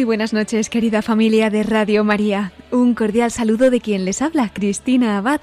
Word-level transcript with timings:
Muy 0.00 0.06
buenas 0.06 0.32
noches, 0.32 0.70
querida 0.70 1.02
familia 1.02 1.50
de 1.50 1.62
Radio 1.62 2.04
María. 2.04 2.52
Un 2.70 2.94
cordial 2.94 3.30
saludo 3.30 3.68
de 3.68 3.82
quien 3.82 4.06
les 4.06 4.22
habla, 4.22 4.50
Cristina 4.50 5.18
Abad. 5.18 5.42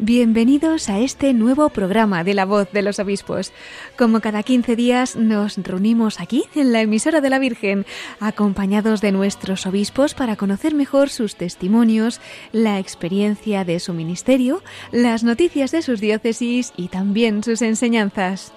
Bienvenidos 0.00 0.88
a 0.88 0.98
este 0.98 1.32
nuevo 1.32 1.68
programa 1.68 2.24
de 2.24 2.34
La 2.34 2.44
Voz 2.44 2.72
de 2.72 2.82
los 2.82 2.98
Obispos. 2.98 3.52
Como 3.96 4.20
cada 4.20 4.42
15 4.42 4.74
días 4.74 5.14
nos 5.14 5.56
reunimos 5.56 6.18
aquí 6.18 6.42
en 6.56 6.72
la 6.72 6.80
emisora 6.80 7.20
de 7.20 7.30
la 7.30 7.38
Virgen, 7.38 7.86
acompañados 8.18 9.02
de 9.02 9.12
nuestros 9.12 9.66
obispos 9.66 10.14
para 10.14 10.34
conocer 10.34 10.74
mejor 10.74 11.08
sus 11.08 11.36
testimonios, 11.36 12.20
la 12.50 12.80
experiencia 12.80 13.64
de 13.64 13.78
su 13.78 13.94
ministerio, 13.94 14.64
las 14.90 15.22
noticias 15.22 15.70
de 15.70 15.80
sus 15.80 16.00
diócesis 16.00 16.72
y 16.76 16.88
también 16.88 17.44
sus 17.44 17.62
enseñanzas. 17.62 18.52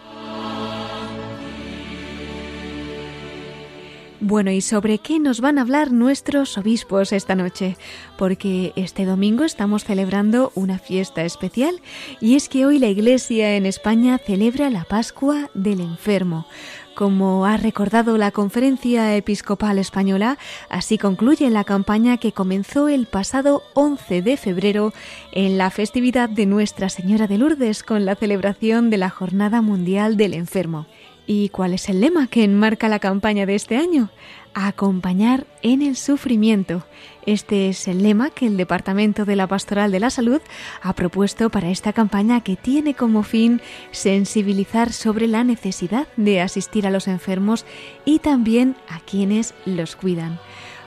Bueno, 4.21 4.49
¿y 4.49 4.61
sobre 4.61 4.99
qué 4.99 5.19
nos 5.19 5.41
van 5.41 5.57
a 5.57 5.61
hablar 5.61 5.91
nuestros 5.91 6.57
obispos 6.57 7.11
esta 7.11 7.35
noche? 7.35 7.75
Porque 8.17 8.71
este 8.77 9.03
domingo 9.03 9.43
estamos 9.43 9.83
celebrando 9.83 10.53
una 10.55 10.79
fiesta 10.79 11.25
especial 11.25 11.81
y 12.21 12.35
es 12.35 12.47
que 12.47 12.65
hoy 12.65 12.79
la 12.79 12.87
Iglesia 12.87 13.57
en 13.57 13.65
España 13.65 14.17
celebra 14.17 14.69
la 14.69 14.85
Pascua 14.85 15.49
del 15.53 15.81
Enfermo. 15.81 16.47
Como 16.95 17.45
ha 17.45 17.57
recordado 17.57 18.17
la 18.17 18.31
Conferencia 18.31 19.17
Episcopal 19.17 19.79
Española, 19.79 20.37
así 20.69 20.97
concluye 20.97 21.49
la 21.49 21.65
campaña 21.65 22.15
que 22.15 22.31
comenzó 22.31 22.87
el 22.87 23.07
pasado 23.07 23.63
11 23.73 24.21
de 24.21 24.37
febrero 24.37 24.93
en 25.33 25.57
la 25.57 25.69
festividad 25.71 26.29
de 26.29 26.45
Nuestra 26.45 26.87
Señora 26.87 27.27
de 27.27 27.37
Lourdes 27.37 27.83
con 27.83 28.05
la 28.05 28.15
celebración 28.15 28.89
de 28.89 28.97
la 28.97 29.09
Jornada 29.09 29.61
Mundial 29.61 30.15
del 30.15 30.33
Enfermo. 30.33 30.85
¿Y 31.27 31.49
cuál 31.49 31.73
es 31.73 31.89
el 31.89 32.01
lema 32.01 32.27
que 32.27 32.43
enmarca 32.43 32.87
la 32.87 32.99
campaña 32.99 33.45
de 33.45 33.55
este 33.55 33.77
año? 33.77 34.09
Acompañar 34.53 35.47
en 35.63 35.81
el 35.81 35.95
sufrimiento. 35.95 36.85
Este 37.25 37.67
es 37.67 37.87
el 37.87 38.03
lema 38.03 38.29
que 38.29 38.45
el 38.45 38.57
Departamento 38.57 39.25
de 39.25 39.35
la 39.35 39.47
Pastoral 39.47 39.91
de 39.91 39.99
la 39.99 40.11
Salud 40.11 40.39
ha 40.81 40.93
propuesto 40.93 41.49
para 41.49 41.69
esta 41.69 41.93
campaña 41.93 42.41
que 42.41 42.55
tiene 42.55 42.93
como 42.93 43.23
fin 43.23 43.59
sensibilizar 43.91 44.93
sobre 44.93 45.27
la 45.27 45.43
necesidad 45.43 46.07
de 46.15 46.41
asistir 46.41 46.85
a 46.85 46.91
los 46.91 47.07
enfermos 47.07 47.65
y 48.05 48.19
también 48.19 48.75
a 48.87 48.99
quienes 48.99 49.55
los 49.65 49.95
cuidan. 49.95 50.39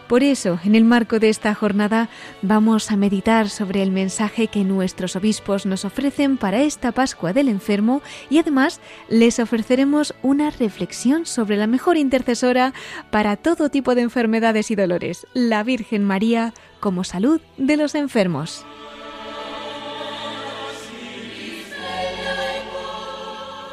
Por 0.09 0.23
eso, 0.23 0.59
en 0.65 0.75
el 0.75 0.85
marco 0.85 1.19
de 1.19 1.29
esta 1.29 1.55
jornada, 1.55 2.09
vamos 2.41 2.91
a 2.91 2.97
meditar 2.97 3.51
sobre 3.51 3.83
el 3.83 3.91
mensaje 3.91 4.47
que 4.47 4.65
nuestros 4.65 5.17
obispos 5.17 5.67
nos 5.67 5.85
ofrecen 5.85 6.39
para 6.39 6.63
esta 6.63 6.93
Pascua 6.93 7.35
del 7.35 7.49
Enfermo 7.49 8.01
y 8.31 8.39
además 8.39 8.81
les 9.11 9.39
ofreceremos 9.39 10.15
una 10.23 10.49
reflexión 10.49 11.27
sobre 11.27 11.59
la 11.59 11.67
mejor 11.67 11.99
intercesora 11.99 12.73
para 13.11 13.37
todo 13.37 13.69
tipo 13.69 13.95
de 13.95 14.01
enfermedades 14.01 14.71
y 14.71 14.77
dolores, 14.77 15.27
la 15.35 15.63
Virgen 15.63 16.05
María 16.05 16.55
como 16.81 17.05
salud 17.05 17.43
de 17.59 17.77
los 17.77 17.95
enfermos. 17.95 18.65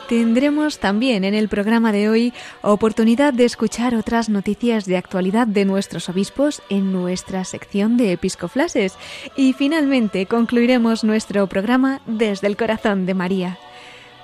Tendremos 0.07 0.77
también 0.77 1.23
en 1.23 1.33
el 1.33 1.49
programa 1.49 1.91
de 1.91 2.09
hoy 2.09 2.33
oportunidad 2.61 3.33
de 3.33 3.45
escuchar 3.45 3.95
otras 3.95 4.29
noticias 4.29 4.85
de 4.85 4.97
actualidad 4.97 5.47
de 5.47 5.65
nuestros 5.65 6.09
obispos 6.09 6.61
en 6.69 6.93
nuestra 6.93 7.43
sección 7.43 7.97
de 7.97 8.11
Episcoflases 8.11 8.93
y 9.35 9.53
finalmente 9.53 10.27
concluiremos 10.27 11.03
nuestro 11.03 11.47
programa 11.47 12.01
desde 12.05 12.45
el 12.45 12.55
corazón 12.55 13.07
de 13.07 13.15
María. 13.15 13.57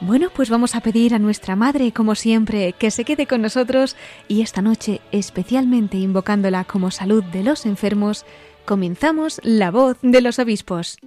Bueno, 0.01 0.29
pues 0.35 0.51
vamos 0.51 0.75
a 0.75 0.81
pedir 0.81 1.15
a 1.15 1.19
nuestra 1.19 1.55
Madre, 1.55 1.91
como 1.91 2.13
siempre, 2.13 2.73
que 2.73 2.91
se 2.91 3.03
quede 3.03 3.25
con 3.25 3.41
nosotros 3.41 3.95
y 4.27 4.41
esta 4.41 4.61
noche, 4.61 5.01
especialmente 5.11 5.97
invocándola 5.97 6.63
como 6.63 6.91
salud 6.91 7.23
de 7.23 7.43
los 7.43 7.65
enfermos, 7.65 8.25
comenzamos 8.65 9.39
la 9.43 9.71
voz 9.71 9.97
de 10.03 10.21
los 10.21 10.37
obispos. 10.37 10.97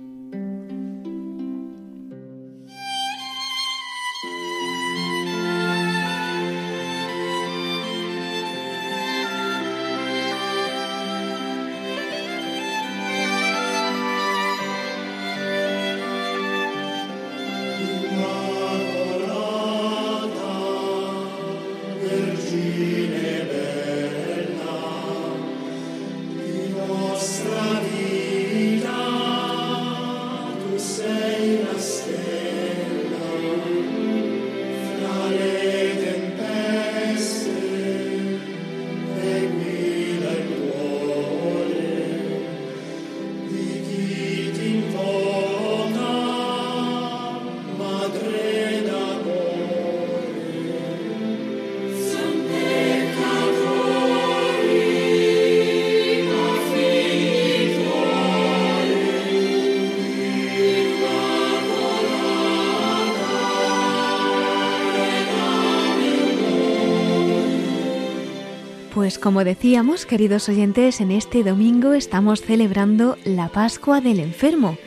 Pues 69.05 69.19
como 69.19 69.45
decíamos, 69.45 70.07
queridos 70.07 70.49
oyentes, 70.49 71.03
en 71.03 71.11
este 71.11 71.45
domingo 71.45 71.93
estamos 71.93 72.41
celebrando 72.41 73.19
la 73.27 73.49
Pascua 73.49 74.01
del 74.01 74.19
Enfermo. 74.19 74.79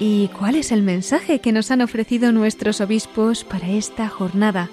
¿Y 0.00 0.28
cuál 0.28 0.54
es 0.54 0.72
el 0.72 0.80
mensaje 0.82 1.40
que 1.40 1.52
nos 1.52 1.70
han 1.70 1.82
ofrecido 1.82 2.32
nuestros 2.32 2.80
obispos 2.80 3.44
para 3.44 3.68
esta 3.68 4.08
jornada? 4.08 4.70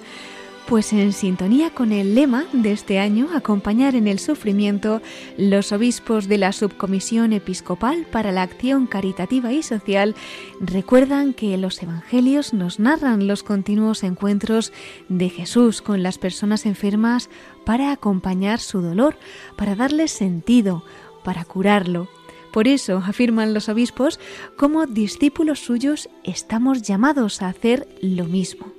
Pues 0.69 0.93
en 0.93 1.13
sintonía 1.13 1.71
con 1.71 1.91
el 1.91 2.13
lema 2.13 2.45
de 2.53 2.71
este 2.71 2.99
año, 2.99 3.29
acompañar 3.33 3.95
en 3.95 4.07
el 4.07 4.19
sufrimiento, 4.19 5.01
los 5.35 5.71
obispos 5.71 6.27
de 6.27 6.37
la 6.37 6.51
Subcomisión 6.51 7.33
Episcopal 7.33 8.05
para 8.05 8.31
la 8.31 8.43
Acción 8.43 8.85
Caritativa 8.85 9.51
y 9.51 9.63
Social 9.63 10.13
recuerdan 10.59 11.33
que 11.33 11.57
los 11.57 11.81
Evangelios 11.81 12.53
nos 12.53 12.79
narran 12.79 13.25
los 13.25 13.41
continuos 13.41 14.03
encuentros 14.03 14.71
de 15.07 15.29
Jesús 15.29 15.81
con 15.81 16.03
las 16.03 16.19
personas 16.19 16.67
enfermas 16.67 17.31
para 17.65 17.91
acompañar 17.91 18.59
su 18.59 18.83
dolor, 18.83 19.17
para 19.55 19.73
darles 19.73 20.11
sentido, 20.11 20.83
para 21.23 21.45
curarlo. 21.45 22.09
Por 22.53 22.67
eso, 22.67 22.97
afirman 23.03 23.55
los 23.55 23.69
obispos, 23.69 24.19
como 24.55 24.85
discípulos 24.85 25.61
suyos 25.61 26.09
estamos 26.23 26.83
llamados 26.83 27.41
a 27.41 27.47
hacer 27.47 27.87
lo 28.01 28.25
mismo. 28.25 28.78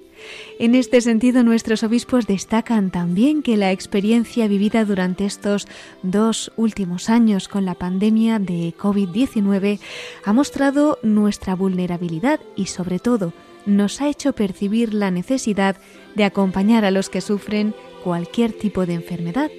En 0.59 0.75
este 0.75 1.01
sentido, 1.01 1.43
nuestros 1.43 1.83
obispos 1.83 2.27
destacan 2.27 2.91
también 2.91 3.43
que 3.43 3.57
la 3.57 3.73
experiencia 3.73 4.49
vivida 4.49 4.85
durante 4.85 5.25
estos 5.25 5.67
dos 6.03 6.53
últimos 6.57 7.09
años 7.09 7.49
con 7.49 7.65
la 7.65 7.75
pandemia 7.75 8.39
de 8.39 8.75
COVID-19 8.77 9.81
ha 10.25 10.33
mostrado 10.33 10.99
nuestra 11.03 11.55
vulnerabilidad 11.55 12.41
y, 12.57 12.67
sobre 12.67 12.99
todo, 12.99 13.33
nos 13.67 14.01
ha 14.01 14.09
hecho 14.09 14.33
percibir 14.33 14.95
la 14.95 15.11
necesidad 15.11 15.77
de 16.15 16.25
acompañar 16.25 16.85
a 16.85 16.91
los 16.91 17.09
que 17.11 17.21
sufren 17.21 17.75
cualquier 18.03 18.53
tipo 18.53 18.87
de 18.87 18.95
enfermedad. 18.95 19.51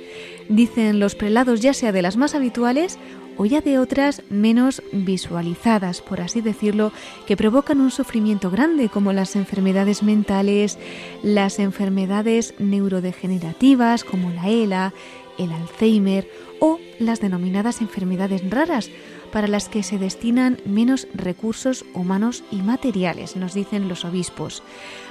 Dicen 0.49 0.99
los 0.99 1.15
prelados 1.15 1.61
ya 1.61 1.73
sea 1.73 1.91
de 1.91 2.01
las 2.01 2.17
más 2.17 2.35
habituales 2.35 2.97
o 3.41 3.45
ya 3.45 3.59
de 3.59 3.79
otras 3.79 4.21
menos 4.29 4.83
visualizadas, 4.91 5.99
por 6.01 6.21
así 6.21 6.41
decirlo, 6.41 6.91
que 7.25 7.35
provocan 7.35 7.81
un 7.81 7.89
sufrimiento 7.89 8.51
grande 8.51 8.87
como 8.87 9.13
las 9.13 9.35
enfermedades 9.35 10.03
mentales, 10.03 10.77
las 11.23 11.57
enfermedades 11.57 12.53
neurodegenerativas 12.59 14.03
como 14.03 14.29
la 14.29 14.47
ELA, 14.47 14.93
el 15.39 15.51
Alzheimer 15.53 16.29
o 16.59 16.77
las 16.99 17.19
denominadas 17.19 17.81
enfermedades 17.81 18.47
raras, 18.47 18.91
para 19.31 19.47
las 19.47 19.69
que 19.69 19.81
se 19.81 19.97
destinan 19.97 20.59
menos 20.63 21.07
recursos 21.15 21.83
humanos 21.95 22.43
y 22.51 22.57
materiales, 22.57 23.37
nos 23.37 23.55
dicen 23.55 23.87
los 23.87 24.05
obispos. 24.05 24.61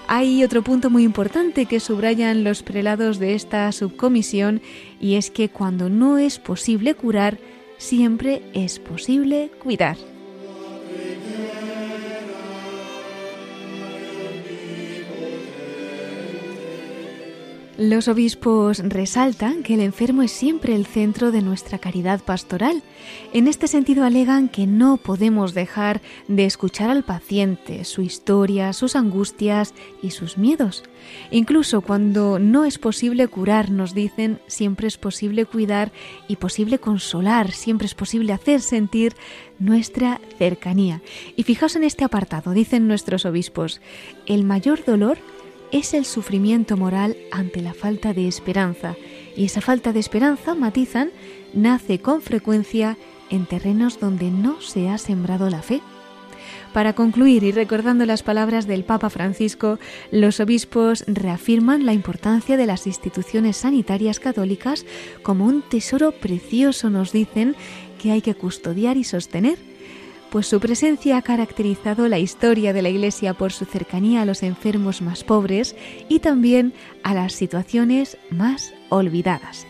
Hay 0.07 0.45
otro 0.45 0.63
punto 0.63 0.89
muy 0.89 1.03
importante 1.03 1.67
que 1.67 1.81
subrayan 1.81 2.45
los 2.45 2.63
prelados 2.63 3.19
de 3.19 3.35
esta 3.35 3.73
subcomisión 3.73 4.63
y 5.01 5.17
es 5.17 5.33
que 5.33 5.49
cuando 5.49 5.89
no 5.89 6.19
es 6.19 6.39
posible 6.39 6.95
curar, 6.95 7.39
siempre 7.81 8.43
es 8.53 8.79
posible 8.79 9.51
cuidar. 9.63 9.97
Los 17.81 18.09
obispos 18.09 18.81
resaltan 18.81 19.63
que 19.63 19.73
el 19.73 19.81
enfermo 19.81 20.21
es 20.21 20.33
siempre 20.33 20.75
el 20.75 20.85
centro 20.85 21.33
de 21.33 21.41
nuestra 21.41 21.79
caridad 21.79 22.23
pastoral. 22.23 22.83
En 23.33 23.49
este 23.49 23.69
sentido 23.69 24.05
alegan 24.05 24.51
que 24.51 24.67
no 24.67 24.99
podemos 24.99 25.55
dejar 25.55 26.03
de 26.29 26.45
escuchar 26.45 26.91
al 26.91 27.05
paciente, 27.05 27.87
su 27.87 28.03
historia, 28.03 28.75
sus 28.75 28.97
angustias 28.97 29.73
y 30.03 30.11
sus 30.11 30.37
miedos. 30.37 30.85
Incluso 31.31 31.81
cuando 31.81 32.39
no 32.39 32.67
es 32.67 32.77
posible 32.77 33.29
curar, 33.29 33.71
nos 33.71 33.95
dicen, 33.95 34.41
siempre 34.47 34.87
es 34.87 34.99
posible 34.99 35.47
cuidar 35.47 35.91
y 36.29 36.37
posible 36.37 36.81
consolar, 36.81 37.51
siempre 37.51 37.87
es 37.87 37.95
posible 37.95 38.35
hacer 38.35 38.61
sentir 38.61 39.15
nuestra 39.59 40.21
cercanía. 40.37 41.01
Y 41.35 41.45
fijaos 41.45 41.77
en 41.77 41.85
este 41.85 42.05
apartado, 42.05 42.53
dicen 42.53 42.89
nuestros 42.89 43.25
obispos, 43.25 43.81
el 44.27 44.45
mayor 44.45 44.85
dolor 44.85 45.17
es 45.73 45.95
el 45.95 46.05
sufrimiento 46.05 46.77
moral 46.77 47.17
ante 47.31 47.61
la 47.61 47.75
falta 47.75 48.13
de 48.13 48.29
esperanza, 48.29 48.97
y 49.37 49.45
esa 49.45 49.61
falta 49.61 49.93
de 49.93 50.01
esperanza, 50.01 50.55
matizan, 50.55 51.11
nace 51.55 52.01
con 52.01 52.23
frecuencia 52.23 52.97
en 53.31 53.47
terrenos 53.47 54.01
donde 54.01 54.31
no 54.31 54.61
se 54.61 54.89
ha 54.89 54.99
sembrado 54.99 55.49
la 55.51 55.63
fe. 55.63 55.81
Para 56.73 56.93
concluir 56.93 57.43
y 57.43 57.53
recordando 57.53 58.07
las 58.07 58.23
palabras 58.23 58.67
del 58.67 58.85
Papa 58.85 59.11
Francisco, 59.11 59.79
los 60.13 60.39
obispos 60.39 61.05
reafirman 61.07 61.85
la 61.85 61.93
importancia 61.93 62.57
de 62.57 62.67
las 62.67 62.87
instituciones 62.87 63.57
sanitarias 63.57 64.21
católicas 64.21 64.87
como 65.23 65.47
un 65.47 65.63
tesoro 65.63 66.13
precioso, 66.13 66.89
nos 66.91 67.13
dicen, 67.13 67.57
que 68.01 68.13
hay 68.13 68.23
que 68.23 68.35
custodiar 68.35 68.97
y 68.97 69.05
sostener 69.05 69.70
pues 70.31 70.47
su 70.47 70.61
presencia 70.61 71.17
ha 71.17 71.23
caracterizado 71.23 72.09
la 72.09 72.19
historia 72.19 72.73
de 72.73 72.83
la 72.83 72.89
Iglesia 72.89 73.35
por 73.35 73.53
su 73.53 73.65
cercanía 73.65 74.23
a 74.23 74.25
los 74.25 74.43
enfermos 74.43 75.03
más 75.03 75.25
pobres 75.25 75.75
y 76.09 76.21
también 76.21 76.73
a 77.03 77.15
las 77.15 77.33
situaciones 77.33 78.17
más 78.31 78.73
olvidadas. 78.89 79.67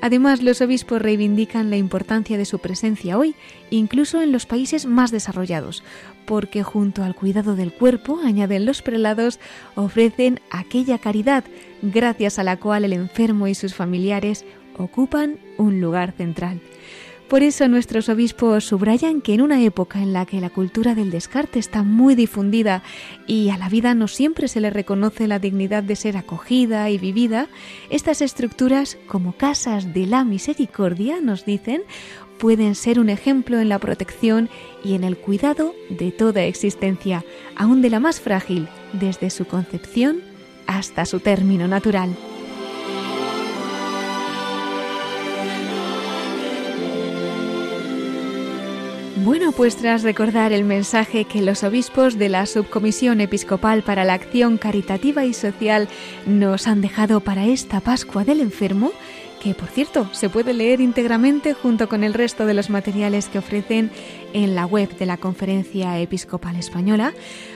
Además, 0.00 0.42
los 0.42 0.60
obispos 0.60 1.00
reivindican 1.00 1.70
la 1.70 1.78
importancia 1.78 2.36
de 2.36 2.44
su 2.44 2.58
presencia 2.58 3.16
hoy, 3.16 3.34
incluso 3.70 4.20
en 4.20 4.32
los 4.32 4.44
países 4.44 4.84
más 4.84 5.10
desarrollados, 5.10 5.82
porque 6.26 6.62
junto 6.62 7.02
al 7.02 7.14
cuidado 7.14 7.56
del 7.56 7.72
cuerpo, 7.72 8.20
añaden 8.22 8.66
los 8.66 8.82
prelados, 8.82 9.40
ofrecen 9.76 10.40
aquella 10.50 10.98
caridad 10.98 11.44
gracias 11.80 12.38
a 12.38 12.44
la 12.44 12.58
cual 12.58 12.84
el 12.84 12.92
enfermo 12.92 13.48
y 13.48 13.54
sus 13.54 13.74
familiares 13.74 14.44
ocupan 14.76 15.38
un 15.56 15.80
lugar 15.80 16.12
central. 16.12 16.60
Por 17.34 17.42
eso 17.42 17.66
nuestros 17.66 18.08
obispos 18.08 18.64
subrayan 18.64 19.20
que 19.20 19.34
en 19.34 19.42
una 19.42 19.60
época 19.60 20.00
en 20.00 20.12
la 20.12 20.24
que 20.24 20.40
la 20.40 20.50
cultura 20.50 20.94
del 20.94 21.10
descarte 21.10 21.58
está 21.58 21.82
muy 21.82 22.14
difundida 22.14 22.84
y 23.26 23.50
a 23.50 23.58
la 23.58 23.68
vida 23.68 23.92
no 23.96 24.06
siempre 24.06 24.46
se 24.46 24.60
le 24.60 24.70
reconoce 24.70 25.26
la 25.26 25.40
dignidad 25.40 25.82
de 25.82 25.96
ser 25.96 26.16
acogida 26.16 26.88
y 26.90 26.98
vivida, 26.98 27.48
estas 27.90 28.22
estructuras 28.22 28.96
como 29.08 29.32
casas 29.32 29.92
de 29.92 30.06
la 30.06 30.22
misericordia, 30.22 31.20
nos 31.20 31.44
dicen, 31.44 31.82
pueden 32.38 32.76
ser 32.76 33.00
un 33.00 33.10
ejemplo 33.10 33.58
en 33.58 33.68
la 33.68 33.80
protección 33.80 34.48
y 34.84 34.94
en 34.94 35.02
el 35.02 35.16
cuidado 35.16 35.74
de 35.90 36.12
toda 36.12 36.44
existencia, 36.44 37.24
aun 37.56 37.82
de 37.82 37.90
la 37.90 37.98
más 37.98 38.20
frágil, 38.20 38.68
desde 38.92 39.30
su 39.30 39.44
concepción 39.44 40.20
hasta 40.68 41.04
su 41.04 41.18
término 41.18 41.66
natural. 41.66 42.14
Bueno, 49.24 49.52
pues 49.52 49.76
tras 49.76 50.02
recordar 50.02 50.52
el 50.52 50.64
mensaje 50.64 51.24
que 51.24 51.40
los 51.40 51.64
obispos 51.64 52.18
de 52.18 52.28
la 52.28 52.44
Subcomisión 52.44 53.22
Episcopal 53.22 53.82
para 53.82 54.04
la 54.04 54.12
Acción 54.12 54.58
Caritativa 54.58 55.24
y 55.24 55.32
Social 55.32 55.88
nos 56.26 56.66
han 56.66 56.82
dejado 56.82 57.20
para 57.20 57.46
esta 57.46 57.80
Pascua 57.80 58.26
del 58.26 58.40
Enfermo, 58.40 58.92
que 59.42 59.54
por 59.54 59.70
cierto 59.70 60.10
se 60.12 60.28
puede 60.28 60.52
leer 60.52 60.82
íntegramente 60.82 61.54
junto 61.54 61.88
con 61.88 62.04
el 62.04 62.12
resto 62.12 62.44
de 62.44 62.52
los 62.52 62.68
materiales 62.68 63.28
que 63.28 63.38
ofrecen 63.38 63.90
en 64.34 64.54
la 64.54 64.66
web 64.66 64.94
de 64.98 65.06
la 65.06 65.16
Conferencia 65.16 65.98
Episcopal 65.98 66.56
Española, 66.56 67.14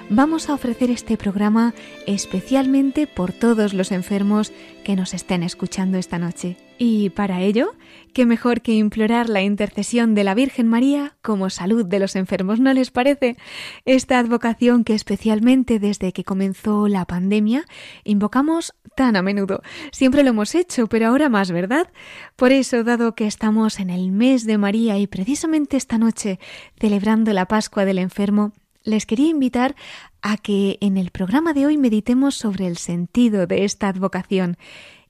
vamos 0.08 0.48
a 0.48 0.54
ofrecer 0.54 0.90
este 0.90 1.18
programa 1.18 1.74
especialmente 2.06 3.06
por 3.06 3.34
todos 3.34 3.74
los 3.74 3.92
enfermos 3.92 4.52
que 4.84 4.96
nos 4.96 5.12
estén 5.12 5.42
escuchando 5.42 5.98
esta 5.98 6.18
noche. 6.18 6.56
Y 6.80 7.10
para 7.10 7.40
ello, 7.40 7.74
qué 8.14 8.24
mejor 8.24 8.60
que 8.62 8.72
implorar 8.72 9.28
la 9.28 9.42
intercesión 9.42 10.14
de 10.14 10.22
la 10.22 10.34
Virgen 10.34 10.68
María 10.68 11.16
como 11.22 11.50
salud 11.50 11.84
de 11.84 11.98
los 11.98 12.14
enfermos, 12.14 12.60
¿no 12.60 12.72
les 12.72 12.92
parece? 12.92 13.36
Esta 13.84 14.20
advocación 14.20 14.84
que 14.84 14.94
especialmente 14.94 15.80
desde 15.80 16.12
que 16.12 16.22
comenzó 16.22 16.86
la 16.86 17.04
pandemia 17.04 17.64
invocamos 18.04 18.74
tan 18.94 19.16
a 19.16 19.22
menudo. 19.22 19.60
Siempre 19.90 20.22
lo 20.22 20.30
hemos 20.30 20.54
hecho, 20.54 20.86
pero 20.86 21.08
ahora 21.08 21.28
más, 21.28 21.50
¿verdad? 21.50 21.90
Por 22.36 22.52
eso, 22.52 22.84
dado 22.84 23.16
que 23.16 23.26
estamos 23.26 23.80
en 23.80 23.90
el 23.90 24.12
mes 24.12 24.46
de 24.46 24.56
María 24.56 24.98
y 24.98 25.08
precisamente 25.08 25.76
esta 25.76 25.98
noche 25.98 26.38
celebrando 26.78 27.32
la 27.32 27.46
Pascua 27.46 27.84
del 27.84 27.98
enfermo, 27.98 28.52
les 28.84 29.04
quería 29.04 29.28
invitar 29.28 29.74
a 30.22 30.36
que 30.36 30.78
en 30.80 30.96
el 30.96 31.10
programa 31.10 31.52
de 31.52 31.66
hoy 31.66 31.76
meditemos 31.76 32.36
sobre 32.36 32.66
el 32.66 32.76
sentido 32.76 33.46
de 33.48 33.64
esta 33.64 33.88
advocación 33.88 34.56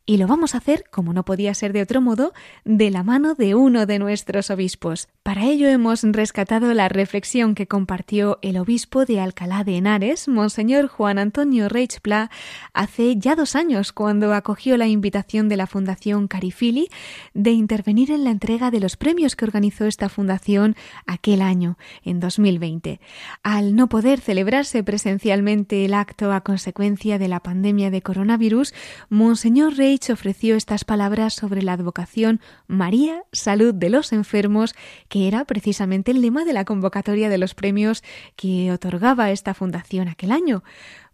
y 0.09 0.17
lo 0.17 0.27
vamos 0.27 0.55
a 0.55 0.59
hacer, 0.59 0.85
como 0.91 1.13
no 1.13 1.23
podía 1.27 1.53
ser 1.53 1.75
de 1.75 1.83
otro 1.83 2.01
modo, 2.01 2.33
de 2.65 2.91
la 2.91 3.03
mano 3.03 3.35
de 3.35 3.55
uno 3.55 3.85
de 3.85 3.99
nuestros 3.99 4.49
obispos. 4.49 5.09
Para 5.23 5.45
ello 5.45 5.69
hemos 5.69 6.03
rescatado 6.03 6.73
la 6.73 6.89
reflexión 6.89 7.55
que 7.55 7.67
compartió 7.67 8.39
el 8.41 8.57
obispo 8.57 9.05
de 9.05 9.21
Alcalá 9.21 9.65
de 9.65 9.77
Henares, 9.77 10.27
Monseñor 10.27 10.89
Juan 10.89 11.19
Antonio 11.19 11.69
Reich 11.69 12.01
Pla, 12.01 12.31
hace 12.73 13.19
ya 13.19 13.37
dos 13.37 13.55
años, 13.55 13.93
cuando 13.93 14.33
acogió 14.33 14.79
la 14.79 14.87
invitación 14.87 15.51
de 15.51 15.59
la 15.59 15.67
Fundación 15.67 16.27
Carifili 16.27 16.89
de 17.35 17.51
intervenir 17.51 18.11
en 18.11 18.25
la 18.25 18.31
entrega 18.31 18.71
de 18.71 18.81
los 18.81 18.97
premios 18.97 19.37
que 19.37 19.45
organizó 19.45 19.85
esta 19.85 20.09
fundación 20.09 20.75
aquel 21.05 21.43
año, 21.43 21.77
en 22.03 22.19
2020. 22.19 22.99
Al 23.43 23.77
no 23.77 23.91
poder 23.91 24.21
celebrarse 24.21 24.83
presencialmente 24.83 25.85
el 25.85 25.93
acto 25.93 26.33
a 26.33 26.41
consecuencia 26.41 27.19
de 27.19 27.29
la 27.29 27.41
pandemia 27.41 27.91
de 27.91 28.01
coronavirus, 28.01 28.73
Monseñor 29.11 29.77
Reich 29.77 29.98
ofreció 30.13 30.57
estas 30.57 30.85
palabras 30.85 31.35
sobre 31.35 31.63
la 31.63 31.75
advocación 31.75 32.41
María, 32.67 33.25
Salud 33.33 33.75
de 33.75 33.91
los 33.91 34.13
Enfermos, 34.13 34.75
que 35.09 35.29
era 35.29 35.45
precisamente 35.45 36.13
el 36.13 36.23
lema 36.23 36.45
de 36.45 36.53
la 36.53 36.65
convocatoria 36.65 37.29
de 37.29 37.39
los 37.39 37.55
premios 37.55 38.03
que 38.37 38.73
otorgaba 38.73 39.31
esta 39.31 39.55
fundación 39.55 40.09
aquel 40.09 40.33
año. 40.33 40.63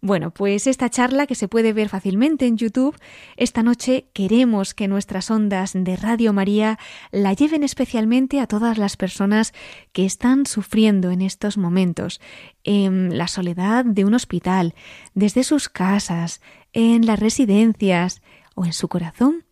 Bueno, 0.01 0.31
pues 0.31 0.67
esta 0.67 0.89
charla 0.89 1.25
que 1.25 1.33
se 1.33 1.47
puede 1.47 1.73
ver 1.73 1.89
fácilmente 1.89 2.45
en 2.45 2.57
YouTube, 2.57 2.95
esta 3.37 3.63
noche 3.63 4.05
queremos 4.13 4.75
que 4.75 4.87
nuestras 4.87 5.31
ondas 5.31 5.71
de 5.73 5.95
Radio 5.95 6.31
María 6.31 6.77
la 7.11 7.33
lleven 7.33 7.63
especialmente 7.63 8.39
a 8.39 8.45
todas 8.45 8.77
las 8.77 8.97
personas 8.97 9.53
que 9.93 10.05
están 10.05 10.45
sufriendo 10.45 11.09
en 11.09 11.23
estos 11.23 11.57
momentos, 11.57 12.21
en 12.63 13.17
la 13.17 13.27
soledad 13.27 13.83
de 13.83 14.05
un 14.05 14.13
hospital, 14.13 14.75
desde 15.15 15.43
sus 15.43 15.69
casas, 15.69 16.39
en 16.73 17.05
las 17.05 17.19
residencias, 17.19 18.21
o 18.55 18.65
en 18.65 18.73
su 18.73 18.87
corazón? 18.87 19.45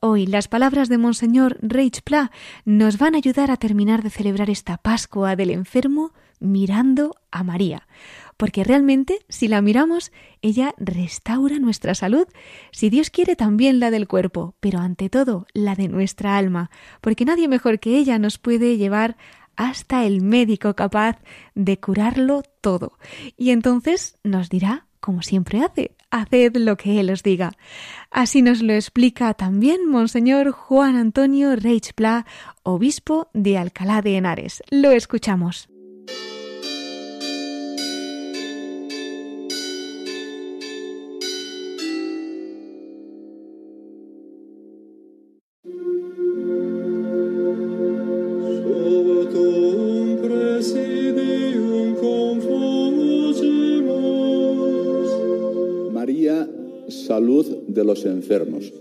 Hoy 0.00 0.26
las 0.26 0.48
palabras 0.48 0.88
de 0.88 0.98
Monseñor 0.98 1.58
Reich 1.62 2.02
Pla 2.02 2.32
nos 2.64 2.98
van 2.98 3.14
a 3.14 3.18
ayudar 3.18 3.52
a 3.52 3.56
terminar 3.56 4.02
de 4.02 4.10
celebrar 4.10 4.50
esta 4.50 4.76
Pascua 4.76 5.36
del 5.36 5.50
enfermo 5.50 6.12
mirando 6.40 7.14
a 7.30 7.44
María, 7.44 7.86
porque 8.36 8.64
realmente 8.64 9.20
si 9.28 9.46
la 9.46 9.62
miramos, 9.62 10.10
ella 10.40 10.74
restaura 10.76 11.60
nuestra 11.60 11.94
salud, 11.94 12.26
si 12.72 12.90
Dios 12.90 13.10
quiere 13.10 13.36
también 13.36 13.78
la 13.78 13.92
del 13.92 14.08
cuerpo, 14.08 14.56
pero 14.58 14.80
ante 14.80 15.08
todo 15.08 15.46
la 15.52 15.76
de 15.76 15.86
nuestra 15.86 16.36
alma, 16.36 16.70
porque 17.00 17.24
nadie 17.24 17.46
mejor 17.46 17.78
que 17.78 17.96
ella 17.96 18.18
nos 18.18 18.38
puede 18.38 18.76
llevar 18.76 19.16
hasta 19.54 20.04
el 20.04 20.20
médico 20.22 20.74
capaz 20.74 21.20
de 21.54 21.78
curarlo 21.78 22.42
todo. 22.60 22.98
Y 23.36 23.50
entonces 23.50 24.18
nos 24.24 24.48
dirá, 24.48 24.86
como 24.98 25.22
siempre 25.22 25.62
hace, 25.62 25.94
haced 26.12 26.56
lo 26.56 26.76
que 26.76 27.00
Él 27.00 27.10
os 27.10 27.24
diga. 27.24 27.52
Así 28.10 28.42
nos 28.42 28.62
lo 28.62 28.74
explica 28.74 29.34
también 29.34 29.88
Monseñor 29.88 30.52
Juan 30.52 30.94
Antonio 30.94 31.56
Reich 31.56 31.92
Pla, 31.94 32.26
obispo 32.62 33.28
de 33.32 33.58
Alcalá 33.58 34.02
de 34.02 34.16
Henares. 34.16 34.62
Lo 34.70 34.92
escuchamos. 34.92 35.68
De 57.40 57.84
los 57.84 58.04
enfermos. 58.04 58.72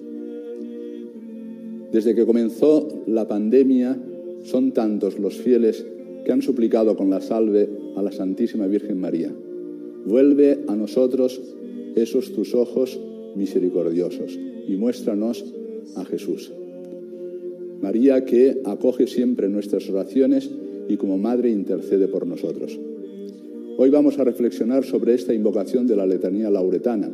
Desde 1.91 2.13
que 2.13 2.25
comenzó 2.25 2.88
la 3.08 3.27
pandemia, 3.27 3.98
son 4.43 4.74
tantos 4.74 5.20
los 5.20 5.38
fieles 5.38 5.86
que 6.25 6.31
han 6.34 6.41
suplicado 6.41 6.98
con 6.98 7.10
la 7.10 7.22
salve 7.22 7.70
a 7.96 8.01
la 8.01 8.12
Santísima 8.12 8.67
Virgen 8.67 9.00
María. 9.00 9.31
Vuelve 10.05 10.60
a 10.67 10.75
nosotros 10.75 11.41
esos 11.96 12.34
tus 12.34 12.53
ojos 12.53 13.00
misericordiosos 13.36 14.38
y 14.67 14.75
muéstranos 14.75 15.46
a 15.96 16.03
Jesús. 16.03 16.51
María 17.81 18.25
que 18.25 18.62
acoge 18.65 19.08
siempre 19.08 19.48
nuestras 19.48 19.89
oraciones 19.89 20.50
y 20.89 20.98
como 20.98 21.17
Madre 21.17 21.50
intercede 21.50 22.08
por 22.08 22.27
nosotros. 22.27 22.77
Hoy 23.77 23.89
vamos 23.89 24.20
a 24.20 24.24
reflexionar 24.25 24.84
sobre 24.84 25.13
esta 25.13 25.34
invocación 25.34 25.88
de 25.88 25.96
la 25.96 26.05
letanía 26.05 26.50
lauretana, 26.50 27.10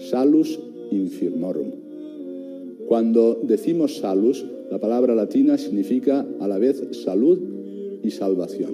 Salus 0.00 0.58
Infirmorum. 0.90 1.70
Cuando 2.88 3.38
decimos 3.42 3.98
salus, 3.98 4.44
la 4.70 4.80
palabra 4.80 5.14
latina 5.14 5.58
significa 5.58 6.26
a 6.40 6.48
la 6.48 6.58
vez 6.58 6.82
salud 7.04 7.38
y 8.02 8.10
salvación. 8.10 8.72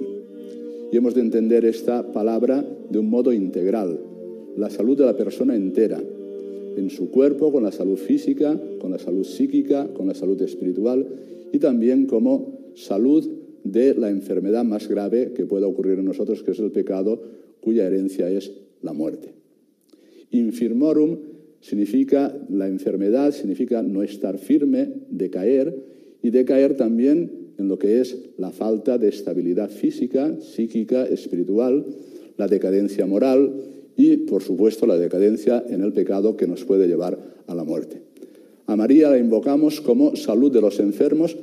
Y 0.91 0.97
hemos 0.97 1.15
de 1.15 1.21
entender 1.21 1.65
esta 1.65 2.13
palabra 2.13 2.65
de 2.89 2.99
un 2.99 3.09
modo 3.09 3.33
integral, 3.33 3.99
la 4.55 4.69
salud 4.69 4.97
de 4.97 5.05
la 5.05 5.17
persona 5.17 5.55
entera, 5.55 6.01
en 6.77 6.89
su 6.89 7.11
cuerpo, 7.11 7.51
con 7.51 7.63
la 7.63 7.73
salud 7.73 7.97
física, 7.97 8.57
con 8.79 8.91
la 8.91 8.97
salud 8.97 9.25
psíquica, 9.25 9.87
con 9.93 10.07
la 10.07 10.13
salud 10.13 10.41
espiritual 10.41 11.07
y 11.51 11.59
también 11.59 12.05
como 12.05 12.71
salud 12.75 13.27
de 13.63 13.95
la 13.95 14.09
enfermedad 14.09 14.63
más 14.63 14.87
grave 14.87 15.33
que 15.33 15.45
pueda 15.45 15.67
ocurrir 15.67 15.99
en 15.99 16.05
nosotros, 16.05 16.41
que 16.41 16.51
es 16.51 16.59
el 16.59 16.71
pecado, 16.71 17.21
cuya 17.59 17.85
herencia 17.85 18.29
es 18.29 18.53
la 18.81 18.93
muerte. 18.93 19.36
Infirmorum 20.31 21.17
significa 21.59 22.37
la 22.49 22.67
enfermedad, 22.67 23.31
significa 23.31 23.81
no 23.81 24.03
estar 24.03 24.37
firme, 24.37 24.89
decaer, 25.09 25.75
y 26.21 26.29
decaer 26.29 26.75
también 26.75 27.31
en 27.57 27.67
lo 27.67 27.79
que 27.79 28.01
es 28.01 28.17
la 28.37 28.51
falta 28.51 28.97
de 28.97 29.09
estabilidad 29.09 29.69
física, 29.69 30.39
psíquica, 30.41 31.05
espiritual, 31.05 31.85
la 32.37 32.47
decadencia 32.47 33.05
moral 33.05 33.53
y, 33.95 34.17
por 34.17 34.43
supuesto, 34.43 34.85
la 34.85 34.97
decadencia 34.97 35.63
en 35.69 35.81
el 35.81 35.93
pecado 35.93 36.37
que 36.37 36.47
nos 36.47 36.65
puede 36.65 36.87
llevar 36.87 37.17
a 37.47 37.55
la 37.55 37.63
muerte. 37.63 38.01
A 38.67 38.75
María 38.75 39.09
la 39.09 39.17
invocamos 39.17 39.81
como 39.81 40.15
salud 40.15 40.51
de 40.51 40.61
los 40.61 40.79
enfermos 40.79 41.37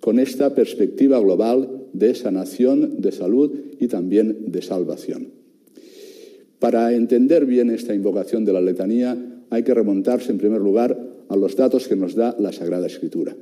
con 0.00 0.18
esta 0.18 0.54
perspectiva 0.54 1.18
global 1.18 1.86
de 1.92 2.14
sanación, 2.14 3.00
de 3.00 3.10
salud 3.10 3.50
y 3.80 3.88
también 3.88 4.52
de 4.52 4.62
salvación. 4.62 5.37
Para 6.58 6.92
entender 6.92 7.46
bien 7.46 7.70
esta 7.70 7.94
invocación 7.94 8.44
de 8.44 8.52
la 8.52 8.60
letanía 8.60 9.16
hay 9.50 9.62
que 9.62 9.74
remontarse 9.74 10.32
en 10.32 10.38
primer 10.38 10.60
lugar 10.60 10.98
a 11.28 11.36
los 11.36 11.56
datos 11.56 11.88
que 11.88 11.96
nos 11.96 12.14
da 12.14 12.36
la 12.38 12.52
Sagrada 12.52 12.86
Escritura. 12.86 13.36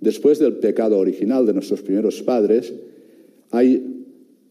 Después 0.00 0.38
del 0.38 0.54
pecado 0.54 0.98
original 0.98 1.46
de 1.46 1.54
nuestros 1.54 1.82
primeros 1.82 2.22
padres, 2.22 2.74
hay 3.50 4.04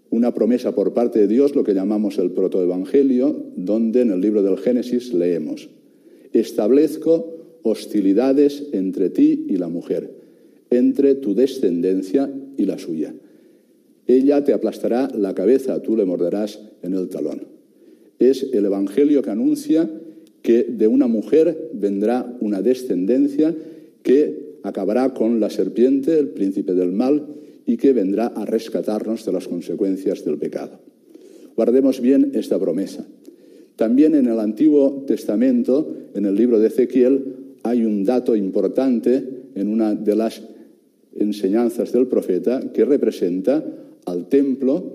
una 0.09 0.33
promesa 0.33 0.73
por 0.73 0.93
parte 0.93 1.19
de 1.19 1.27
Dios, 1.27 1.55
lo 1.55 1.63
que 1.63 1.73
llamamos 1.73 2.17
el 2.17 2.31
protoevangelio, 2.31 3.35
donde 3.55 4.01
en 4.01 4.11
el 4.11 4.21
libro 4.21 4.43
del 4.43 4.57
Génesis 4.57 5.13
leemos, 5.13 5.69
establezco 6.31 7.59
hostilidades 7.63 8.67
entre 8.71 9.09
ti 9.09 9.45
y 9.49 9.57
la 9.57 9.67
mujer, 9.67 10.11
entre 10.69 11.15
tu 11.15 11.35
descendencia 11.35 12.31
y 12.57 12.65
la 12.65 12.77
suya. 12.77 13.13
Ella 14.07 14.43
te 14.43 14.53
aplastará 14.53 15.09
la 15.15 15.33
cabeza, 15.33 15.81
tú 15.81 15.97
le 15.97 16.05
morderás 16.05 16.61
en 16.83 16.93
el 16.93 17.09
talón. 17.09 17.54
Es 18.19 18.43
el 18.53 18.65
Evangelio 18.65 19.21
que 19.21 19.29
anuncia 19.29 19.89
que 20.41 20.63
de 20.63 20.87
una 20.87 21.07
mujer 21.07 21.71
vendrá 21.73 22.37
una 22.39 22.61
descendencia 22.61 23.55
que 24.03 24.57
acabará 24.63 25.13
con 25.13 25.39
la 25.39 25.49
serpiente, 25.49 26.17
el 26.17 26.29
príncipe 26.29 26.73
del 26.73 26.91
mal, 26.91 27.25
y 27.65 27.77
que 27.77 27.93
vendrá 27.93 28.27
a 28.27 28.45
rescatarnos 28.45 29.25
de 29.25 29.31
las 29.31 29.47
consecuencias 29.47 30.23
del 30.23 30.37
pecado. 30.37 30.79
Guardemos 31.55 31.99
bien 31.99 32.31
esta 32.35 32.59
promesa. 32.59 33.05
También 33.75 34.15
en 34.15 34.27
el 34.27 34.39
Antiguo 34.39 35.03
Testamento, 35.07 35.93
en 36.13 36.25
el 36.25 36.35
libro 36.35 36.59
de 36.59 36.67
Ezequiel, 36.67 37.35
hay 37.63 37.83
un 37.83 38.03
dato 38.03 38.35
importante 38.35 39.23
en 39.55 39.67
una 39.67 39.95
de 39.95 40.15
las 40.15 40.41
enseñanzas 41.15 41.91
del 41.91 42.07
profeta 42.07 42.71
que 42.71 42.85
representa 42.85 43.63
al 44.05 44.27
templo 44.27 44.94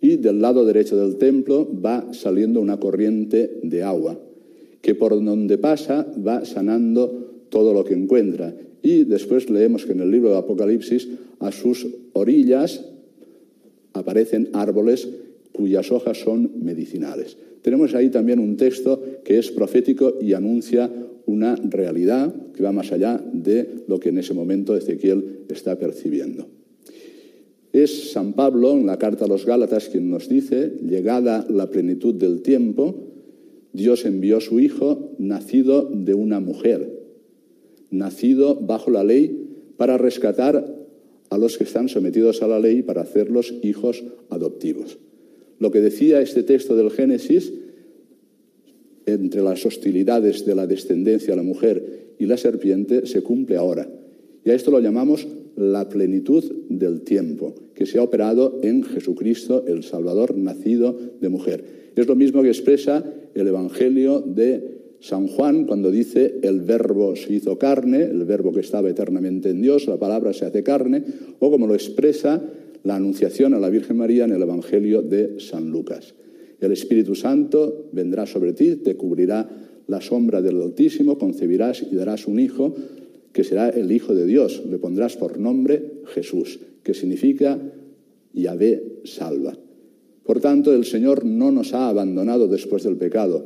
y 0.00 0.16
del 0.16 0.40
lado 0.40 0.64
derecho 0.64 0.96
del 0.96 1.16
templo 1.16 1.68
va 1.84 2.12
saliendo 2.12 2.60
una 2.60 2.78
corriente 2.78 3.58
de 3.62 3.82
agua 3.82 4.18
que 4.80 4.94
por 4.94 5.12
donde 5.22 5.58
pasa 5.58 6.06
va 6.26 6.44
sanando 6.44 7.46
todo 7.50 7.74
lo 7.74 7.84
que 7.84 7.94
encuentra. 7.94 8.54
Y 8.82 9.04
después 9.04 9.50
leemos 9.50 9.84
que 9.84 9.92
en 9.92 10.00
el 10.00 10.10
libro 10.10 10.30
de 10.30 10.38
Apocalipsis 10.38 11.08
a 11.38 11.52
sus 11.52 11.86
orillas 12.12 12.84
aparecen 13.92 14.48
árboles 14.52 15.08
cuyas 15.52 15.90
hojas 15.92 16.18
son 16.18 16.50
medicinales. 16.62 17.36
Tenemos 17.62 17.94
ahí 17.94 18.08
también 18.08 18.38
un 18.38 18.56
texto 18.56 19.02
que 19.22 19.38
es 19.38 19.50
profético 19.50 20.16
y 20.20 20.32
anuncia 20.32 20.90
una 21.26 21.56
realidad 21.56 22.34
que 22.54 22.62
va 22.62 22.72
más 22.72 22.90
allá 22.92 23.22
de 23.32 23.84
lo 23.86 24.00
que 24.00 24.08
en 24.08 24.18
ese 24.18 24.32
momento 24.32 24.74
Ezequiel 24.74 25.40
está 25.48 25.78
percibiendo. 25.78 26.59
Es 27.72 28.12
San 28.12 28.32
Pablo 28.32 28.72
en 28.72 28.86
la 28.86 28.98
carta 28.98 29.26
a 29.26 29.28
los 29.28 29.46
Gálatas 29.46 29.88
quien 29.88 30.10
nos 30.10 30.28
dice, 30.28 30.72
llegada 30.82 31.46
la 31.48 31.70
plenitud 31.70 32.14
del 32.14 32.42
tiempo, 32.42 33.06
Dios 33.72 34.04
envió 34.04 34.40
su 34.40 34.58
Hijo 34.58 35.12
nacido 35.18 35.88
de 35.92 36.14
una 36.14 36.40
mujer, 36.40 37.00
nacido 37.90 38.56
bajo 38.56 38.90
la 38.90 39.04
ley 39.04 39.48
para 39.76 39.98
rescatar 39.98 40.76
a 41.30 41.38
los 41.38 41.56
que 41.56 41.64
están 41.64 41.88
sometidos 41.88 42.42
a 42.42 42.48
la 42.48 42.58
ley 42.58 42.82
para 42.82 43.02
hacerlos 43.02 43.54
hijos 43.62 44.02
adoptivos. 44.30 44.98
Lo 45.60 45.70
que 45.70 45.80
decía 45.80 46.20
este 46.20 46.42
texto 46.42 46.74
del 46.74 46.90
Génesis 46.90 47.52
entre 49.06 49.42
las 49.42 49.64
hostilidades 49.64 50.44
de 50.44 50.54
la 50.54 50.66
descendencia 50.66 51.34
a 51.34 51.36
la 51.36 51.42
mujer 51.42 52.14
y 52.18 52.26
la 52.26 52.36
serpiente 52.36 53.06
se 53.06 53.22
cumple 53.22 53.56
ahora. 53.56 53.88
Y 54.44 54.50
a 54.50 54.54
esto 54.54 54.70
lo 54.70 54.80
llamamos 54.80 55.26
la 55.56 55.88
plenitud 55.88 56.44
del 56.68 57.02
tiempo, 57.02 57.54
que 57.74 57.86
se 57.86 57.98
ha 57.98 58.02
operado 58.02 58.58
en 58.62 58.82
Jesucristo, 58.82 59.64
el 59.66 59.82
Salvador 59.82 60.36
nacido 60.36 60.96
de 61.20 61.28
mujer. 61.28 61.92
Es 61.96 62.06
lo 62.06 62.16
mismo 62.16 62.42
que 62.42 62.48
expresa 62.48 63.04
el 63.34 63.46
Evangelio 63.46 64.20
de 64.20 64.80
San 65.00 65.28
Juan 65.28 65.64
cuando 65.64 65.90
dice 65.90 66.40
el 66.42 66.60
verbo 66.60 67.16
se 67.16 67.32
hizo 67.32 67.58
carne, 67.58 68.02
el 68.02 68.24
verbo 68.24 68.52
que 68.52 68.60
estaba 68.60 68.90
eternamente 68.90 69.50
en 69.50 69.62
Dios, 69.62 69.86
la 69.86 69.98
palabra 69.98 70.32
se 70.32 70.44
hace 70.44 70.62
carne, 70.62 71.02
o 71.38 71.50
como 71.50 71.66
lo 71.66 71.74
expresa 71.74 72.42
la 72.82 72.96
anunciación 72.96 73.54
a 73.54 73.58
la 73.58 73.70
Virgen 73.70 73.96
María 73.96 74.24
en 74.24 74.32
el 74.32 74.42
Evangelio 74.42 75.02
de 75.02 75.40
San 75.40 75.70
Lucas. 75.70 76.14
El 76.60 76.72
Espíritu 76.72 77.14
Santo 77.14 77.88
vendrá 77.92 78.26
sobre 78.26 78.52
ti, 78.52 78.76
te 78.76 78.94
cubrirá 78.96 79.48
la 79.86 80.00
sombra 80.00 80.42
del 80.42 80.60
Altísimo, 80.60 81.18
concebirás 81.18 81.84
y 81.90 81.96
darás 81.96 82.26
un 82.26 82.38
hijo 82.38 82.74
que 83.32 83.44
será 83.44 83.68
el 83.70 83.90
Hijo 83.92 84.14
de 84.14 84.26
Dios. 84.26 84.62
Le 84.68 84.78
pondrás 84.78 85.16
por 85.16 85.38
nombre 85.38 86.02
Jesús, 86.06 86.60
que 86.82 86.94
significa 86.94 87.58
Yahvé 88.32 89.00
salva. 89.04 89.56
Por 90.24 90.40
tanto, 90.40 90.74
el 90.74 90.84
Señor 90.84 91.24
no 91.24 91.50
nos 91.50 91.74
ha 91.74 91.88
abandonado 91.88 92.48
después 92.48 92.84
del 92.84 92.96
pecado. 92.96 93.44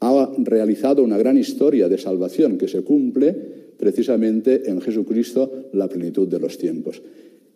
Ha 0.00 0.32
realizado 0.38 1.02
una 1.02 1.18
gran 1.18 1.38
historia 1.38 1.88
de 1.88 1.98
salvación 1.98 2.58
que 2.58 2.68
se 2.68 2.82
cumple 2.82 3.32
precisamente 3.78 4.68
en 4.70 4.80
Jesucristo 4.80 5.68
la 5.72 5.88
plenitud 5.88 6.28
de 6.28 6.38
los 6.38 6.58
tiempos. 6.58 7.02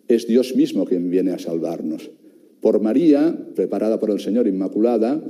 Es 0.08 0.26
Dios 0.26 0.56
mismo 0.56 0.84
quien 0.84 1.10
viene 1.10 1.32
a 1.32 1.38
salvarnos 1.38 2.10
por 2.60 2.80
María, 2.80 3.36
preparada 3.54 3.98
por 3.98 4.10
el 4.10 4.20
Señor 4.20 4.46
Inmaculada, 4.46 5.22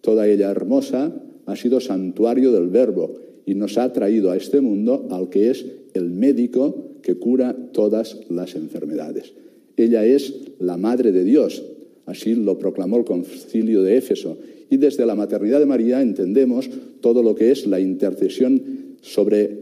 toda 0.00 0.28
ella 0.28 0.50
hermosa, 0.50 1.12
ha 1.46 1.56
sido 1.56 1.80
santuario 1.80 2.52
del 2.52 2.68
Verbo 2.68 3.16
y 3.50 3.56
nos 3.56 3.78
ha 3.78 3.92
traído 3.92 4.30
a 4.30 4.36
este 4.36 4.60
mundo 4.60 5.08
al 5.10 5.28
que 5.28 5.50
es 5.50 5.66
el 5.94 6.08
médico 6.08 6.92
que 7.02 7.16
cura 7.16 7.56
todas 7.72 8.16
las 8.28 8.54
enfermedades. 8.54 9.32
Ella 9.76 10.04
es 10.04 10.32
la 10.60 10.76
Madre 10.76 11.10
de 11.10 11.24
Dios, 11.24 11.64
así 12.06 12.36
lo 12.36 12.60
proclamó 12.60 12.98
el 12.98 13.04
concilio 13.04 13.82
de 13.82 13.96
Éfeso. 13.96 14.38
Y 14.70 14.76
desde 14.76 15.04
la 15.04 15.16
maternidad 15.16 15.58
de 15.58 15.66
María 15.66 16.00
entendemos 16.00 16.70
todo 17.00 17.24
lo 17.24 17.34
que 17.34 17.50
es 17.50 17.66
la 17.66 17.80
intercesión 17.80 18.62
sobre 19.00 19.58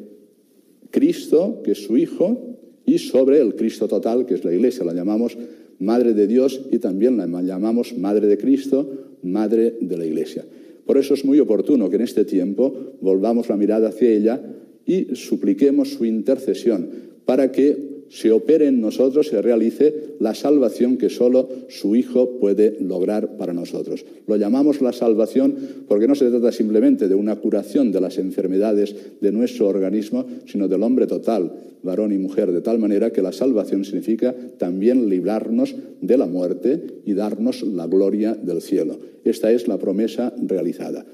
Cristo, 0.91 1.63
que 1.65 1.73
es 1.73 1.83
su 1.83 1.97
Hijo, 1.97 2.59
y 2.85 2.99
sobre 2.99 3.41
el 3.41 3.55
Cristo 3.55 3.89
total, 3.89 4.27
que 4.27 4.35
es 4.35 4.45
la 4.45 4.53
Iglesia, 4.53 4.85
la 4.85 4.93
llamamos 4.93 5.39
Madre 5.79 6.13
de 6.13 6.27
Dios 6.27 6.61
y 6.71 6.79
también 6.79 7.17
la 7.17 7.27
llamamos 7.41 7.97
Madre 7.97 8.27
de 8.27 8.37
Cristo, 8.37 9.17
Madre 9.23 9.77
de 9.81 9.97
la 9.97 10.05
Iglesia. 10.05 10.45
Por 10.89 10.97
eso 10.97 11.13
es 11.13 11.23
muy 11.23 11.39
oportuno 11.39 11.91
que 11.91 11.97
en 11.97 12.03
este 12.03 12.25
tiempo 12.25 12.95
volvamos 13.03 13.51
la 13.51 13.59
mirada 13.59 13.91
hacia 13.91 14.09
ella 14.09 14.43
y 14.87 15.15
supliquemos 15.17 15.91
su 15.91 16.07
intercesión 16.07 16.89
para 17.27 17.53
que 17.53 17.98
se 18.09 18.33
opere 18.33 18.67
en 18.69 18.81
nosotros, 18.81 19.29
se 19.29 19.43
realice 19.43 20.15
la 20.21 20.35
salvación 20.35 20.97
que 20.97 21.11
solo 21.11 21.49
su 21.69 21.97
Hijo 21.97 22.39
puede 22.39 22.77
lograr 22.81 23.37
para 23.37 23.53
nosotros. 23.53 24.05
Lo 24.27 24.37
llamamos 24.37 24.81
la 24.81 24.93
salvación 24.93 25.55
porque 25.87 26.09
no 26.09 26.15
se 26.15 26.31
trata 26.31 26.53
simplemente 26.53 27.09
de 27.09 27.15
una 27.15 27.37
curación 27.37 27.93
de 27.93 28.01
las 28.01 28.19
enfermedades 28.19 28.95
de 29.21 29.33
nuestro 29.33 29.69
organismo, 29.69 30.27
sino 30.47 30.69
del 30.69 30.83
hombre 30.83 31.07
total, 31.07 31.53
varón 31.83 32.13
y 32.13 32.19
mujer, 32.19 32.53
de 32.53 32.61
tal 32.61 32.79
manera 32.79 33.11
que 33.11 33.23
la 33.23 33.33
salvación 33.33 33.85
significa 33.85 34.35
también 34.59 35.09
librarnos 35.09 35.75
de 36.01 36.19
la 36.19 36.27
muerte 36.27 36.83
y 37.05 37.15
darnos 37.15 37.63
la 37.63 37.87
gloria 37.87 38.35
del 38.35 38.63
cielo. 38.63 38.99
Esta 39.25 39.51
es 39.53 39.69
la 39.69 39.79
promesa 39.79 40.33
realizada. 40.41 41.05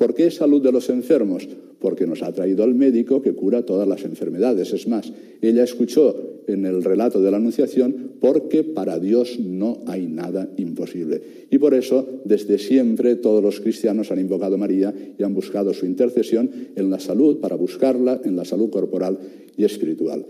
¿Por 0.00 0.14
qué 0.14 0.30
salud 0.30 0.62
de 0.62 0.72
los 0.72 0.88
enfermos? 0.88 1.46
Porque 1.78 2.06
nos 2.06 2.22
ha 2.22 2.32
traído 2.32 2.64
al 2.64 2.74
médico 2.74 3.20
que 3.20 3.34
cura 3.34 3.66
todas 3.66 3.86
las 3.86 4.02
enfermedades. 4.04 4.72
Es 4.72 4.88
más, 4.88 5.12
ella 5.42 5.62
escuchó 5.62 6.40
en 6.46 6.64
el 6.64 6.82
relato 6.82 7.20
de 7.20 7.30
la 7.30 7.36
Anunciación, 7.36 8.12
porque 8.18 8.64
para 8.64 8.98
Dios 8.98 9.38
no 9.38 9.82
hay 9.84 10.06
nada 10.06 10.48
imposible. 10.56 11.20
Y 11.50 11.58
por 11.58 11.74
eso, 11.74 12.22
desde 12.24 12.56
siempre, 12.56 13.16
todos 13.16 13.42
los 13.42 13.60
cristianos 13.60 14.10
han 14.10 14.20
invocado 14.20 14.54
a 14.54 14.58
María 14.58 14.94
y 15.18 15.22
han 15.22 15.34
buscado 15.34 15.74
su 15.74 15.84
intercesión 15.84 16.50
en 16.74 16.88
la 16.88 16.98
salud, 16.98 17.38
para 17.38 17.56
buscarla 17.56 18.22
en 18.24 18.36
la 18.36 18.46
salud 18.46 18.70
corporal 18.70 19.18
y 19.54 19.64
espiritual. 19.64 20.24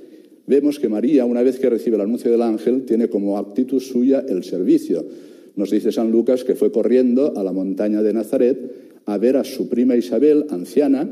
Vemos 0.49 0.81
que 0.81 0.89
María, 0.89 1.27
una 1.27 1.45
vez 1.45 1.61
que 1.61 1.71
recibe 1.71 1.95
el 1.95 2.03
anuncio 2.03 2.29
del 2.29 2.43
ángel, 2.43 2.87
tiene 2.87 3.07
como 3.07 3.39
actitud 3.39 3.79
suya 3.79 4.25
el 4.29 4.43
servicio. 4.43 5.07
Nos 5.55 5.71
dice 5.71 5.93
San 5.93 6.11
Lucas 6.11 6.43
que 6.43 6.57
fue 6.57 6.73
corriendo 6.73 7.35
a 7.37 7.45
la 7.45 7.53
montaña 7.53 8.03
de 8.03 8.13
Nazaret 8.13 8.90
a 9.13 9.19
ver 9.19 9.37
a 9.37 9.45
su 9.45 9.69
prima 9.69 9.97
Isabel, 9.97 10.47
anciana, 10.51 11.09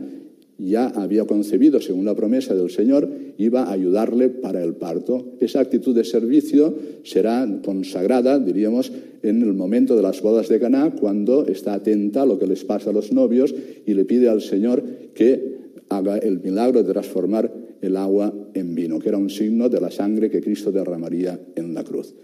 ya 0.59 0.88
había 0.88 1.25
concebido, 1.25 1.81
según 1.81 2.05
la 2.05 2.17
promesa 2.17 2.55
del 2.55 2.71
Señor, 2.71 3.09
iba 3.38 3.64
a 3.64 3.73
ayudarle 3.73 4.28
para 4.28 4.62
el 4.62 4.75
parto. 4.75 5.35
Esa 5.40 5.61
actitud 5.61 5.95
de 5.95 6.05
servicio 6.05 6.75
será 7.05 7.47
consagrada, 7.64 8.38
diríamos, 8.40 8.93
en 9.23 9.43
el 9.43 9.55
momento 9.55 9.97
de 9.97 10.02
las 10.02 10.21
bodas 10.21 10.49
de 10.49 10.59
Caná, 10.59 10.95
cuando 10.99 11.47
está 11.47 11.75
atenta 11.75 12.23
a 12.23 12.26
lo 12.26 12.38
que 12.38 12.47
les 12.47 12.64
pasa 12.64 12.90
a 12.90 12.93
los 12.93 13.12
novios 13.12 13.55
y 13.87 13.95
le 13.95 14.05
pide 14.05 14.28
al 14.28 14.43
Señor 14.43 14.83
que 15.14 15.59
haga 15.88 16.19
el 16.19 16.40
milagro 16.40 16.83
de 16.83 16.93
transformar 16.93 17.52
el 17.81 17.97
agua 17.97 18.35
en 18.55 18.75
vino, 18.75 18.99
que 18.99 19.09
era 19.09 19.19
un 19.19 19.31
signo 19.31 19.69
de 19.69 19.81
la 19.81 19.90
sangre 19.90 20.28
que 20.28 20.40
Cristo 20.40 20.73
derramaría 20.73 21.38
en 21.55 21.73
la 21.73 21.85
cruz. 21.85 22.14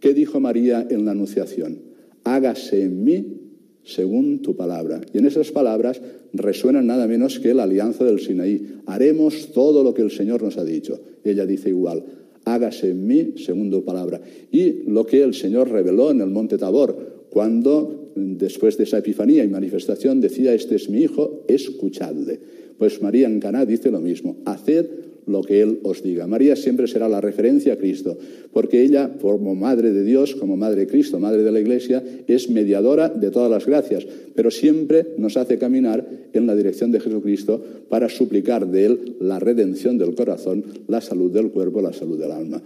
¿Qué 0.00 0.14
dijo 0.14 0.40
María 0.40 0.86
en 0.90 1.04
la 1.04 1.12
Anunciación? 1.12 1.78
Hágase 2.24 2.82
en 2.82 3.04
mí 3.04 3.45
según 3.86 4.42
tu 4.42 4.56
palabra. 4.56 5.00
Y 5.14 5.18
en 5.18 5.26
esas 5.26 5.50
palabras 5.52 6.00
resuenan 6.32 6.86
nada 6.86 7.06
menos 7.06 7.38
que 7.38 7.54
la 7.54 7.62
alianza 7.62 8.04
del 8.04 8.20
Sinaí. 8.20 8.80
Haremos 8.86 9.52
todo 9.52 9.82
lo 9.82 9.94
que 9.94 10.02
el 10.02 10.10
Señor 10.10 10.42
nos 10.42 10.58
ha 10.58 10.64
dicho. 10.64 11.00
Ella 11.24 11.46
dice 11.46 11.70
igual, 11.70 12.04
hágase 12.44 12.90
en 12.90 13.06
mí 13.06 13.34
según 13.36 13.70
tu 13.70 13.84
palabra. 13.84 14.20
Y 14.50 14.82
lo 14.88 15.06
que 15.06 15.22
el 15.22 15.34
Señor 15.34 15.70
reveló 15.70 16.10
en 16.10 16.20
el 16.20 16.30
monte 16.30 16.58
Tabor, 16.58 17.26
cuando 17.30 18.10
después 18.16 18.76
de 18.76 18.84
esa 18.84 18.98
epifanía 18.98 19.44
y 19.44 19.48
manifestación 19.48 20.20
decía, 20.20 20.52
este 20.52 20.74
es 20.74 20.90
mi 20.90 21.02
hijo, 21.02 21.44
escuchadle. 21.48 22.40
Pues 22.78 23.00
María 23.00 23.28
en 23.28 23.40
Caná 23.40 23.64
dice 23.64 23.90
lo 23.90 24.00
mismo, 24.00 24.38
haced 24.44 24.86
lo 25.26 25.42
que 25.42 25.60
Él 25.60 25.80
os 25.82 26.02
diga. 26.02 26.26
María 26.26 26.56
siempre 26.56 26.86
será 26.86 27.08
la 27.08 27.20
referencia 27.20 27.74
a 27.74 27.76
Cristo, 27.76 28.16
porque 28.52 28.82
ella, 28.82 29.16
como 29.20 29.54
Madre 29.54 29.92
de 29.92 30.02
Dios, 30.02 30.34
como 30.36 30.56
Madre 30.56 30.80
de 30.80 30.86
Cristo, 30.86 31.18
Madre 31.18 31.42
de 31.42 31.52
la 31.52 31.60
Iglesia, 31.60 32.02
es 32.26 32.48
mediadora 32.48 33.08
de 33.08 33.30
todas 33.30 33.50
las 33.50 33.66
gracias, 33.66 34.06
pero 34.34 34.50
siempre 34.50 35.06
nos 35.18 35.36
hace 35.36 35.58
caminar 35.58 36.06
en 36.32 36.46
la 36.46 36.54
dirección 36.54 36.92
de 36.92 37.00
Jesucristo 37.00 37.62
para 37.88 38.08
suplicar 38.08 38.68
de 38.68 38.86
Él 38.86 39.16
la 39.20 39.38
redención 39.38 39.98
del 39.98 40.14
corazón, 40.14 40.64
la 40.88 41.00
salud 41.00 41.30
del 41.32 41.50
cuerpo, 41.50 41.80
la 41.80 41.92
salud 41.92 42.18
del 42.18 42.30
alma. 42.30 42.62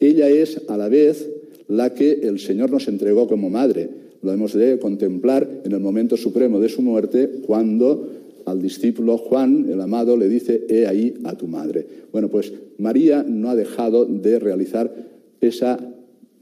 Ella 0.00 0.28
es 0.28 0.62
a 0.68 0.76
la 0.76 0.88
vez 0.88 1.28
la 1.68 1.94
que 1.94 2.20
el 2.22 2.40
Señor 2.40 2.70
nos 2.70 2.88
entregó 2.88 3.28
como 3.28 3.50
Madre. 3.50 3.88
Lo 4.22 4.32
hemos 4.32 4.52
de 4.52 4.78
contemplar 4.78 5.48
en 5.64 5.72
el 5.72 5.80
momento 5.80 6.16
supremo 6.16 6.58
de 6.60 6.68
su 6.68 6.82
muerte, 6.82 7.30
cuando 7.46 8.19
al 8.46 8.60
discípulo 8.62 9.18
Juan, 9.18 9.66
el 9.70 9.80
amado, 9.80 10.16
le 10.16 10.28
dice, 10.28 10.64
he 10.68 10.86
ahí 10.86 11.14
a 11.24 11.36
tu 11.36 11.46
madre. 11.46 11.86
Bueno, 12.12 12.28
pues 12.28 12.52
María 12.78 13.24
no 13.26 13.50
ha 13.50 13.56
dejado 13.56 14.04
de 14.04 14.38
realizar 14.38 14.94
esa 15.40 15.78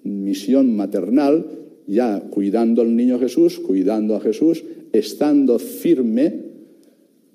misión 0.02 0.74
maternal, 0.76 1.46
ya 1.86 2.20
cuidando 2.30 2.82
al 2.82 2.94
niño 2.94 3.18
Jesús, 3.18 3.58
cuidando 3.58 4.16
a 4.16 4.20
Jesús, 4.20 4.64
estando 4.92 5.58
firme 5.58 6.48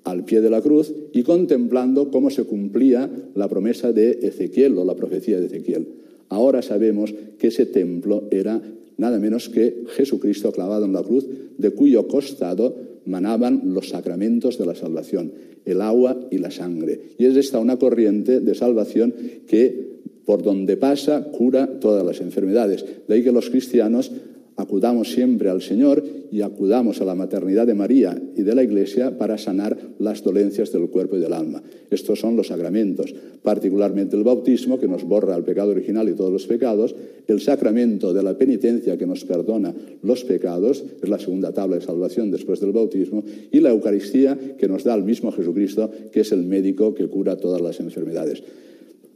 al 0.04 0.24
pie 0.24 0.40
de 0.40 0.50
la 0.50 0.60
cruz 0.60 0.92
y 1.12 1.22
contemplando 1.22 2.10
cómo 2.10 2.30
se 2.30 2.44
cumplía 2.44 3.10
la 3.34 3.48
promesa 3.48 3.92
de 3.92 4.18
Ezequiel 4.22 4.76
o 4.78 4.84
la 4.84 4.94
profecía 4.94 5.40
de 5.40 5.46
Ezequiel. 5.46 5.88
Ahora 6.28 6.62
sabemos 6.62 7.14
que 7.38 7.48
ese 7.48 7.66
templo 7.66 8.24
era 8.30 8.60
nada 8.96 9.18
menos 9.18 9.48
que 9.48 9.84
Jesucristo 9.96 10.52
clavado 10.52 10.84
en 10.84 10.92
la 10.92 11.02
cruz, 11.02 11.26
de 11.58 11.70
cuyo 11.70 12.06
costado 12.06 12.76
manaban 13.06 13.62
los 13.66 13.90
sacramentos 13.90 14.58
de 14.58 14.66
la 14.66 14.74
salvación, 14.74 15.32
el 15.64 15.80
agua 15.80 16.18
y 16.30 16.38
la 16.38 16.50
sangre. 16.50 17.00
Y 17.18 17.26
es 17.26 17.36
esta 17.36 17.58
una 17.58 17.78
corriente 17.78 18.40
de 18.40 18.54
salvación 18.54 19.14
que 19.46 19.94
por 20.24 20.42
donde 20.42 20.76
pasa 20.76 21.24
cura 21.24 21.78
todas 21.80 22.04
las 22.04 22.20
enfermedades. 22.20 22.84
De 23.06 23.14
ahí 23.14 23.22
que 23.22 23.32
los 23.32 23.50
cristianos 23.50 24.10
acudamos 24.56 25.12
siempre 25.12 25.48
al 25.48 25.62
Señor 25.62 26.04
y 26.30 26.42
acudamos 26.42 27.00
a 27.00 27.04
la 27.04 27.14
maternidad 27.14 27.66
de 27.66 27.74
María 27.74 28.20
y 28.36 28.42
de 28.42 28.54
la 28.54 28.62
Iglesia 28.62 29.16
para 29.18 29.38
sanar 29.38 29.76
las 29.98 30.22
dolencias 30.22 30.72
del 30.72 30.88
cuerpo 30.88 31.16
y 31.16 31.20
del 31.20 31.32
alma. 31.32 31.62
Estos 31.90 32.20
son 32.20 32.36
los 32.36 32.48
sacramentos, 32.48 33.14
particularmente 33.42 34.16
el 34.16 34.24
bautismo, 34.24 34.78
que 34.78 34.88
nos 34.88 35.04
borra 35.04 35.36
el 35.36 35.44
pecado 35.44 35.70
original 35.70 36.08
y 36.08 36.14
todos 36.14 36.32
los 36.32 36.46
pecados, 36.46 36.94
el 37.26 37.40
sacramento 37.40 38.12
de 38.12 38.22
la 38.22 38.36
penitencia, 38.36 38.96
que 38.96 39.06
nos 39.06 39.24
perdona 39.24 39.74
los 40.02 40.24
pecados, 40.24 40.84
es 41.02 41.08
la 41.08 41.18
segunda 41.18 41.52
tabla 41.52 41.76
de 41.76 41.82
salvación 41.82 42.30
después 42.30 42.60
del 42.60 42.72
bautismo, 42.72 43.24
y 43.50 43.60
la 43.60 43.70
Eucaristía, 43.70 44.38
que 44.58 44.68
nos 44.68 44.84
da 44.84 44.94
el 44.94 45.04
mismo 45.04 45.32
Jesucristo, 45.32 45.90
que 46.12 46.20
es 46.20 46.32
el 46.32 46.42
médico 46.42 46.94
que 46.94 47.06
cura 47.08 47.36
todas 47.36 47.60
las 47.60 47.80
enfermedades. 47.80 48.42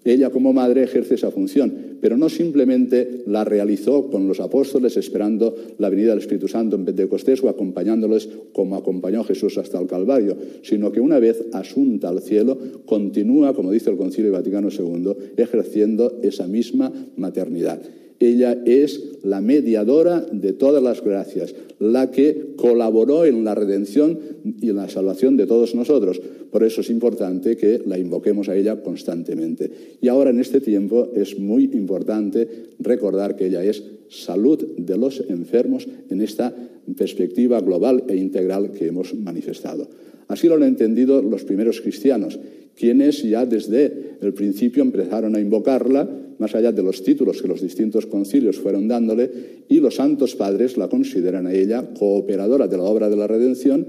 Ella 0.04 0.30
como 0.30 0.52
madre 0.52 0.84
ejerce 0.84 1.14
esa 1.14 1.30
función, 1.30 1.98
pero 2.00 2.16
no 2.16 2.28
simplemente 2.28 3.22
la 3.26 3.44
realizó 3.44 4.10
con 4.10 4.28
los 4.28 4.40
apóstoles 4.40 4.96
esperando 4.96 5.54
la 5.78 5.88
venida 5.88 6.10
del 6.10 6.20
Espíritu 6.20 6.48
Santo 6.48 6.76
en 6.76 6.84
Pentecostés 6.84 7.42
o 7.42 7.48
acompañándoles 7.48 8.28
como 8.52 8.76
acompañó 8.76 9.24
Jesús 9.24 9.58
hasta 9.58 9.80
el 9.80 9.86
Calvario, 9.86 10.36
sino 10.62 10.92
que 10.92 11.00
una 11.00 11.18
vez 11.18 11.44
asunta 11.52 12.08
al 12.08 12.22
cielo 12.22 12.56
continúa, 12.86 13.54
como 13.54 13.72
dice 13.72 13.90
el 13.90 13.96
Concilio 13.96 14.32
Vaticano 14.32 14.68
II, 14.70 15.12
ejerciendo 15.36 16.18
esa 16.22 16.46
misma 16.46 16.92
maternidad. 17.16 17.80
Ella 18.20 18.60
es 18.66 19.00
la 19.22 19.40
mediadora 19.40 20.26
de 20.32 20.52
todas 20.52 20.82
las 20.82 21.02
gracias, 21.02 21.54
la 21.78 22.10
que 22.10 22.54
colaboró 22.56 23.24
en 23.24 23.44
la 23.44 23.54
redención 23.54 24.18
y 24.60 24.70
en 24.70 24.76
la 24.76 24.88
salvación 24.88 25.36
de 25.36 25.46
todos 25.46 25.74
nosotros. 25.74 26.20
Por 26.50 26.64
eso 26.64 26.80
es 26.80 26.90
importante 26.90 27.56
que 27.56 27.80
la 27.86 27.98
invoquemos 27.98 28.48
a 28.48 28.56
ella 28.56 28.82
constantemente. 28.82 29.70
Y 30.00 30.08
ahora 30.08 30.30
en 30.30 30.40
este 30.40 30.60
tiempo 30.60 31.10
es 31.14 31.38
muy 31.38 31.64
importante 31.74 32.48
recordar 32.80 33.36
que 33.36 33.46
ella 33.46 33.62
es 33.62 33.84
salud 34.08 34.66
de 34.76 34.96
los 34.96 35.22
enfermos 35.28 35.86
en 36.10 36.20
esta 36.20 36.54
perspectiva 36.96 37.60
global 37.60 38.04
e 38.08 38.16
integral 38.16 38.72
que 38.72 38.86
hemos 38.86 39.14
manifestado. 39.14 39.88
Así 40.28 40.48
lo 40.48 40.54
han 40.54 40.62
entendido 40.62 41.22
los 41.22 41.44
primeros 41.44 41.80
cristianos, 41.80 42.38
quienes 42.78 43.22
ya 43.22 43.44
desde 43.44 44.16
el 44.20 44.32
principio 44.34 44.82
empezaron 44.82 45.34
a 45.34 45.40
invocarla 45.40 46.08
más 46.38 46.54
allá 46.54 46.70
de 46.70 46.82
los 46.82 47.02
títulos 47.02 47.42
que 47.42 47.48
los 47.48 47.60
distintos 47.60 48.06
concilios 48.06 48.58
fueron 48.58 48.86
dándole, 48.86 49.30
y 49.68 49.80
los 49.80 49.96
santos 49.96 50.36
padres 50.36 50.76
la 50.76 50.88
consideran 50.88 51.46
a 51.48 51.52
ella 51.52 51.90
cooperadora 51.98 52.68
de 52.68 52.76
la 52.76 52.84
obra 52.84 53.10
de 53.10 53.16
la 53.16 53.26
redención, 53.26 53.84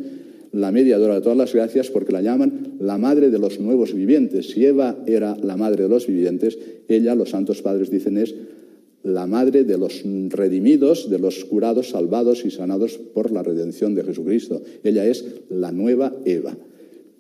la 0.52 0.72
mediadora 0.72 1.16
de 1.16 1.22
todas 1.22 1.38
las 1.38 1.54
gracias, 1.54 1.92
porque 1.92 2.12
la 2.12 2.24
llaman 2.24 2.78
la 2.80 2.98
madre 2.98 3.30
de 3.30 3.38
los 3.38 3.60
nuevos 3.60 3.94
vivientes. 3.94 4.50
Si 4.50 4.66
Eva 4.66 4.98
era 5.06 5.38
la 5.38 5.56
madre 5.56 5.84
de 5.84 5.90
los 5.90 6.08
vivientes, 6.08 6.58
ella, 6.88 7.14
los 7.14 7.30
santos 7.30 7.62
padres 7.62 7.92
dicen, 7.92 8.18
es 8.18 8.34
la 9.04 9.28
madre 9.28 9.64
de 9.64 9.78
los 9.78 10.04
redimidos, 10.30 11.10
de 11.12 11.20
los 11.20 11.46
curados, 11.46 11.90
salvados 11.90 12.44
y 12.46 12.50
sanados 12.50 12.98
por 12.98 13.32
la 13.32 13.44
redención 13.44 13.94
de 13.94 14.04
Jesucristo. 14.04 14.64
Ella 14.84 15.06
es 15.06 15.24
la 15.50 15.72
nueva 15.72 16.16
Eva. 16.26 16.58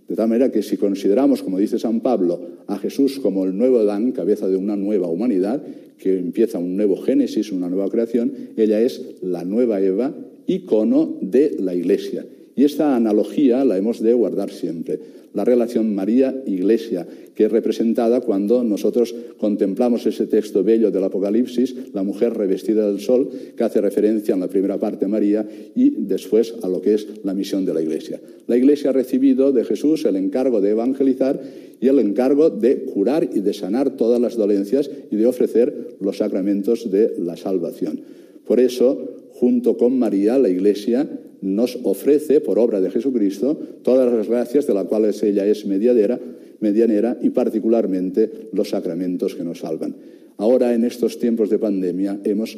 De 0.09 0.15
tal 0.15 0.27
manera 0.27 0.51
que 0.51 0.63
si 0.63 0.75
consideramos, 0.75 1.43
como 1.43 1.59
dice 1.59 1.77
San 1.77 2.01
Pablo, 2.01 2.41
a 2.65 2.79
Jesús 2.79 3.19
como 3.19 3.45
el 3.45 3.55
nuevo 3.55 3.77
Adán, 3.77 4.11
cabeza 4.11 4.47
de 4.47 4.57
una 4.57 4.75
nueva 4.75 5.07
humanidad, 5.07 5.61
que 5.99 6.17
empieza 6.17 6.57
un 6.57 6.75
nuevo 6.75 6.97
Génesis, 6.97 7.51
una 7.51 7.69
nueva 7.69 7.89
creación, 7.89 8.33
ella 8.57 8.81
es 8.81 9.01
la 9.21 9.45
nueva 9.45 9.79
Eva, 9.79 10.15
icono 10.47 11.17
de 11.21 11.57
la 11.59 11.75
Iglesia. 11.75 12.25
Y 12.55 12.63
esta 12.63 12.95
analogía 12.95 13.63
la 13.63 13.77
hemos 13.77 14.01
de 14.01 14.13
guardar 14.13 14.49
siempre. 14.49 14.99
La 15.33 15.45
relación 15.45 15.93
María-Iglesia, 15.93 17.07
que 17.35 17.45
es 17.45 17.51
representada 17.51 18.21
cuando 18.21 18.63
nosotros 18.63 19.15
contemplamos 19.37 20.05
ese 20.05 20.27
texto 20.27 20.63
bello 20.63 20.91
del 20.91 21.03
Apocalipsis, 21.03 21.93
la 21.93 22.03
mujer 22.03 22.33
revestida 22.33 22.87
del 22.87 22.99
sol, 22.99 23.29
que 23.55 23.63
hace 23.63 23.81
referencia 23.81 24.33
en 24.33 24.39
la 24.39 24.47
primera 24.47 24.79
parte 24.79 25.05
a 25.05 25.07
María 25.07 25.47
y 25.75 25.91
después 25.91 26.55
a 26.63 26.67
lo 26.67 26.81
que 26.81 26.95
es 26.95 27.07
la 27.23 27.33
misión 27.33 27.65
de 27.65 27.73
la 27.73 27.81
Iglesia. 27.81 28.19
La 28.47 28.57
Iglesia 28.57 28.89
ha 28.89 28.93
recibido 28.93 29.51
de 29.51 29.63
Jesús 29.63 30.05
el 30.05 30.15
encargo 30.15 30.61
de 30.61 30.71
evangelizar 30.71 31.39
y 31.79 31.87
el 31.87 31.99
encargo 31.99 32.49
de 32.49 32.83
curar 32.83 33.29
y 33.31 33.39
de 33.39 33.53
sanar 33.53 33.95
todas 33.95 34.19
las 34.19 34.35
dolencias 34.35 34.89
y 35.11 35.15
de 35.15 35.25
ofrecer 35.25 35.95
los 36.01 36.17
sacramentos 36.17 36.91
de 36.91 37.13
la 37.19 37.37
salvación. 37.37 38.01
Por 38.49 38.59
eso, 38.59 39.29
junto 39.33 39.77
con 39.77 39.99
María, 39.99 40.39
la 40.39 40.49
Iglesia 40.49 41.07
nos 41.39 41.77
ofrece, 41.83 42.41
por 42.41 42.57
obra 42.57 42.81
de 42.81 42.89
Jesucristo, 42.89 43.55
todas 43.83 44.11
las 44.11 44.27
gracias 44.27 44.65
de 44.65 44.73
las 44.73 44.85
cuales 44.85 45.21
ella 45.21 45.45
es 45.45 45.67
mediadera, 45.67 46.19
medianera 46.59 47.19
y 47.21 47.29
particularmente 47.29 48.49
los 48.51 48.69
sacramentos 48.69 49.35
que 49.35 49.43
nos 49.43 49.59
salvan. 49.59 49.95
Ahora, 50.37 50.73
en 50.73 50.83
estos 50.83 51.19
tiempos 51.19 51.51
de 51.51 51.59
pandemia, 51.59 52.21
hemos 52.23 52.57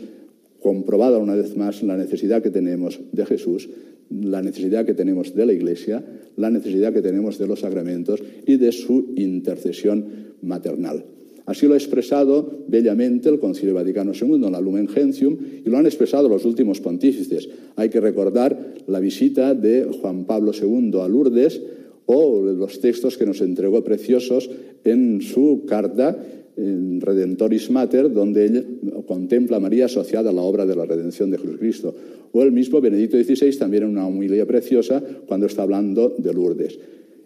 comprobado 0.62 1.20
una 1.20 1.36
vez 1.36 1.58
más 1.58 1.84
la 1.84 1.98
necesidad 1.98 2.42
que 2.42 2.52
tenemos 2.52 3.02
de 3.12 3.26
Jesús, 3.26 3.68
la 4.10 4.42
necesidad 4.42 4.86
que 4.86 4.94
tenemos 4.94 5.36
de 5.36 5.46
la 5.46 5.52
Iglesia, 5.52 6.06
la 6.38 6.50
necesidad 6.50 6.94
que 6.94 7.02
tenemos 7.02 7.38
de 7.38 7.48
los 7.48 7.60
sacramentos 7.60 8.24
y 8.48 8.56
de 8.56 8.72
su 8.72 9.12
intercesión 9.18 10.06
maternal. 10.42 11.04
Así 11.52 11.68
lo 11.68 11.74
ha 11.74 11.78
expresado 11.78 12.50
bellamente 12.70 13.28
el 13.28 13.38
Concilio 13.38 13.74
Vaticano 13.74 14.14
II 14.14 14.36
en 14.36 14.54
la 14.54 14.62
Lumen 14.62 14.88
Gentium 14.88 15.36
y 15.66 15.70
lo 15.70 15.78
han 15.78 15.86
expresado 15.86 16.30
los 16.30 16.46
últimos 16.46 16.80
pontífices. 16.80 17.50
Hay 17.76 17.90
que 17.90 18.00
recordar 18.00 18.76
la 18.88 19.02
visita 19.02 19.54
de 19.54 19.84
Juan 19.84 20.24
Pablo 20.24 20.54
II 20.54 20.94
a 21.02 21.10
Lourdes 21.10 21.62
o 22.06 22.42
los 22.42 22.80
textos 22.80 23.18
que 23.18 23.26
nos 23.26 23.42
entregó 23.42 23.84
preciosos 23.84 24.50
en 24.86 25.22
su 25.22 25.66
carta 25.68 26.18
en 26.56 27.02
Redentoris 27.02 27.70
Mater, 27.70 28.14
donde 28.14 28.46
él 28.46 28.80
contempla 29.06 29.58
a 29.58 29.60
María 29.60 29.86
asociada 29.86 30.30
a 30.30 30.34
la 30.34 30.44
obra 30.44 30.66
de 30.66 30.78
la 30.78 30.86
redención 30.86 31.32
de 31.32 31.38
Jesucristo. 31.38 31.94
O 32.32 32.44
el 32.44 32.54
mismo 32.54 32.80
Benedicto 32.80 33.22
XVI 33.22 33.58
también 33.58 33.84
en 33.84 33.90
una 33.90 34.08
humilía 34.08 34.46
preciosa 34.46 35.04
cuando 35.28 35.48
está 35.48 35.64
hablando 35.64 36.16
de 36.18 36.34
Lourdes. 36.34 36.80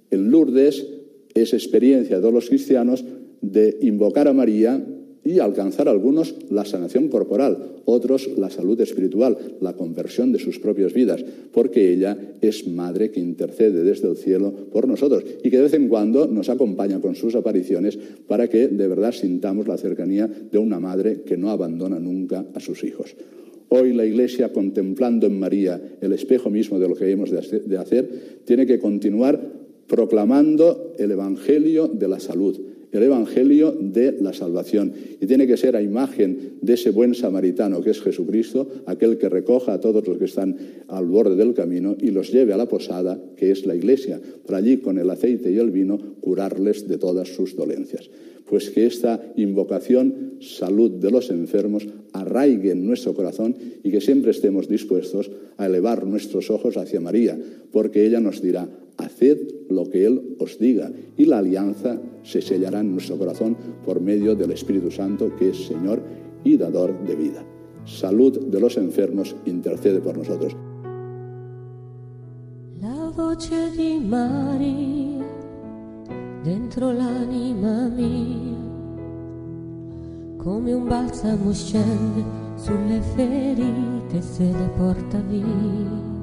En 0.10 0.32
Lourdes 0.32 0.84
es 1.36 1.54
experiencia 1.54 2.16
de 2.16 2.22
todos 2.24 2.34
los 2.34 2.50
cristianos 2.50 3.06
de 3.42 3.78
invocar 3.82 4.28
a 4.28 4.34
María 4.34 4.84
y 5.26 5.40
alcanzar 5.40 5.90
algunos 5.90 6.36
la 6.52 6.66
sanación 6.66 7.10
corporal, 7.10 7.82
otros 7.86 8.30
la 8.38 8.52
salud 8.52 8.80
espiritual, 8.80 9.36
la 9.60 9.74
conversión 9.74 10.32
de 10.32 10.38
sus 10.38 10.60
propias 10.60 10.94
vidas, 10.94 11.26
porque 11.52 11.92
ella 11.92 12.16
es 12.42 12.68
madre 12.68 13.10
que 13.10 13.20
intercede 13.20 13.84
desde 13.84 14.08
el 14.08 14.18
cielo 14.18 14.54
por 14.72 14.88
nosotros 14.88 15.24
y 15.44 15.50
que 15.50 15.58
de 15.58 15.64
vez 15.64 15.74
en 15.74 15.90
cuando 15.90 16.28
nos 16.28 16.50
acompaña 16.50 17.02
con 17.02 17.16
sus 17.16 17.34
apariciones 17.34 17.98
para 18.28 18.48
que 18.48 18.68
de 18.68 18.88
verdad 18.88 19.14
sintamos 19.14 19.68
la 19.68 19.78
cercanía 19.78 20.28
de 20.28 20.60
una 20.60 20.80
madre 20.80 21.24
que 21.26 21.38
no 21.38 21.50
abandona 21.50 22.00
nunca 22.00 22.46
a 22.54 22.60
sus 22.60 22.84
hijos. 22.84 23.16
Hoy 23.70 23.94
la 23.94 24.06
Iglesia, 24.06 24.54
contemplando 24.54 25.26
en 25.26 25.40
María 25.40 25.82
el 26.02 26.14
espejo 26.14 26.52
mismo 26.52 26.78
de 26.78 26.88
lo 26.88 26.94
que 26.94 27.10
hemos 27.10 27.32
de 27.32 27.78
hacer, 27.78 28.42
tiene 28.46 28.68
que 28.68 28.78
continuar 28.78 29.42
proclamando 29.88 30.94
el 31.00 31.12
Evangelio 31.12 31.88
de 31.88 32.08
la 32.08 32.20
salud, 32.20 32.60
el 32.96 33.04
Evangelio 33.04 33.76
de 33.80 34.18
la 34.20 34.34
salvación. 34.34 34.94
Y 35.20 35.26
tiene 35.26 35.48
que 35.48 35.58
ser 35.58 35.76
a 35.76 35.82
imagen 35.82 36.58
de 36.62 36.74
ese 36.74 36.92
buen 36.92 37.14
samaritano 37.14 37.82
que 37.82 37.92
es 37.92 38.02
Jesucristo, 38.02 38.68
aquel 38.86 39.18
que 39.18 39.30
recoja 39.30 39.74
a 39.74 39.80
todos 39.80 40.08
los 40.08 40.18
que 40.18 40.26
están 40.26 40.58
al 40.88 41.06
borde 41.06 41.36
del 41.36 41.54
camino 41.54 41.96
y 42.00 42.12
los 42.12 42.32
lleve 42.32 42.54
a 42.54 42.58
la 42.58 42.68
posada, 42.68 43.20
que 43.36 43.52
es 43.52 43.66
la 43.66 43.76
iglesia, 43.76 44.20
para 44.46 44.60
allí 44.60 44.78
con 44.78 44.98
el 44.98 45.10
aceite 45.10 45.52
y 45.52 45.58
el 45.58 45.72
vino 45.72 46.00
curarles 46.22 46.88
de 46.88 46.98
todas 46.98 47.30
sus 47.30 47.56
dolencias. 47.56 48.10
Pues 48.48 48.70
que 48.70 48.86
esta 48.86 49.22
invocación, 49.36 50.38
salud 50.40 50.92
de 50.92 51.12
los 51.12 51.30
enfermos, 51.30 51.88
arraigue 52.14 52.72
en 52.72 52.86
nuestro 52.86 53.14
corazón 53.14 53.56
y 53.84 53.92
que 53.92 54.02
siempre 54.02 54.32
estemos 54.32 54.68
dispuestos 54.68 55.32
a 55.58 55.66
elevar 55.66 56.06
nuestros 56.06 56.50
ojos 56.52 56.78
hacia 56.78 57.02
María, 57.02 57.38
porque 57.72 58.06
ella 58.06 58.20
nos 58.20 58.42
dirá, 58.42 58.70
haced 58.98 59.40
lo 59.70 59.90
que 59.90 60.06
Él 60.06 60.36
os 60.40 60.60
diga 60.60 60.92
y 61.18 61.26
la 61.26 61.40
alianza 61.40 62.00
se 62.24 62.42
sellará 62.42 62.80
en 62.82 62.92
nuestro 62.92 63.18
corazón 63.18 63.58
por 63.86 64.02
medio 64.02 64.36
del 64.36 64.52
Espíritu 64.52 64.92
Santo, 64.92 65.36
que 65.38 65.50
es 65.50 65.66
Señor 65.66 66.02
y 66.44 66.58
dador 66.58 67.06
de 67.06 67.16
vida. 67.16 67.44
Salud 67.86 68.48
de 68.48 68.60
los 68.60 68.78
enfermos, 68.78 69.36
intercede 69.46 70.00
por 70.00 70.18
nosotros. 70.18 70.56
La 72.82 73.12
dentro 76.46 76.92
l'anima 76.92 77.88
mia, 77.88 78.56
come 80.38 80.74
un 80.74 80.88
balsamo 80.88 81.52
scende 81.52 82.24
sulle 82.54 83.02
ferite 83.02 84.22
se 84.22 84.44
le 84.44 84.70
porta 84.78 85.18
via. 85.22 86.15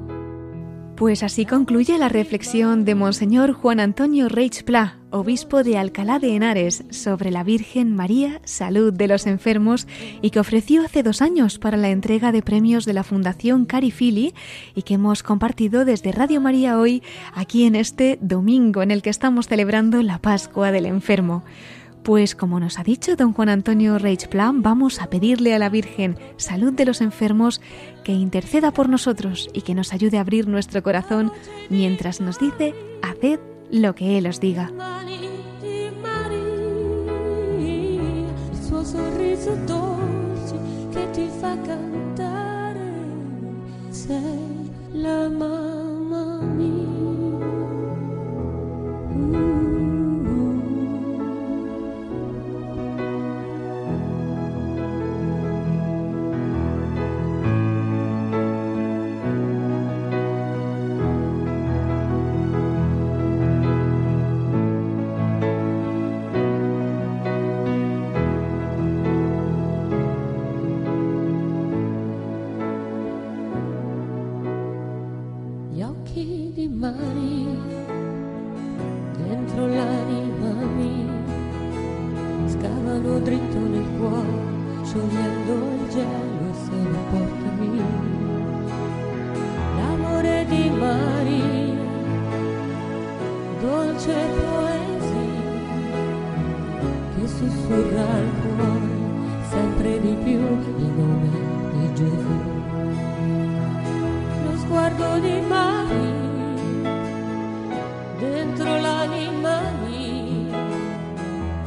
Pues 0.95 1.23
así 1.23 1.47
concluye 1.47 1.97
la 1.97 2.07
reflexión 2.07 2.85
de 2.85 2.93
Monseñor 2.93 3.53
Juan 3.53 3.79
Antonio 3.79 4.29
Reich 4.29 4.63
Pla, 4.63 4.99
obispo 5.09 5.63
de 5.63 5.79
Alcalá 5.79 6.19
de 6.19 6.35
Henares, 6.35 6.83
sobre 6.91 7.31
la 7.31 7.43
Virgen 7.43 7.95
María, 7.95 8.41
salud 8.43 8.93
de 8.93 9.07
los 9.07 9.25
enfermos, 9.25 9.87
y 10.21 10.29
que 10.29 10.39
ofreció 10.39 10.83
hace 10.83 11.01
dos 11.01 11.23
años 11.23 11.57
para 11.57 11.77
la 11.77 11.89
entrega 11.89 12.31
de 12.31 12.43
premios 12.43 12.85
de 12.85 12.93
la 12.93 13.03
Fundación 13.03 13.65
Carifili 13.65 14.35
y 14.75 14.83
que 14.83 14.93
hemos 14.93 15.23
compartido 15.23 15.83
desde 15.83 16.11
Radio 16.11 16.39
María 16.41 16.77
hoy, 16.77 17.01
aquí 17.33 17.65
en 17.65 17.75
este 17.75 18.19
domingo 18.21 18.83
en 18.83 18.91
el 18.91 19.01
que 19.01 19.09
estamos 19.09 19.47
celebrando 19.47 20.03
la 20.03 20.19
Pascua 20.19 20.71
del 20.71 20.85
Enfermo. 20.85 21.43
Pues 22.03 22.35
como 22.35 22.59
nos 22.59 22.79
ha 22.79 22.83
dicho 22.83 23.15
don 23.15 23.31
Juan 23.31 23.47
Antonio 23.47 23.97
Reichplan, 23.97 24.61
vamos 24.61 25.01
a 25.01 25.09
pedirle 25.09 25.55
a 25.55 25.59
la 25.59 25.69
Virgen 25.69 26.17
salud 26.35 26.73
de 26.73 26.83
los 26.83 26.99
enfermos 26.99 27.61
que 28.03 28.11
interceda 28.11 28.71
por 28.71 28.89
nosotros 28.89 29.49
y 29.53 29.61
que 29.61 29.73
nos 29.73 29.93
ayude 29.93 30.17
a 30.17 30.21
abrir 30.21 30.49
nuestro 30.49 30.83
corazón 30.83 31.31
mientras 31.69 32.19
nos 32.19 32.39
dice, 32.39 32.75
haced 33.01 33.39
lo 33.71 33.95
que 33.95 34.17
Él 34.17 34.27
os 34.27 34.41
diga. 34.41 34.69
la 44.93 45.29
sguardo 104.83 105.19
di 105.19 105.39
Maria, 105.47 106.91
dentro 108.19 108.79
l'anima 108.81 109.61
mia, 109.87 110.57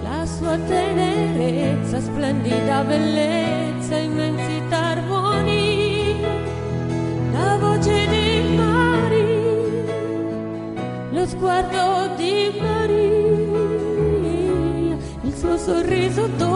la 0.02 0.26
sua 0.26 0.59
tenerezza, 0.59 1.98
splendida 1.98 2.83
bellezza, 2.83 3.96
immensità, 3.96 4.88
armonia, 4.98 6.29
la 7.33 7.57
voce 7.59 8.07
di 8.07 8.55
Maria, 8.55 9.94
lo 11.12 11.26
sguardo 11.26 12.14
di 12.16 12.52
Maria, 12.61 13.76
il 15.22 15.35
suo 15.35 15.57
sorriso 15.57 16.26
dolce 16.37 16.56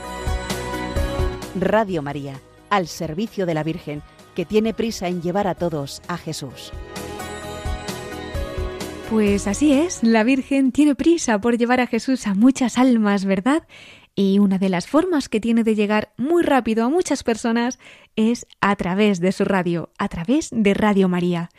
Radio 1.59 2.01
María, 2.01 2.39
al 2.69 2.87
servicio 2.87 3.45
de 3.45 3.53
la 3.53 3.63
Virgen, 3.63 4.01
que 4.35 4.45
tiene 4.45 4.73
prisa 4.73 5.07
en 5.07 5.21
llevar 5.21 5.47
a 5.47 5.55
todos 5.55 6.01
a 6.07 6.17
Jesús. 6.17 6.71
Pues 9.09 9.47
así 9.47 9.73
es, 9.73 10.03
la 10.03 10.23
Virgen 10.23 10.71
tiene 10.71 10.95
prisa 10.95 11.41
por 11.41 11.57
llevar 11.57 11.81
a 11.81 11.87
Jesús 11.87 12.27
a 12.27 12.33
muchas 12.33 12.77
almas, 12.77 13.25
¿verdad? 13.25 13.67
Y 14.15 14.39
una 14.39 14.57
de 14.57 14.69
las 14.69 14.87
formas 14.87 15.27
que 15.27 15.41
tiene 15.41 15.63
de 15.65 15.75
llegar 15.75 16.13
muy 16.15 16.43
rápido 16.43 16.85
a 16.85 16.89
muchas 16.89 17.23
personas 17.23 17.79
es 18.15 18.47
a 18.61 18.73
través 18.77 19.19
de 19.19 19.33
su 19.33 19.43
radio, 19.43 19.89
a 19.97 20.07
través 20.07 20.49
de 20.51 20.73
Radio 20.73 21.09
María. 21.09 21.49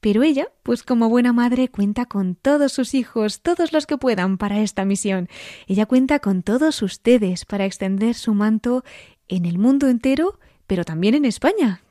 Pero 0.00 0.22
ella, 0.22 0.48
pues 0.62 0.84
como 0.84 1.08
buena 1.08 1.32
madre, 1.32 1.68
cuenta 1.68 2.06
con 2.06 2.36
todos 2.36 2.72
sus 2.72 2.94
hijos, 2.94 3.42
todos 3.42 3.72
los 3.72 3.86
que 3.86 3.98
puedan 3.98 4.38
para 4.38 4.60
esta 4.60 4.84
misión. 4.84 5.28
Ella 5.66 5.86
cuenta 5.86 6.20
con 6.20 6.44
todos 6.44 6.82
ustedes 6.82 7.44
para 7.44 7.64
extender 7.64 8.14
su 8.14 8.32
manto 8.32 8.84
en 9.28 9.44
el 9.44 9.58
mundo 9.58 9.88
entero, 9.88 10.38
pero 10.66 10.84
también 10.84 11.14
en 11.14 11.24
España. 11.24 11.82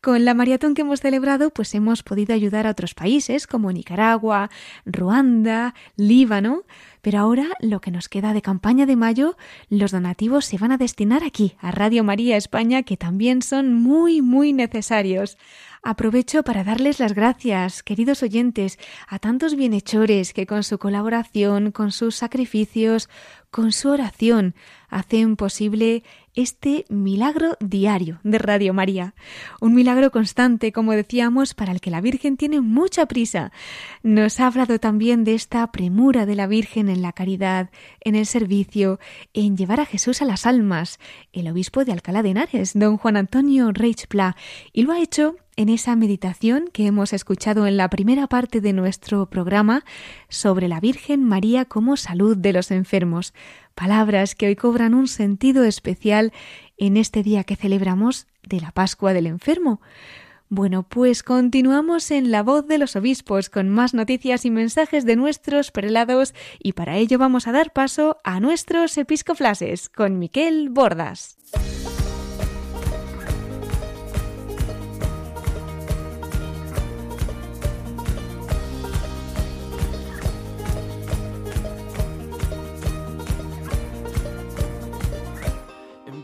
Con 0.00 0.24
la 0.24 0.34
maratón 0.34 0.74
que 0.74 0.82
hemos 0.82 1.00
celebrado, 1.00 1.50
pues 1.50 1.74
hemos 1.74 2.02
podido 2.02 2.34
ayudar 2.34 2.66
a 2.66 2.70
otros 2.70 2.94
países 2.94 3.46
como 3.46 3.72
Nicaragua, 3.72 4.50
Ruanda, 4.84 5.74
Líbano, 5.96 6.62
pero 7.02 7.18
ahora 7.18 7.48
lo 7.60 7.80
que 7.80 7.90
nos 7.90 8.08
queda 8.08 8.32
de 8.32 8.42
campaña 8.42 8.86
de 8.86 8.96
mayo, 8.96 9.36
los 9.68 9.90
donativos 9.90 10.44
se 10.44 10.58
van 10.58 10.72
a 10.72 10.78
destinar 10.78 11.22
aquí, 11.24 11.56
a 11.60 11.70
Radio 11.70 12.04
María 12.04 12.36
España, 12.36 12.82
que 12.82 12.96
también 12.96 13.42
son 13.42 13.74
muy, 13.74 14.22
muy 14.22 14.52
necesarios. 14.52 15.36
Aprovecho 15.82 16.44
para 16.44 16.64
darles 16.64 16.98
las 16.98 17.12
gracias, 17.12 17.82
queridos 17.82 18.22
oyentes, 18.22 18.78
a 19.06 19.18
tantos 19.18 19.54
bienhechores 19.54 20.32
que 20.32 20.46
con 20.46 20.62
su 20.62 20.78
colaboración, 20.78 21.72
con 21.72 21.92
sus 21.92 22.16
sacrificios, 22.16 23.10
con 23.50 23.70
su 23.70 23.90
oración, 23.90 24.54
hacen 24.94 25.34
posible 25.34 26.04
este 26.34 26.84
milagro 26.88 27.56
diario 27.60 28.20
de 28.22 28.38
Radio 28.38 28.72
María. 28.72 29.14
Un 29.60 29.74
milagro 29.74 30.10
constante, 30.10 30.72
como 30.72 30.92
decíamos, 30.92 31.52
para 31.54 31.72
el 31.72 31.80
que 31.80 31.90
la 31.90 32.00
Virgen 32.00 32.36
tiene 32.36 32.60
mucha 32.60 33.06
prisa. 33.06 33.50
Nos 34.02 34.38
ha 34.38 34.46
hablado 34.46 34.78
también 34.78 35.24
de 35.24 35.34
esta 35.34 35.70
premura 35.72 36.26
de 36.26 36.36
la 36.36 36.46
Virgen 36.46 36.88
en 36.88 37.02
la 37.02 37.12
caridad, 37.12 37.70
en 38.00 38.14
el 38.14 38.26
servicio, 38.26 39.00
en 39.32 39.56
llevar 39.56 39.80
a 39.80 39.86
Jesús 39.86 40.22
a 40.22 40.24
las 40.24 40.46
almas, 40.46 41.00
el 41.32 41.48
obispo 41.48 41.84
de 41.84 41.92
Alcalá 41.92 42.22
de 42.22 42.30
Henares, 42.30 42.72
don 42.74 42.96
Juan 42.96 43.16
Antonio 43.16 43.72
Reichpla, 43.72 44.36
y 44.72 44.82
lo 44.82 44.92
ha 44.92 45.00
hecho 45.00 45.36
en 45.56 45.68
esa 45.68 45.94
meditación 45.94 46.68
que 46.72 46.86
hemos 46.86 47.12
escuchado 47.12 47.66
en 47.66 47.76
la 47.76 47.88
primera 47.88 48.26
parte 48.26 48.60
de 48.60 48.72
nuestro 48.72 49.26
programa 49.26 49.84
sobre 50.28 50.68
la 50.68 50.80
Virgen 50.80 51.22
María 51.22 51.64
como 51.64 51.96
salud 51.96 52.36
de 52.36 52.52
los 52.52 52.70
enfermos, 52.70 53.34
palabras 53.74 54.34
que 54.34 54.46
hoy 54.46 54.56
cobran 54.56 54.94
un 54.94 55.08
sentido 55.08 55.64
especial 55.64 56.32
en 56.76 56.96
este 56.96 57.22
día 57.22 57.44
que 57.44 57.56
celebramos 57.56 58.26
de 58.42 58.60
la 58.60 58.72
Pascua 58.72 59.12
del 59.12 59.26
Enfermo. 59.26 59.80
Bueno, 60.48 60.82
pues 60.82 61.22
continuamos 61.22 62.10
en 62.10 62.30
la 62.30 62.42
voz 62.42 62.66
de 62.66 62.78
los 62.78 62.96
obispos 62.96 63.50
con 63.50 63.68
más 63.68 63.94
noticias 63.94 64.44
y 64.44 64.50
mensajes 64.50 65.04
de 65.04 65.16
nuestros 65.16 65.70
prelados 65.70 66.34
y 66.60 66.74
para 66.74 66.96
ello 66.96 67.18
vamos 67.18 67.48
a 67.48 67.52
dar 67.52 67.72
paso 67.72 68.18
a 68.24 68.40
nuestros 68.40 68.96
episcoflases 68.98 69.88
con 69.88 70.18
Miquel 70.18 70.68
Bordas. 70.70 71.38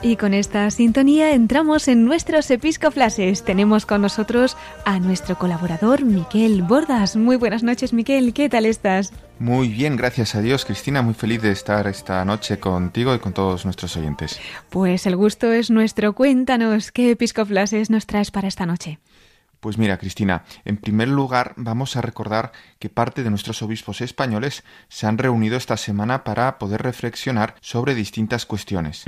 Y 0.00 0.16
con 0.16 0.32
esta 0.32 0.70
sintonía 0.70 1.32
entramos 1.32 1.88
en 1.88 2.04
nuestros 2.04 2.50
episcoflases. 2.50 3.44
Tenemos 3.44 3.84
con 3.84 4.00
nosotros 4.00 4.56
a 4.84 5.00
nuestro 5.00 5.36
colaborador 5.36 6.04
Miquel 6.04 6.62
Bordas. 6.62 7.16
Muy 7.16 7.36
buenas 7.36 7.64
noches, 7.64 7.92
Miquel. 7.92 8.32
¿Qué 8.32 8.48
tal 8.48 8.64
estás? 8.64 9.12
Muy 9.40 9.68
bien, 9.68 9.96
gracias 9.96 10.36
a 10.36 10.40
Dios, 10.40 10.64
Cristina. 10.64 11.02
Muy 11.02 11.14
feliz 11.14 11.42
de 11.42 11.50
estar 11.50 11.88
esta 11.88 12.24
noche 12.24 12.58
contigo 12.58 13.12
y 13.14 13.18
con 13.18 13.32
todos 13.32 13.64
nuestros 13.64 13.96
oyentes. 13.96 14.40
Pues 14.70 15.04
el 15.06 15.16
gusto 15.16 15.50
es 15.52 15.68
nuestro. 15.68 16.12
Cuéntanos 16.12 16.92
qué 16.92 17.10
episcoflases 17.10 17.90
nos 17.90 18.06
traes 18.06 18.30
para 18.30 18.46
esta 18.46 18.66
noche. 18.66 19.00
Pues 19.60 19.76
mira, 19.76 19.98
Cristina, 19.98 20.44
en 20.64 20.76
primer 20.76 21.08
lugar 21.08 21.54
vamos 21.56 21.96
a 21.96 22.00
recordar 22.00 22.52
que 22.78 22.88
parte 22.88 23.24
de 23.24 23.30
nuestros 23.30 23.60
obispos 23.62 24.00
españoles 24.00 24.62
se 24.88 25.06
han 25.06 25.18
reunido 25.18 25.56
esta 25.56 25.76
semana 25.76 26.22
para 26.22 26.58
poder 26.58 26.82
reflexionar 26.82 27.56
sobre 27.60 27.96
distintas 27.96 28.46
cuestiones. 28.46 29.04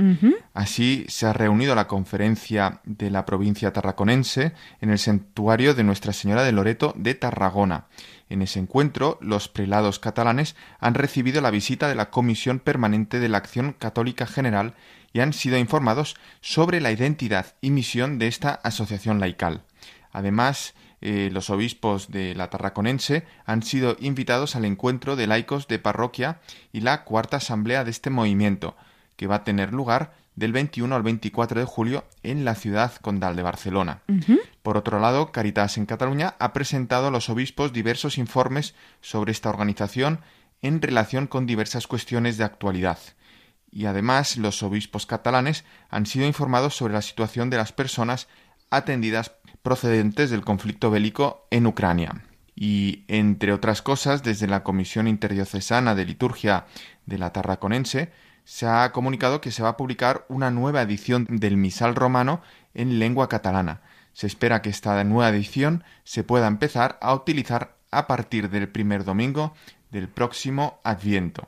Así 0.53 1.05
se 1.07 1.25
ha 1.25 1.33
reunido 1.33 1.73
la 1.73 1.87
conferencia 1.87 2.81
de 2.83 3.09
la 3.09 3.25
provincia 3.25 3.71
tarraconense 3.71 4.53
en 4.81 4.89
el 4.89 4.99
santuario 4.99 5.73
de 5.73 5.83
Nuestra 5.83 6.11
Señora 6.11 6.43
de 6.43 6.51
Loreto 6.51 6.93
de 6.97 7.15
Tarragona. 7.15 7.85
En 8.29 8.41
ese 8.41 8.59
encuentro, 8.59 9.17
los 9.21 9.47
prelados 9.47 9.99
catalanes 9.99 10.55
han 10.79 10.95
recibido 10.95 11.41
la 11.41 11.51
visita 11.51 11.87
de 11.87 11.95
la 11.95 12.09
Comisión 12.09 12.59
Permanente 12.59 13.19
de 13.19 13.29
la 13.29 13.37
Acción 13.37 13.73
Católica 13.73 14.25
General 14.25 14.73
y 15.13 15.19
han 15.19 15.33
sido 15.33 15.57
informados 15.57 16.15
sobre 16.41 16.81
la 16.81 16.91
identidad 16.91 17.55
y 17.61 17.71
misión 17.71 18.19
de 18.19 18.27
esta 18.27 18.53
asociación 18.53 19.19
laical. 19.19 19.63
Además, 20.11 20.73
eh, 21.01 21.29
los 21.31 21.49
obispos 21.49 22.11
de 22.11 22.35
la 22.35 22.49
Tarraconense 22.49 23.25
han 23.45 23.63
sido 23.63 23.97
invitados 23.99 24.55
al 24.55 24.65
encuentro 24.65 25.15
de 25.15 25.27
laicos 25.27 25.67
de 25.67 25.79
parroquia 25.79 26.39
y 26.71 26.81
la 26.81 27.03
cuarta 27.03 27.37
asamblea 27.37 27.83
de 27.83 27.91
este 27.91 28.09
movimiento, 28.09 28.75
que 29.15 29.27
va 29.27 29.37
a 29.37 29.43
tener 29.43 29.73
lugar 29.73 30.13
del 30.35 30.51
21 30.53 30.95
al 30.95 31.03
24 31.03 31.59
de 31.59 31.65
julio 31.65 32.05
en 32.23 32.45
la 32.45 32.55
ciudad 32.55 32.93
condal 33.01 33.35
de 33.35 33.43
Barcelona. 33.43 34.01
Por 34.63 34.77
otro 34.77 34.99
lado, 34.99 35.31
Caritas 35.31 35.77
en 35.77 35.85
Cataluña 35.85 36.35
ha 36.39 36.53
presentado 36.53 37.07
a 37.07 37.11
los 37.11 37.29
obispos 37.29 37.73
diversos 37.73 38.17
informes 38.17 38.75
sobre 39.01 39.31
esta 39.31 39.49
organización 39.49 40.21
en 40.61 40.81
relación 40.81 41.27
con 41.27 41.47
diversas 41.47 41.87
cuestiones 41.87 42.37
de 42.37 42.43
actualidad. 42.43 42.99
Y 43.71 43.85
además, 43.85 44.37
los 44.37 44.63
obispos 44.63 45.05
catalanes 45.05 45.63
han 45.89 46.05
sido 46.05 46.25
informados 46.25 46.75
sobre 46.75 46.93
la 46.93 47.01
situación 47.01 47.49
de 47.49 47.57
las 47.57 47.71
personas 47.71 48.27
atendidas 48.69 49.33
procedentes 49.63 50.29
del 50.29 50.43
conflicto 50.43 50.91
bélico 50.91 51.47
en 51.51 51.67
Ucrania. 51.67 52.23
Y, 52.55 53.05
entre 53.07 53.53
otras 53.53 53.81
cosas, 53.81 54.23
desde 54.23 54.47
la 54.47 54.63
Comisión 54.63 55.07
Interdiocesana 55.07 55.95
de 55.95 56.05
Liturgia 56.05 56.65
de 57.05 57.17
la 57.17 57.33
Tarraconense, 57.33 58.11
se 58.43 58.67
ha 58.67 58.91
comunicado 58.91 59.41
que 59.41 59.51
se 59.51 59.63
va 59.63 59.69
a 59.69 59.77
publicar 59.77 60.25
una 60.29 60.51
nueva 60.51 60.81
edición 60.81 61.25
del 61.29 61.57
misal 61.57 61.95
romano 61.95 62.41
en 62.73 62.99
lengua 62.99 63.29
catalana. 63.29 63.81
Se 64.13 64.27
espera 64.27 64.61
que 64.61 64.69
esta 64.69 65.03
nueva 65.03 65.29
edición 65.29 65.83
se 66.03 66.23
pueda 66.23 66.47
empezar 66.47 66.97
a 67.01 67.13
utilizar 67.13 67.77
a 67.91 68.07
partir 68.07 68.49
del 68.49 68.67
primer 68.69 69.03
domingo 69.05 69.53
del 69.89 70.07
próximo 70.07 70.79
Adviento. 70.83 71.47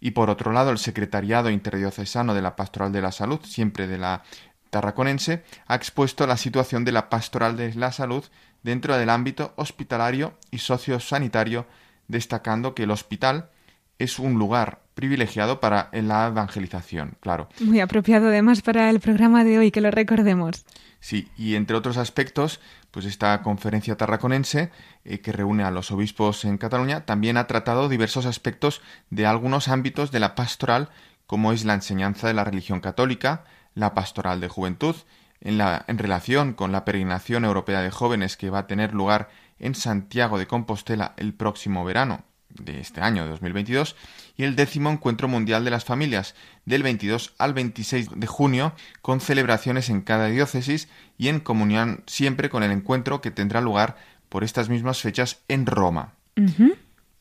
Y 0.00 0.12
por 0.12 0.30
otro 0.30 0.52
lado, 0.52 0.70
el 0.70 0.78
Secretariado 0.78 1.50
Interdiocesano 1.50 2.34
de 2.34 2.42
la 2.42 2.56
Pastoral 2.56 2.90
de 2.90 3.02
la 3.02 3.12
Salud, 3.12 3.40
siempre 3.44 3.86
de 3.86 3.98
la 3.98 4.22
Tarraconense, 4.70 5.44
ha 5.66 5.74
expuesto 5.74 6.26
la 6.26 6.36
situación 6.36 6.84
de 6.84 6.92
la 6.92 7.10
Pastoral 7.10 7.56
de 7.56 7.74
la 7.74 7.92
Salud 7.92 8.24
dentro 8.62 8.96
del 8.96 9.10
ámbito 9.10 9.52
hospitalario 9.56 10.34
y 10.50 10.58
sociosanitario, 10.58 11.66
destacando 12.08 12.74
que 12.74 12.84
el 12.84 12.90
hospital 12.90 13.50
es 13.98 14.18
un 14.18 14.38
lugar 14.38 14.80
privilegiado 14.94 15.60
para 15.60 15.90
la 15.92 16.28
evangelización, 16.28 17.16
claro. 17.20 17.48
Muy 17.60 17.80
apropiado 17.80 18.28
además 18.28 18.62
para 18.62 18.90
el 18.90 19.00
programa 19.00 19.44
de 19.44 19.58
hoy, 19.58 19.70
que 19.70 19.80
lo 19.80 19.90
recordemos. 19.90 20.64
Sí, 21.00 21.28
y 21.36 21.54
entre 21.54 21.76
otros 21.76 21.96
aspectos, 21.96 22.60
pues 22.90 23.06
esta 23.06 23.42
conferencia 23.42 23.96
tarraconense, 23.96 24.70
eh, 25.04 25.20
que 25.20 25.32
reúne 25.32 25.64
a 25.64 25.70
los 25.70 25.90
obispos 25.90 26.44
en 26.44 26.58
Cataluña, 26.58 27.06
también 27.06 27.36
ha 27.36 27.46
tratado 27.46 27.88
diversos 27.88 28.26
aspectos 28.26 28.82
de 29.08 29.26
algunos 29.26 29.68
ámbitos 29.68 30.10
de 30.10 30.20
la 30.20 30.34
pastoral, 30.34 30.90
como 31.26 31.52
es 31.52 31.64
la 31.64 31.74
enseñanza 31.74 32.26
de 32.26 32.34
la 32.34 32.44
religión 32.44 32.80
católica, 32.80 33.44
la 33.80 33.94
pastoral 33.94 34.40
de 34.40 34.48
juventud, 34.48 34.94
en, 35.40 35.58
la, 35.58 35.84
en 35.88 35.98
relación 35.98 36.52
con 36.52 36.70
la 36.70 36.84
peregrinación 36.84 37.44
europea 37.44 37.80
de 37.80 37.90
jóvenes 37.90 38.36
que 38.36 38.50
va 38.50 38.60
a 38.60 38.66
tener 38.66 38.94
lugar 38.94 39.30
en 39.58 39.74
Santiago 39.74 40.38
de 40.38 40.46
Compostela 40.46 41.14
el 41.16 41.34
próximo 41.34 41.84
verano, 41.84 42.24
de 42.50 42.80
este 42.80 43.00
año, 43.00 43.24
de 43.24 43.30
2022, 43.30 43.96
y 44.36 44.44
el 44.44 44.56
décimo 44.56 44.90
Encuentro 44.90 45.28
Mundial 45.28 45.64
de 45.64 45.70
las 45.70 45.84
Familias, 45.84 46.34
del 46.64 46.82
22 46.82 47.34
al 47.38 47.54
26 47.54 48.08
de 48.16 48.26
junio, 48.26 48.74
con 49.02 49.20
celebraciones 49.20 49.88
en 49.88 50.02
cada 50.02 50.26
diócesis 50.26 50.88
y 51.16 51.28
en 51.28 51.40
comunión 51.40 52.02
siempre 52.06 52.50
con 52.50 52.62
el 52.62 52.72
encuentro 52.72 53.20
que 53.20 53.30
tendrá 53.30 53.60
lugar 53.60 53.96
por 54.28 54.44
estas 54.44 54.68
mismas 54.68 55.00
fechas 55.00 55.42
en 55.48 55.66
Roma. 55.66 56.14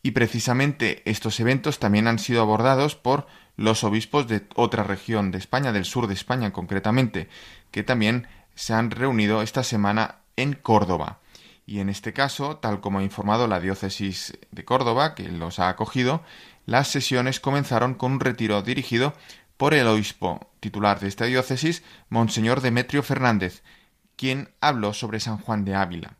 Y 0.02 0.12
precisamente 0.12 1.02
estos 1.06 1.40
eventos 1.40 1.80
también 1.80 2.08
han 2.08 2.20
sido 2.20 2.42
abordados 2.42 2.96
por 2.96 3.28
los 3.60 3.84
obispos 3.84 4.28
de 4.28 4.48
otra 4.56 4.84
región 4.84 5.32
de 5.32 5.38
España, 5.38 5.72
del 5.72 5.86
sur 5.86 6.08
de 6.08 6.14
España 6.14 6.52
concretamente, 6.52 7.30
que 7.72 7.84
también 7.84 8.28
se 8.56 8.74
han 8.74 8.90
reunido 8.90 9.42
esta 9.42 9.64
semana 9.64 10.16
en 10.36 10.54
Córdoba 10.54 11.20
y 11.70 11.82
en 11.82 11.90
este 11.90 12.14
caso, 12.14 12.58
tal 12.58 12.82
como 12.82 12.98
ha 12.98 13.04
informado 13.04 13.48
la 13.48 13.60
diócesis 13.60 14.36
de 14.50 14.66
Córdoba, 14.66 15.14
que 15.14 15.30
los 15.30 15.60
ha 15.60 15.70
acogido, 15.70 16.24
las 16.66 16.88
sesiones 16.88 17.40
comenzaron 17.40 17.94
con 17.94 18.14
un 18.14 18.20
retiro 18.20 18.64
dirigido 18.64 19.14
por 19.56 19.76
el 19.76 19.86
obispo 19.86 20.50
titular 20.62 21.00
de 21.00 21.08
esta 21.08 21.26
diócesis, 21.26 21.84
Monseñor 22.10 22.62
Demetrio 22.62 23.04
Fernández, 23.04 23.62
quien 24.16 24.50
habló 24.62 24.96
sobre 24.96 25.20
San 25.20 25.38
Juan 25.38 25.64
de 25.64 25.76
Ávila. 25.76 26.16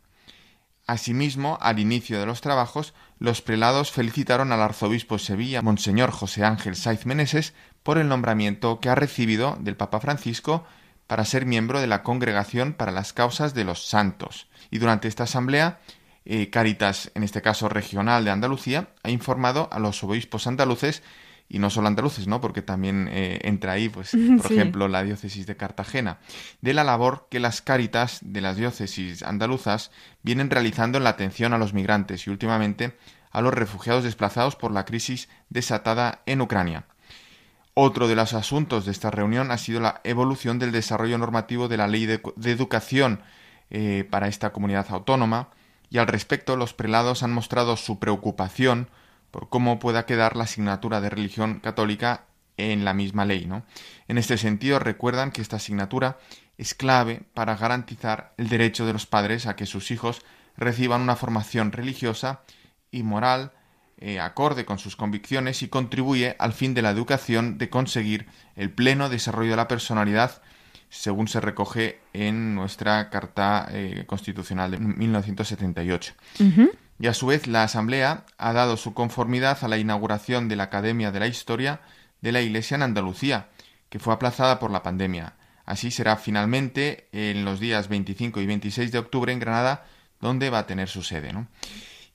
Asimismo, 0.90 1.60
al 1.62 1.78
inicio 1.78 2.20
de 2.20 2.26
los 2.26 2.42
trabajos, 2.42 2.96
los 3.20 3.44
prelados 3.44 3.92
felicitaron 3.92 4.52
al 4.52 4.64
arzobispo 4.64 5.18
de 5.18 5.24
Sevilla, 5.24 5.62
Monseñor 5.62 6.10
José 6.10 6.44
Ángel 6.44 6.76
Saiz 6.76 7.06
Meneses, 7.06 7.54
por 7.84 8.00
el 8.00 8.08
nombramiento 8.08 8.80
que 8.80 8.90
ha 8.90 8.96
recibido 8.96 9.56
del 9.60 9.76
Papa 9.76 10.00
Francisco 10.00 10.66
para 11.06 11.26
ser 11.26 11.46
miembro 11.46 11.80
de 11.80 11.86
la 11.86 12.02
Congregación 12.02 12.74
para 12.74 12.92
las 12.92 13.14
Causas 13.14 13.54
de 13.54 13.66
los 13.66 13.88
Santos. 13.88 14.48
Y 14.72 14.80
durante 14.80 15.08
esta 15.08 15.26
asamblea, 15.26 15.80
eh, 16.26 16.50
Caritas, 16.50 17.12
en 17.14 17.22
este 17.22 17.44
caso 17.44 17.70
regional 17.70 18.26
de 18.26 18.32
Andalucía, 18.32 18.90
ha 19.04 19.12
informado 19.12 19.70
a 19.72 19.78
los 19.78 20.04
obispos 20.04 20.48
andaluces 20.48 21.04
y 21.50 21.58
no 21.58 21.72
solo 21.72 21.88
andaluces, 21.88 22.28
¿no? 22.28 22.40
Porque 22.40 22.62
también 22.62 23.10
eh, 23.12 23.40
entra 23.44 23.74
ahí, 23.74 23.90
pues, 23.90 24.12
por 24.42 24.52
ejemplo, 24.52 24.88
la 24.88 25.04
diócesis 25.04 25.48
de 25.48 25.58
Cartagena, 25.58 26.20
de 26.62 26.74
la 26.74 26.84
labor 26.84 27.28
que 27.30 27.40
las 27.40 27.62
Caritas 27.62 28.20
de 28.22 28.42
las 28.42 28.56
diócesis 28.56 29.24
andaluzas 29.24 29.92
vienen 30.22 30.52
realizando 30.52 31.00
en 31.00 31.04
la 31.04 31.10
atención 31.10 31.54
a 31.54 31.58
los 31.58 31.74
migrantes 31.74 32.28
y 32.28 32.30
últimamente 32.30 32.96
a 33.32 33.42
los 33.42 33.54
refugiados 33.54 34.04
desplazados 34.04 34.56
por 34.56 34.72
la 34.72 34.86
crisis 34.86 35.28
desatada 35.50 36.22
en 36.26 36.42
Ucrania. 36.42 36.86
Otro 37.74 38.08
de 38.08 38.16
los 38.16 38.34
asuntos 38.34 38.86
de 38.86 38.92
esta 38.92 39.10
reunión 39.10 39.52
ha 39.52 39.58
sido 39.58 39.80
la 39.80 40.02
evolución 40.04 40.60
del 40.60 40.72
desarrollo 40.72 41.18
normativo 41.18 41.68
de 41.68 41.78
la 41.78 41.88
ley 41.88 42.06
de, 42.06 42.22
educación 42.46 43.22
eh, 43.70 44.06
para 44.10 44.28
esta 44.28 44.52
comunidad 44.52 44.88
autónoma 44.90 45.50
y 45.90 45.98
al 45.98 46.08
respecto 46.08 46.56
los 46.56 46.74
prelados 46.74 47.24
han 47.24 47.32
mostrado 47.32 47.78
su 47.78 48.00
preocupación 48.00 48.90
por 49.32 49.50
cómo 49.50 49.80
pueda 49.80 50.06
quedar 50.06 50.36
la 50.36 50.46
asignatura 50.46 51.02
de 51.02 51.10
religión 51.10 51.60
católica 51.60 52.26
en 52.58 52.86
la 52.86 52.94
misma 52.94 53.26
ley. 53.26 53.46
¿no? 53.46 53.64
En 54.08 54.18
este 54.18 54.38
sentido 54.38 54.80
recuerdan 54.80 55.32
que 55.32 55.42
esta 55.42 55.58
asignatura 55.58 56.18
es 56.58 56.74
clave 56.74 57.24
para 57.34 57.56
garantizar 57.56 58.34
el 58.38 58.50
derecho 58.50 58.86
de 58.86 58.94
los 58.94 59.06
padres 59.06 59.46
a 59.46 59.56
que 59.56 59.66
sus 59.66 59.92
hijos 59.92 60.22
reciban 60.58 61.02
una 61.02 61.16
formación 61.16 61.72
religiosa 61.72 62.42
y 62.92 63.04
moral 63.04 63.54
eh, 63.98 64.20
acorde 64.20 64.66
con 64.66 64.80
sus 64.80 64.96
convicciones 64.96 65.62
y 65.62 65.68
contribuye 65.68 66.36
al 66.40 66.54
fin 66.54 66.74
de 66.74 66.82
la 66.82 66.90
educación 66.90 67.58
de 67.58 67.70
conseguir 67.70 68.28
el 68.56 68.72
pleno 68.72 69.10
desarrollo 69.10 69.52
de 69.52 69.58
la 69.58 69.68
personalidad 69.68 70.42
según 70.90 71.28
se 71.28 71.40
recoge 71.40 72.00
en 72.14 72.56
nuestra 72.56 73.10
Carta 73.10 73.68
eh, 73.72 74.06
Constitucional 74.08 74.72
de 74.72 74.80
1978. 74.80 76.14
Y 77.00 77.08
a 77.08 77.14
su 77.14 77.28
vez 77.28 77.48
la 77.48 77.64
Asamblea 77.64 78.26
ha 78.38 78.54
dado 78.54 78.76
su 78.76 78.94
conformidad 78.94 79.58
a 79.64 79.68
la 79.70 79.78
inauguración 79.78 80.50
de 80.50 80.58
la 80.58 80.64
Academia 80.64 81.12
de 81.12 81.20
la 81.22 81.28
Historia 81.28 81.80
de 82.22 82.34
la 82.34 82.42
Iglesia 82.42 82.76
en 82.76 82.84
Andalucía, 82.84 83.48
que 83.90 84.00
fue 84.00 84.14
aplazada 84.14 84.60
por 84.60 84.70
la 84.70 84.84
pandemia. 84.84 85.36
Así 85.66 85.92
será 85.92 86.18
finalmente 86.18 87.08
en 87.12 87.46
los 87.46 87.60
días 87.60 87.88
25 87.88 88.42
y 88.42 88.46
26 88.46 88.92
de 88.92 89.00
octubre 89.00 89.32
en 89.32 89.40
Granada, 89.40 89.86
donde 90.20 90.50
va 90.50 90.60
a 90.60 90.68
tener 90.68 90.90
su 90.90 91.04
sede. 91.04 91.32
¿no? 91.32 91.48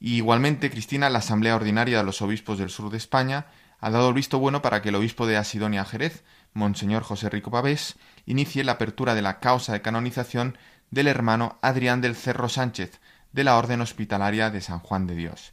igualmente, 0.01 0.70
Cristina, 0.70 1.09
la 1.09 1.20
Asamblea 1.20 1.57
Ordinaria 1.57 1.99
de 1.99 2.05
los 2.05 2.20
Obispos 2.20 2.59
del 2.59 2.68
Sur 2.68 2.91
de 2.91 2.99
España 2.99 3.47
ha 3.80 3.91
dado 3.91 4.09
el 4.09 4.14
visto 4.14 4.39
bueno 4.39 4.61
para 4.61 4.82
que 4.82 4.91
el 4.91 4.95
obispo 4.97 5.26
de 5.26 5.37
Asidonia 5.37 5.85
Jerez, 5.85 6.24
Monseñor 6.53 7.03
José 7.03 7.30
Rico 7.30 7.51
Pavés, 7.51 7.97
inicie 8.26 8.64
la 8.64 8.72
apertura 8.72 9.14
de 9.14 9.22
la 9.22 9.41
causa 9.41 9.72
de 9.72 9.82
canonización 9.82 10.59
del 10.91 11.07
hermano 11.07 11.59
Adrián 11.62 12.01
del 12.01 12.16
Cerro 12.16 12.49
Sánchez, 12.49 13.01
de 13.35 13.45
la 13.45 13.59
Orden 13.59 13.80
Hospitalaria 13.80 14.51
de 14.51 14.61
San 14.61 14.78
Juan 14.78 15.07
de 15.07 15.16
Dios. 15.16 15.53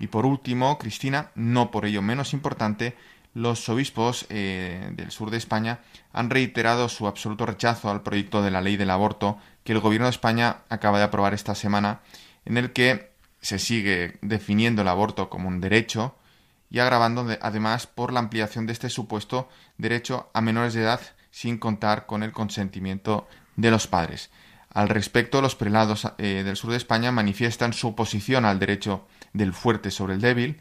Y 0.00 0.06
por 0.06 0.24
último, 0.26 0.78
Cristina, 0.78 1.30
no 1.34 1.70
por 1.70 1.84
ello 1.84 2.02
menos 2.02 2.32
importante, 2.32 2.96
los 3.34 3.68
obispos 3.68 4.26
eh, 4.30 4.90
del 4.94 5.10
sur 5.10 5.30
de 5.30 5.36
España 5.36 5.80
han 6.12 6.30
reiterado 6.30 6.88
su 6.88 7.06
absoluto 7.06 7.44
rechazo 7.44 7.90
al 7.90 8.02
proyecto 8.02 8.42
de 8.42 8.50
la 8.50 8.62
ley 8.62 8.76
del 8.76 8.90
aborto 8.90 9.38
que 9.62 9.72
el 9.72 9.80
gobierno 9.80 10.06
de 10.06 10.12
España 10.12 10.62
acaba 10.70 10.98
de 10.98 11.04
aprobar 11.04 11.34
esta 11.34 11.54
semana, 11.54 12.00
en 12.46 12.56
el 12.56 12.72
que 12.72 13.12
se 13.40 13.58
sigue 13.58 14.18
definiendo 14.22 14.82
el 14.82 14.88
aborto 14.88 15.28
como 15.28 15.48
un 15.48 15.60
derecho 15.60 16.16
y 16.70 16.78
agravando 16.78 17.26
además 17.40 17.86
por 17.86 18.12
la 18.12 18.20
ampliación 18.20 18.66
de 18.66 18.72
este 18.72 18.88
supuesto 18.88 19.48
derecho 19.76 20.30
a 20.32 20.40
menores 20.40 20.74
de 20.74 20.82
edad 20.82 21.00
sin 21.30 21.58
contar 21.58 22.06
con 22.06 22.22
el 22.22 22.32
consentimiento 22.32 23.28
de 23.56 23.70
los 23.70 23.86
padres. 23.86 24.30
Al 24.72 24.88
respecto, 24.88 25.40
los 25.40 25.54
prelados 25.54 26.06
eh, 26.18 26.42
del 26.44 26.56
sur 26.56 26.70
de 26.70 26.76
España 26.76 27.10
manifiestan 27.10 27.72
su 27.72 27.88
oposición 27.88 28.44
al 28.44 28.58
derecho 28.58 29.06
del 29.32 29.52
fuerte 29.52 29.90
sobre 29.90 30.14
el 30.14 30.20
débil 30.20 30.60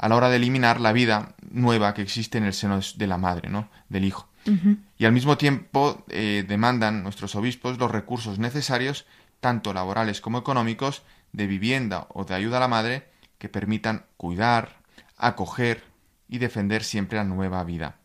a 0.00 0.08
la 0.08 0.16
hora 0.16 0.30
de 0.30 0.36
eliminar 0.36 0.80
la 0.80 0.92
vida 0.92 1.34
nueva 1.50 1.92
que 1.92 2.00
existe 2.00 2.38
en 2.38 2.44
el 2.44 2.54
seno 2.54 2.80
de 2.96 3.06
la 3.06 3.18
madre, 3.18 3.50
¿no? 3.50 3.68
del 3.88 4.06
hijo. 4.06 4.28
Y 4.96 5.04
al 5.04 5.12
mismo 5.12 5.36
tiempo 5.36 6.06
eh, 6.08 6.44
demandan 6.48 7.02
nuestros 7.02 7.36
obispos 7.36 7.76
los 7.76 7.90
recursos 7.90 8.38
necesarios, 8.38 9.04
tanto 9.40 9.74
laborales 9.74 10.22
como 10.22 10.38
económicos, 10.38 11.02
de 11.32 11.46
vivienda 11.46 12.06
o 12.14 12.24
de 12.24 12.34
ayuda 12.34 12.56
a 12.56 12.60
la 12.60 12.68
madre 12.68 13.08
que 13.36 13.50
permitan 13.50 14.06
cuidar, 14.16 14.78
acoger 15.18 15.84
y 16.28 16.38
defender 16.38 16.82
siempre 16.82 17.18
la 17.18 17.24
nueva 17.24 17.62
vida. 17.64 17.96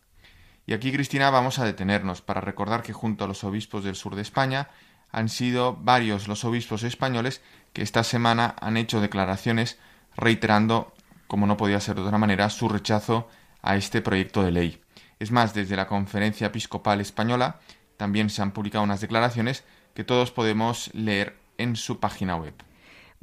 Y 0.67 0.73
aquí, 0.73 0.91
Cristina, 0.91 1.29
vamos 1.29 1.59
a 1.59 1.65
detenernos 1.65 2.21
para 2.21 2.41
recordar 2.41 2.83
que 2.83 2.91
junto 2.93 3.23
a 3.23 3.27
los 3.27 3.43
obispos 3.45 3.83
del 3.83 3.95
sur 3.95 4.15
de 4.15 4.21
España 4.21 4.69
han 5.11 5.29
sido 5.29 5.75
varios 5.75 6.27
los 6.27 6.43
obispos 6.43 6.83
españoles 6.83 7.41
que 7.73 7.81
esta 7.81 8.03
semana 8.03 8.55
han 8.61 8.77
hecho 8.77 9.01
declaraciones 9.01 9.77
reiterando, 10.15 10.93
como 11.27 11.47
no 11.47 11.57
podía 11.57 11.79
ser 11.79 11.95
de 11.95 12.01
otra 12.01 12.17
manera, 12.17 12.49
su 12.49 12.69
rechazo 12.69 13.29
a 13.61 13.75
este 13.75 14.01
proyecto 14.01 14.43
de 14.43 14.51
ley. 14.51 14.81
Es 15.19 15.31
más, 15.31 15.53
desde 15.53 15.75
la 15.75 15.87
Conferencia 15.87 16.47
Episcopal 16.47 17.01
Española 17.01 17.59
también 17.97 18.29
se 18.29 18.41
han 18.41 18.51
publicado 18.51 18.83
unas 18.83 19.01
declaraciones 19.01 19.63
que 19.93 20.03
todos 20.03 20.31
podemos 20.31 20.89
leer 20.93 21.37
en 21.57 21.75
su 21.75 21.99
página 21.99 22.35
web. 22.35 22.53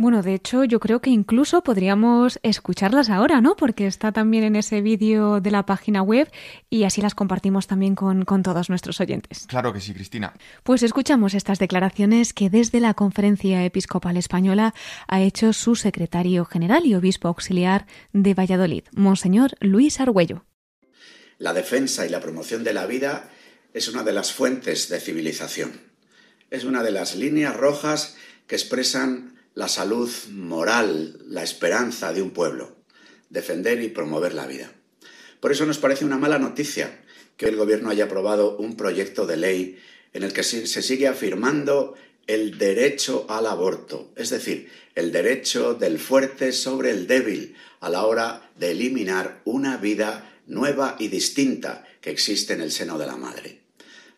Bueno, 0.03 0.21
de 0.21 0.35
hecho, 0.35 0.65
yo 0.65 0.81
creo 0.81 1.01
que 1.01 1.11
incluso 1.11 1.63
podríamos 1.63 2.41
escucharlas 2.43 3.09
ahora, 3.09 3.41
¿no? 3.41 3.55
Porque 3.55 3.87
está 3.87 4.11
también 4.11 4.43
en 4.43 4.57
ese 4.57 4.81
vídeo 4.81 5.41
de 5.41 5.53
la 5.53 5.65
página 5.65 6.03
web 6.03 6.29
y 6.69 6.83
así 6.83 7.01
las 7.01 7.15
compartimos 7.15 7.69
también 7.69 7.95
con, 7.95 8.25
con, 8.25 8.43
todos 8.43 8.69
nuestros 8.69 9.01
oyentes. 9.01 9.47
Claro 9.47 9.73
que 9.73 9.81
sí, 9.81 9.95
Cristina. 9.95 10.35
Pues 10.65 10.83
escuchamos 10.83 11.35
estas 11.35 11.61
declaraciones 11.61 12.33
que 12.33 12.51
desde 12.51 12.81
la 12.81 12.95
Conferencia 12.95 13.65
Episcopal 13.65 14.17
Española 14.17 14.75
ha 15.07 15.21
hecho 15.21 15.53
su 15.53 15.77
secretario 15.77 16.45
general 16.47 16.85
y 16.85 16.97
obispo 16.97 17.29
auxiliar 17.29 17.87
de 18.13 18.35
Valladolid, 18.35 18.83
Monseñor 18.97 19.53
Luis 19.61 20.01
Argüello. 20.01 20.47
La 21.39 21.53
defensa 21.53 22.05
y 22.05 22.09
la 22.09 22.19
promoción 22.19 22.65
de 22.65 22.73
la 22.73 22.87
vida 22.87 23.31
es 23.73 23.87
una 23.87 24.03
de 24.03 24.13
las 24.13 24.33
fuentes 24.33 24.89
de 24.89 24.99
civilización. 24.99 25.81
Es 26.51 26.65
una 26.65 26.83
de 26.83 26.91
las 26.91 27.15
líneas 27.15 27.57
rojas 27.57 28.17
que 28.49 28.57
expresan 28.57 29.33
la 29.55 29.69
salud 29.69 30.11
moral, 30.31 31.19
la 31.27 31.43
esperanza 31.43 32.13
de 32.13 32.23
un 32.23 32.31
pueblo, 32.31 32.77
defender 33.31 33.83
y 33.83 33.89
promover 33.89 34.35
la 34.35 34.47
vida. 34.47 34.73
Por 35.41 35.53
eso 35.53 35.67
nos 35.67 35.79
parece 35.79 36.05
una 36.05 36.19
mala 36.19 36.39
noticia 36.39 37.03
que 37.37 37.47
el 37.47 37.57
Gobierno 37.57 37.91
haya 37.91 38.05
aprobado 38.05 38.57
un 38.57 38.77
proyecto 38.77 39.27
de 39.27 39.37
ley 39.37 39.79
en 40.13 40.23
el 40.23 40.33
que 40.33 40.43
se 40.43 40.83
sigue 40.83 41.09
afirmando 41.09 41.95
el 42.27 42.59
derecho 42.59 43.27
al 43.29 43.47
aborto, 43.47 44.13
es 44.17 44.31
decir, 44.31 44.71
el 44.95 45.11
derecho 45.11 45.75
del 45.75 45.99
fuerte 45.99 46.53
sobre 46.53 46.91
el 46.91 47.07
débil 47.07 47.57
a 47.81 47.89
la 47.91 48.05
hora 48.07 48.51
de 48.57 48.71
eliminar 48.71 49.41
una 49.45 49.77
vida 49.77 50.31
nueva 50.47 50.97
y 50.99 51.09
distinta 51.09 51.85
que 52.01 52.11
existe 52.11 52.53
en 52.53 52.61
el 52.61 52.71
seno 52.71 52.99
de 52.99 53.07
la 53.07 53.17
madre. 53.17 53.61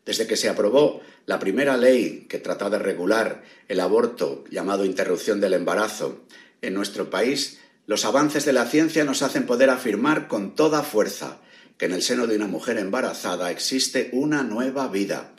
Desde 0.04 0.26
que 0.26 0.36
se 0.36 0.48
aprobó 0.48 1.00
la 1.26 1.38
primera 1.38 1.76
ley 1.76 2.26
que 2.28 2.38
trata 2.38 2.68
de 2.70 2.78
regular 2.78 3.42
el 3.68 3.80
aborto 3.80 4.44
llamado 4.50 4.84
interrupción 4.84 5.40
del 5.40 5.54
embarazo 5.54 6.20
en 6.60 6.74
nuestro 6.74 7.10
país, 7.10 7.60
los 7.86 8.04
avances 8.04 8.44
de 8.44 8.52
la 8.52 8.66
ciencia 8.66 9.04
nos 9.04 9.22
hacen 9.22 9.46
poder 9.46 9.70
afirmar 9.70 10.28
con 10.28 10.54
toda 10.54 10.82
fuerza 10.82 11.38
que 11.78 11.86
en 11.86 11.92
el 11.92 12.02
seno 12.02 12.26
de 12.26 12.36
una 12.36 12.46
mujer 12.46 12.78
embarazada 12.78 13.50
existe 13.50 14.10
una 14.12 14.42
nueva 14.42 14.88
vida, 14.88 15.32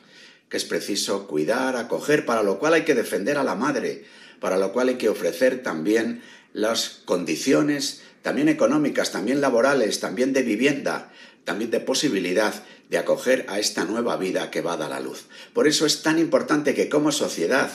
que 0.49 0.57
es 0.57 0.65
preciso 0.65 1.27
cuidar, 1.27 1.75
acoger, 1.75 2.25
para 2.25 2.43
lo 2.43 2.59
cual 2.59 2.73
hay 2.73 2.83
que 2.83 2.95
defender 2.95 3.38
a 3.38 3.43
la 3.43 3.55
madre, 3.55 4.05
para 4.39 4.57
lo 4.57 4.73
cual 4.73 4.89
hay 4.89 4.95
que 4.95 5.09
ofrecer 5.09 5.63
también 5.63 6.21
las 6.53 7.01
condiciones, 7.05 8.01
también 8.21 8.49
económicas, 8.49 9.11
también 9.11 9.41
laborales, 9.41 9.99
también 9.99 10.33
de 10.33 10.41
vivienda, 10.41 11.11
también 11.43 11.71
de 11.71 11.79
posibilidad 11.79 12.53
de 12.89 12.97
acoger 12.97 13.45
a 13.49 13.59
esta 13.59 13.86
nueva 13.86 14.17
vida 14.17 14.51
que 14.51 14.61
va 14.61 14.73
a 14.73 14.77
dar 14.77 14.91
a 14.91 14.99
la 14.99 15.05
luz. 15.05 15.25
Por 15.53 15.67
eso 15.67 15.86
es 15.86 16.01
tan 16.01 16.19
importante 16.19 16.73
que 16.73 16.89
como 16.89 17.11
sociedad, 17.11 17.71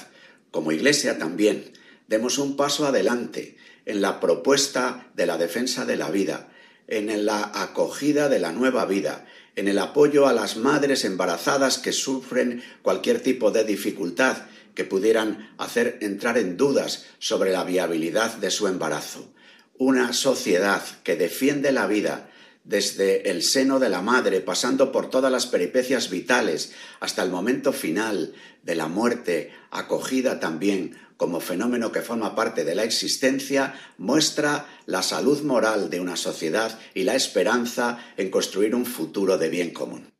como 0.50 0.72
Iglesia 0.72 1.18
también, 1.18 1.72
demos 2.08 2.38
un 2.38 2.56
paso 2.56 2.86
adelante 2.86 3.56
en 3.86 4.00
la 4.00 4.20
propuesta 4.20 5.08
de 5.14 5.26
la 5.26 5.38
defensa 5.38 5.84
de 5.84 5.96
la 5.96 6.10
vida, 6.10 6.48
en 6.88 7.24
la 7.24 7.50
acogida 7.54 8.28
de 8.28 8.38
la 8.38 8.52
nueva 8.52 8.84
vida, 8.84 9.26
en 9.56 9.68
el 9.68 9.78
apoyo 9.78 10.26
a 10.26 10.32
las 10.32 10.56
madres 10.56 11.04
embarazadas 11.04 11.78
que 11.78 11.92
sufren 11.92 12.62
cualquier 12.82 13.20
tipo 13.20 13.50
de 13.50 13.64
dificultad 13.64 14.38
que 14.74 14.84
pudieran 14.84 15.52
hacer 15.58 15.98
entrar 16.00 16.38
en 16.38 16.56
dudas 16.56 17.04
sobre 17.18 17.52
la 17.52 17.64
viabilidad 17.64 18.34
de 18.36 18.50
su 18.50 18.68
embarazo. 18.68 19.32
Una 19.76 20.12
sociedad 20.12 20.82
que 21.04 21.16
defiende 21.16 21.72
la 21.72 21.86
vida, 21.86 22.29
desde 22.64 23.30
el 23.30 23.42
seno 23.42 23.78
de 23.78 23.88
la 23.88 24.02
madre, 24.02 24.40
pasando 24.40 24.92
por 24.92 25.10
todas 25.10 25.32
las 25.32 25.46
peripecias 25.46 26.10
vitales, 26.10 26.72
hasta 27.00 27.22
el 27.22 27.30
momento 27.30 27.72
final 27.72 28.34
de 28.62 28.74
la 28.74 28.88
muerte, 28.88 29.52
acogida 29.70 30.40
también 30.40 30.96
como 31.16 31.40
fenómeno 31.40 31.92
que 31.92 32.00
forma 32.00 32.34
parte 32.34 32.64
de 32.64 32.74
la 32.74 32.84
existencia, 32.84 33.74
muestra 33.98 34.66
la 34.86 35.02
salud 35.02 35.42
moral 35.42 35.90
de 35.90 36.00
una 36.00 36.16
sociedad 36.16 36.78
y 36.94 37.04
la 37.04 37.14
esperanza 37.14 37.98
en 38.16 38.30
construir 38.30 38.74
un 38.74 38.86
futuro 38.86 39.36
de 39.36 39.50
bien 39.50 39.70
común. 39.74 40.10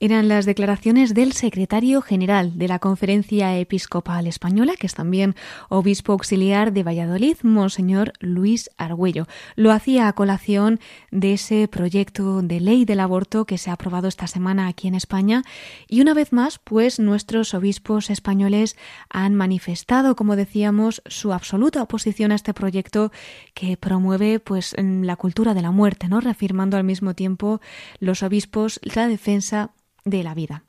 Eran 0.00 0.28
las 0.28 0.46
declaraciones 0.46 1.12
del 1.12 1.32
secretario 1.32 2.02
general 2.02 2.56
de 2.56 2.68
la 2.68 2.78
Conferencia 2.78 3.58
Episcopal 3.58 4.28
Española, 4.28 4.74
que 4.78 4.86
es 4.86 4.94
también 4.94 5.34
obispo 5.68 6.12
auxiliar 6.12 6.72
de 6.72 6.84
Valladolid, 6.84 7.36
Monseñor 7.42 8.12
Luis 8.20 8.70
Argüello. 8.76 9.26
Lo 9.56 9.72
hacía 9.72 10.06
a 10.06 10.12
colación 10.12 10.78
de 11.10 11.32
ese 11.32 11.66
proyecto 11.66 12.42
de 12.42 12.60
ley 12.60 12.84
del 12.84 13.00
aborto 13.00 13.44
que 13.44 13.58
se 13.58 13.70
ha 13.70 13.72
aprobado 13.72 14.06
esta 14.06 14.28
semana 14.28 14.68
aquí 14.68 14.86
en 14.86 14.94
España. 14.94 15.42
Y 15.88 16.00
una 16.00 16.14
vez 16.14 16.32
más, 16.32 16.60
pues 16.60 17.00
nuestros 17.00 17.52
obispos 17.52 18.08
españoles 18.08 18.76
han 19.10 19.34
manifestado, 19.34 20.14
como 20.14 20.36
decíamos, 20.36 21.02
su 21.06 21.32
absoluta 21.32 21.82
oposición 21.82 22.30
a 22.30 22.36
este 22.36 22.54
proyecto 22.54 23.10
que 23.52 23.76
promueve 23.76 24.38
pues 24.38 24.76
la 24.78 25.16
cultura 25.16 25.54
de 25.54 25.62
la 25.62 25.72
muerte, 25.72 26.06
¿no? 26.06 26.20
Reafirmando 26.20 26.76
al 26.76 26.84
mismo 26.84 27.14
tiempo 27.14 27.60
los 27.98 28.22
obispos 28.22 28.78
la 28.84 29.08
defensa 29.08 29.72
de 30.10 30.22
la 30.22 30.34
vida. 30.34 30.64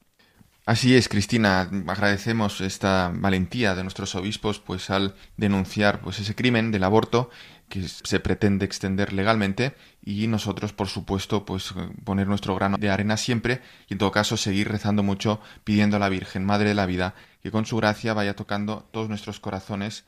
Así 0.66 0.96
es, 0.96 1.10
Cristina. 1.10 1.62
Agradecemos 1.88 2.62
esta 2.62 3.12
valentía 3.14 3.74
de 3.74 3.82
nuestros 3.82 4.14
obispos, 4.14 4.60
pues 4.60 4.92
al 4.92 5.16
denunciar 5.36 6.00
pues 6.02 6.20
ese 6.20 6.36
crimen 6.36 6.72
del 6.72 6.84
aborto 6.84 7.32
que 7.70 7.88
se 7.88 8.20
pretende 8.20 8.66
extender 8.66 9.14
legalmente 9.14 9.74
y 10.10 10.26
nosotros, 10.26 10.74
por 10.74 10.88
supuesto, 10.88 11.46
pues 11.46 11.72
poner 12.04 12.28
nuestro 12.28 12.56
grano 12.56 12.80
de 12.80 12.90
arena 12.90 13.16
siempre 13.16 13.62
y 13.88 13.94
en 13.94 14.00
todo 14.00 14.12
caso 14.12 14.38
seguir 14.38 14.68
rezando 14.68 15.04
mucho, 15.04 15.40
pidiendo 15.64 15.98
a 15.98 16.00
la 16.00 16.10
Virgen, 16.10 16.46
Madre 16.46 16.70
de 16.70 16.74
la 16.74 16.88
Vida, 16.88 17.14
que 17.44 17.52
con 17.52 17.68
su 17.68 17.78
gracia 17.78 18.16
vaya 18.16 18.36
tocando 18.36 18.88
todos 18.92 19.08
nuestros 19.08 19.40
corazones 19.40 20.06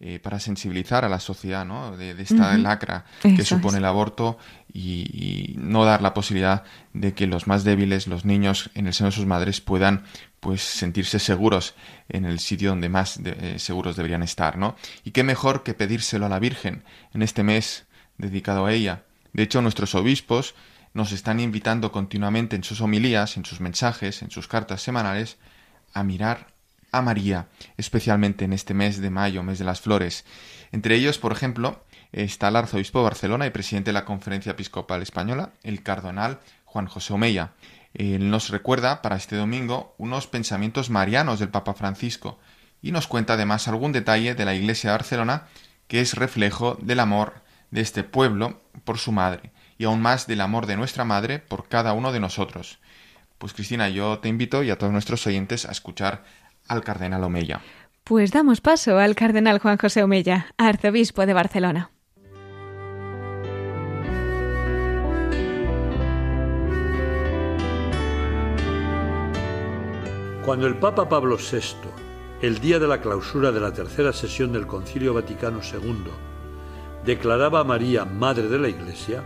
eh, 0.00 0.18
para 0.18 0.40
sensibilizar 0.40 1.04
a 1.04 1.08
la 1.08 1.20
sociedad 1.20 1.64
¿no? 1.64 1.96
de, 1.96 2.20
esta 2.20 2.58
lacra 2.58 3.04
que 3.22 3.44
supone 3.44 3.78
el 3.78 3.84
aborto 3.84 4.38
y, 4.72 5.54
no 5.56 5.84
dar 5.84 6.02
la 6.02 6.14
posibilidad 6.14 6.64
de 6.92 7.14
que 7.14 7.28
los 7.28 7.46
más 7.46 7.62
débiles, 7.62 8.08
los 8.08 8.24
niños 8.24 8.70
en 8.74 8.88
el 8.88 8.92
seno 8.92 9.10
de 9.10 9.16
sus 9.16 9.26
madres 9.26 9.60
puedan 9.60 10.02
pues 10.40 10.62
sentirse 10.62 11.20
seguros 11.20 11.76
en 12.08 12.24
el 12.24 12.40
sitio 12.40 12.70
donde 12.70 12.88
más 12.88 13.20
eh, 13.24 13.60
seguros 13.60 13.94
deberían 13.94 14.24
estar, 14.24 14.58
¿no? 14.58 14.74
Y 15.04 15.12
qué 15.12 15.22
mejor 15.22 15.62
que 15.62 15.74
pedírselo 15.74 16.26
a 16.26 16.28
la 16.28 16.40
Virgen 16.40 16.82
en 17.12 17.22
este 17.22 17.44
mes 17.44 17.86
dedicado 18.18 18.66
a 18.66 18.72
ella. 18.72 19.04
De 19.34 19.42
hecho, 19.42 19.60
nuestros 19.60 19.94
obispos 19.94 20.54
nos 20.94 21.12
están 21.12 21.40
invitando 21.40 21.92
continuamente 21.92 22.56
en 22.56 22.64
sus 22.64 22.80
homilías, 22.80 23.36
en 23.36 23.44
sus 23.44 23.60
mensajes, 23.60 24.22
en 24.22 24.30
sus 24.30 24.48
cartas 24.48 24.80
semanales, 24.80 25.36
a 25.92 26.04
mirar 26.04 26.46
a 26.92 27.02
María, 27.02 27.48
especialmente 27.76 28.44
en 28.44 28.52
este 28.52 28.72
mes 28.72 29.00
de 29.00 29.10
mayo, 29.10 29.42
mes 29.42 29.58
de 29.58 29.64
las 29.64 29.80
flores. 29.80 30.24
Entre 30.70 30.94
ellos, 30.94 31.18
por 31.18 31.32
ejemplo, 31.32 31.84
está 32.12 32.48
el 32.48 32.56
arzobispo 32.56 33.00
de 33.00 33.04
Barcelona 33.04 33.46
y 33.46 33.50
presidente 33.50 33.88
de 33.88 33.94
la 33.94 34.04
Conferencia 34.04 34.52
Episcopal 34.52 35.02
Española, 35.02 35.50
el 35.64 35.82
cardenal 35.82 36.38
Juan 36.64 36.86
José 36.86 37.12
Omeya. 37.12 37.52
Él 37.92 38.30
nos 38.30 38.50
recuerda 38.50 39.02
para 39.02 39.16
este 39.16 39.34
domingo 39.34 39.96
unos 39.98 40.28
pensamientos 40.28 40.90
marianos 40.90 41.40
del 41.40 41.48
Papa 41.48 41.74
Francisco 41.74 42.38
y 42.80 42.92
nos 42.92 43.08
cuenta 43.08 43.32
además 43.32 43.66
algún 43.66 43.90
detalle 43.90 44.36
de 44.36 44.44
la 44.44 44.54
Iglesia 44.54 44.90
de 44.90 44.96
Barcelona 44.96 45.48
que 45.88 46.00
es 46.00 46.14
reflejo 46.14 46.78
del 46.80 47.00
amor 47.00 47.43
de 47.74 47.80
este 47.80 48.04
pueblo 48.04 48.60
por 48.84 48.98
su 48.98 49.10
madre 49.10 49.50
y 49.78 49.84
aún 49.84 50.00
más 50.00 50.28
del 50.28 50.42
amor 50.42 50.66
de 50.66 50.76
nuestra 50.76 51.04
madre 51.04 51.40
por 51.40 51.68
cada 51.68 51.92
uno 51.92 52.12
de 52.12 52.20
nosotros. 52.20 52.78
Pues 53.36 53.52
Cristina, 53.52 53.88
yo 53.88 54.20
te 54.20 54.28
invito 54.28 54.62
y 54.62 54.70
a 54.70 54.78
todos 54.78 54.92
nuestros 54.92 55.26
oyentes 55.26 55.66
a 55.66 55.72
escuchar 55.72 56.22
al 56.68 56.84
cardenal 56.84 57.24
Omeya. 57.24 57.62
Pues 58.04 58.30
damos 58.30 58.60
paso 58.60 59.00
al 59.00 59.16
cardenal 59.16 59.58
Juan 59.58 59.76
José 59.76 60.04
Omeya, 60.04 60.54
arzobispo 60.56 61.26
de 61.26 61.32
Barcelona. 61.32 61.90
Cuando 70.44 70.68
el 70.68 70.76
Papa 70.76 71.08
Pablo 71.08 71.38
VI, 71.38 71.74
el 72.40 72.60
día 72.60 72.78
de 72.78 72.86
la 72.86 73.00
clausura 73.00 73.50
de 73.50 73.58
la 73.58 73.72
tercera 73.72 74.12
sesión 74.12 74.52
del 74.52 74.68
Concilio 74.68 75.12
Vaticano 75.12 75.60
II, 75.60 76.33
declaraba 77.04 77.60
a 77.60 77.64
María 77.64 78.04
Madre 78.04 78.48
de 78.48 78.58
la 78.58 78.68
Iglesia, 78.68 79.22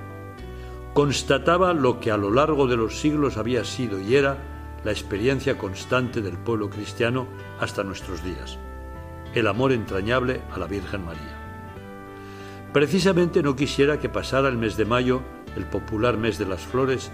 constataba 0.95 1.73
lo 1.73 2.01
que 2.01 2.11
a 2.11 2.17
lo 2.17 2.31
largo 2.31 2.67
de 2.67 2.77
los 2.77 2.99
siglos 2.99 3.37
había 3.37 3.65
sido 3.65 4.01
y 4.01 4.17
era 4.17 4.39
la 4.85 4.91
experiencia 4.91 5.59
constante 5.59 6.21
del 6.21 6.39
pueblo 6.39 6.71
cristiano 6.71 7.29
hasta 7.61 7.85
nuestros 7.85 8.25
días, 8.25 8.59
el 9.35 9.47
amor 9.47 9.73
entrañable 9.73 10.41
a 10.53 10.59
la 10.59 10.67
Virgen 10.67 11.05
María. 11.05 11.37
Precisamente 12.73 13.43
no 13.43 13.57
quisiera 13.57 13.99
que 13.99 14.09
pasara 14.09 14.49
el 14.49 14.59
mes 14.59 14.77
de 14.77 14.85
mayo, 14.85 15.23
el 15.57 15.65
popular 15.65 16.17
mes 16.17 16.39
de 16.39 16.47
las 16.47 16.63
flores, 16.63 17.11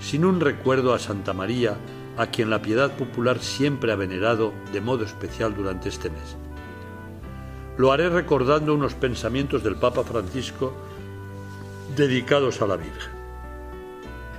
sin 0.00 0.24
un 0.24 0.40
recuerdo 0.40 0.94
a 0.94 0.98
Santa 0.98 1.32
María, 1.32 1.76
a 2.16 2.26
quien 2.28 2.50
la 2.50 2.62
piedad 2.62 2.96
popular 2.96 3.38
siempre 3.40 3.92
ha 3.92 3.96
venerado 3.96 4.52
de 4.72 4.80
modo 4.80 5.04
especial 5.04 5.54
durante 5.54 5.88
este 5.88 6.10
mes. 6.10 6.36
Lo 7.78 7.92
haré 7.92 8.08
recordando 8.08 8.74
unos 8.74 8.94
pensamientos 8.94 9.62
del 9.62 9.76
Papa 9.76 10.02
Francisco 10.02 10.74
dedicados 11.94 12.62
a 12.62 12.66
la 12.66 12.76
Virgen. 12.76 13.12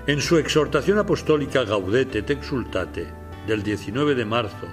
En 0.07 0.21
su 0.21 0.37
exhortación 0.37 0.97
apostólica 0.97 1.63
Gaudete 1.63 2.19
et 2.19 2.29
Exultate 2.31 3.13
del 3.45 3.61
19 3.61 4.15
de 4.15 4.25
marzo 4.25 4.67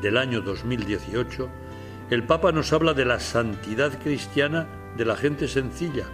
del 0.00 0.16
año 0.16 0.42
2018, 0.42 1.48
el 2.10 2.22
Papa 2.22 2.52
nos 2.52 2.72
habla 2.72 2.94
de 2.94 3.04
la 3.04 3.18
santidad 3.18 3.98
cristiana 4.00 4.68
de 4.96 5.04
la 5.04 5.16
gente 5.16 5.48
sencilla, 5.48 6.06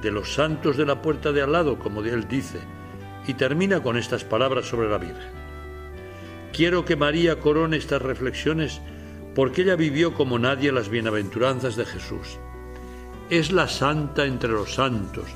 de 0.00 0.10
los 0.10 0.32
santos 0.32 0.76
de 0.78 0.86
la 0.86 1.02
puerta 1.02 1.32
de 1.32 1.42
al 1.42 1.52
lado, 1.52 1.78
como 1.78 2.02
él 2.02 2.28
dice, 2.28 2.60
y 3.26 3.34
termina 3.34 3.82
con 3.82 3.98
estas 3.98 4.24
palabras 4.24 4.66
sobre 4.66 4.88
la 4.88 4.98
Virgen. 4.98 5.30
Quiero 6.52 6.84
que 6.84 6.96
María 6.96 7.40
corone 7.40 7.76
estas 7.76 8.00
reflexiones 8.00 8.80
porque 9.34 9.62
ella 9.62 9.76
vivió 9.76 10.14
como 10.14 10.38
nadie 10.38 10.72
las 10.72 10.88
bienaventuranzas 10.88 11.76
de 11.76 11.86
Jesús. 11.86 12.38
Es 13.30 13.50
la 13.50 13.68
santa 13.68 14.26
entre 14.26 14.50
los 14.50 14.74
santos, 14.74 15.26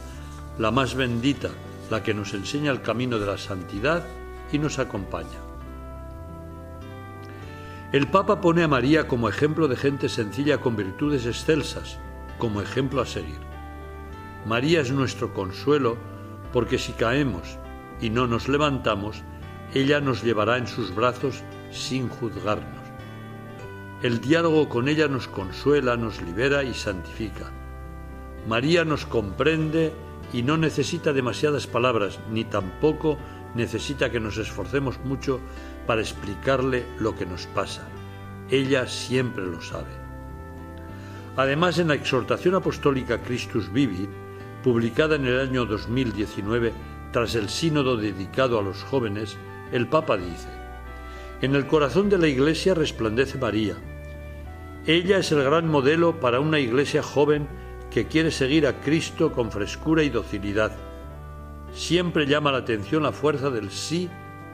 la 0.59 0.71
más 0.71 0.95
bendita, 0.95 1.51
la 1.91 2.03
que 2.03 2.15
nos 2.15 2.35
enseña 2.35 2.71
el 2.71 2.83
camino 2.83 3.19
de 3.19 3.27
la 3.27 3.39
santidad 3.39 4.05
y 4.53 4.59
nos 4.59 4.79
acompaña. 4.79 5.41
El 7.93 8.09
Papa 8.09 8.41
pone 8.41 8.63
a 8.63 8.69
María 8.69 9.07
como 9.07 9.29
ejemplo 9.29 9.69
de 9.69 9.77
gente 9.77 10.09
sencilla 10.09 10.59
con 10.59 10.77
virtudes 10.77 11.25
excelsas, 11.25 11.99
como 12.37 12.61
ejemplo 12.61 13.01
a 13.01 13.07
seguir. 13.07 13.39
María 14.45 14.81
es 14.81 14.91
nuestro 14.91 15.33
consuelo 15.33 15.97
porque 16.53 16.79
si 16.79 16.93
caemos 16.93 17.59
y 18.01 18.11
no 18.11 18.27
nos 18.27 18.49
levantamos, 18.49 19.23
ella 19.73 20.01
nos 20.01 20.23
llevará 20.23 20.59
en 20.59 20.67
sus 20.67 20.95
brazos 20.95 21.43
sin 21.71 22.09
juzgarnos. 22.09 22.86
El 24.03 24.21
diálogo 24.21 24.69
con 24.69 24.89
ella 24.89 25.09
nos 25.09 25.27
consuela, 25.27 25.97
nos 25.97 26.21
libera 26.21 26.63
y 26.63 26.75
santifica. 26.75 27.51
María 28.47 28.85
nos 28.85 29.07
comprende 29.07 29.93
y 30.35 30.43
no 30.43 30.59
necesita 30.59 31.15
demasiadas 31.15 31.67
palabras, 31.67 32.21
ni 32.31 32.45
tampoco 32.45 33.17
necesita 33.55 34.11
que 34.11 34.21
nos 34.21 34.37
esforcemos 34.37 35.01
mucho 35.05 35.41
para 35.87 36.03
explicarle 36.03 36.85
lo 36.99 37.17
que 37.17 37.25
nos 37.25 37.47
pasa. 37.47 37.89
Ella 38.51 38.87
siempre 38.87 39.47
lo 39.47 39.63
sabe. 39.63 40.07
Además, 41.37 41.79
en 41.79 41.89
la 41.89 41.95
exhortación 41.95 42.55
apostólica 42.55 43.23
Christus 43.23 43.73
Vivit, 43.73 44.11
publicada 44.63 45.17
en 45.17 45.27
el 45.27 45.41
año 45.41 45.65
2019 45.65 46.73
tras 47.13 47.35
el 47.35 47.49
sínodo 47.49 47.97
dedicado 47.97 48.59
a 48.59 48.63
los 48.63 48.83
jóvenes, 48.83 49.39
el 49.73 49.89
Papa 49.89 50.17
dice, 50.17 50.66
En 51.43 51.55
el 51.55 51.67
corazón 51.67 52.09
de 52.09 52.17
la 52.17 52.29
Iglesia 52.29 52.73
resplandece 52.73 53.37
María. 53.37 53.77
Ella 54.87 55.19
es 55.19 55.33
el 55.33 55.43
gran 55.43 55.69
modelo 55.69 56.19
para 56.19 56.41
una 56.41 56.59
Iglesia 56.59 57.03
joven 57.03 57.47
que 57.91 58.07
quiere 58.07 58.31
seguir 58.31 58.67
a 58.67 58.81
Cristo 58.81 59.33
con 59.33 59.51
frescura 59.51 60.03
y 60.03 60.09
docilidad. 60.09 60.73
Siempre 61.73 62.27
llama 62.27 62.53
la 62.53 62.59
atención 62.59 63.03
la 63.03 63.13
fuerza 63.13 63.51
del 63.51 63.71
sí 63.71 64.09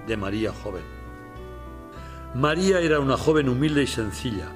de 0.08 0.16
María 0.16 0.52
joven. 0.52 0.82
María 2.34 2.80
era 2.80 2.98
una 2.98 3.16
joven 3.16 3.48
humilde 3.48 3.84
y 3.84 3.86
sencilla, 3.86 4.48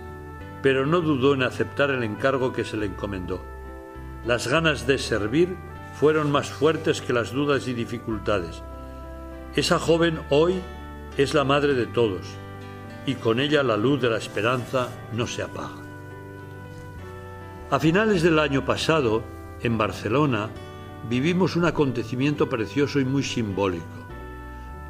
pero 0.62 0.85
no 0.85 1.03
dudó 1.03 1.35
en 1.35 1.45
aceptar 1.45 1.91
el 1.91 2.03
encargo 2.03 2.53
que 2.53 2.64
se 2.64 2.77
le 2.77 2.87
encomendó. 2.87 3.41
Las 4.24 4.49
ganas 4.49 4.87
de 4.89 4.99
servir 4.99 5.57
fueron 5.95 6.33
más 6.33 6.51
fuertes 6.51 7.01
que 7.01 7.12
las 7.12 7.33
dudas 7.33 7.68
y 7.68 7.74
dificultades. 7.74 8.64
Esa 9.55 9.79
joven 9.79 10.20
hoy 10.31 10.61
es 11.16 11.34
la 11.34 11.44
madre 11.44 11.74
de 11.74 11.86
todos 11.86 12.26
y 13.06 13.14
con 13.14 13.40
ella 13.40 13.62
la 13.62 13.76
luz 13.76 14.00
de 14.00 14.10
la 14.10 14.18
esperanza 14.18 14.88
no 15.12 15.26
se 15.26 15.42
apaga. 15.42 15.82
A 17.70 17.78
finales 17.78 18.22
del 18.22 18.38
año 18.38 18.64
pasado, 18.64 19.22
en 19.60 19.78
Barcelona, 19.78 20.50
vivimos 21.08 21.56
un 21.56 21.64
acontecimiento 21.64 22.48
precioso 22.48 23.00
y 23.00 23.04
muy 23.04 23.22
simbólico 23.22 23.96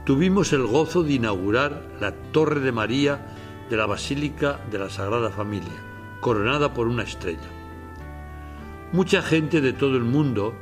tuvimos 0.07 0.53
el 0.53 0.65
gozo 0.65 1.03
de 1.03 1.15
inaugurar 1.15 1.83
la 2.01 2.13
Torre 2.13 2.61
de 2.61 2.71
María 2.71 3.27
de 3.69 3.77
la 3.77 3.87
Basílica 3.87 4.61
de 4.71 4.79
la 4.79 4.89
Sagrada 4.89 5.31
Familia, 5.31 5.83
coronada 6.21 6.73
por 6.73 6.87
una 6.87 7.03
estrella. 7.03 7.51
Mucha 8.93 9.21
gente 9.21 9.61
de 9.61 9.73
todo 9.73 9.97
el 9.97 10.05
mundo 10.05 10.55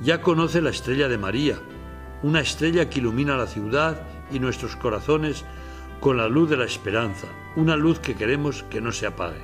ya 0.00 0.20
conoce 0.20 0.60
la 0.60 0.70
estrella 0.70 1.08
de 1.08 1.16
María, 1.16 1.60
una 2.24 2.40
estrella 2.40 2.90
que 2.90 2.98
ilumina 2.98 3.36
la 3.36 3.46
ciudad 3.46 4.02
y 4.30 4.40
nuestros 4.40 4.76
corazones 4.76 5.44
con 6.00 6.16
la 6.16 6.28
luz 6.28 6.50
de 6.50 6.56
la 6.56 6.64
esperanza, 6.64 7.26
una 7.56 7.76
luz 7.76 7.98
que 7.98 8.14
queremos 8.14 8.62
que 8.64 8.80
no 8.80 8.92
se 8.92 9.06
apague. 9.06 9.42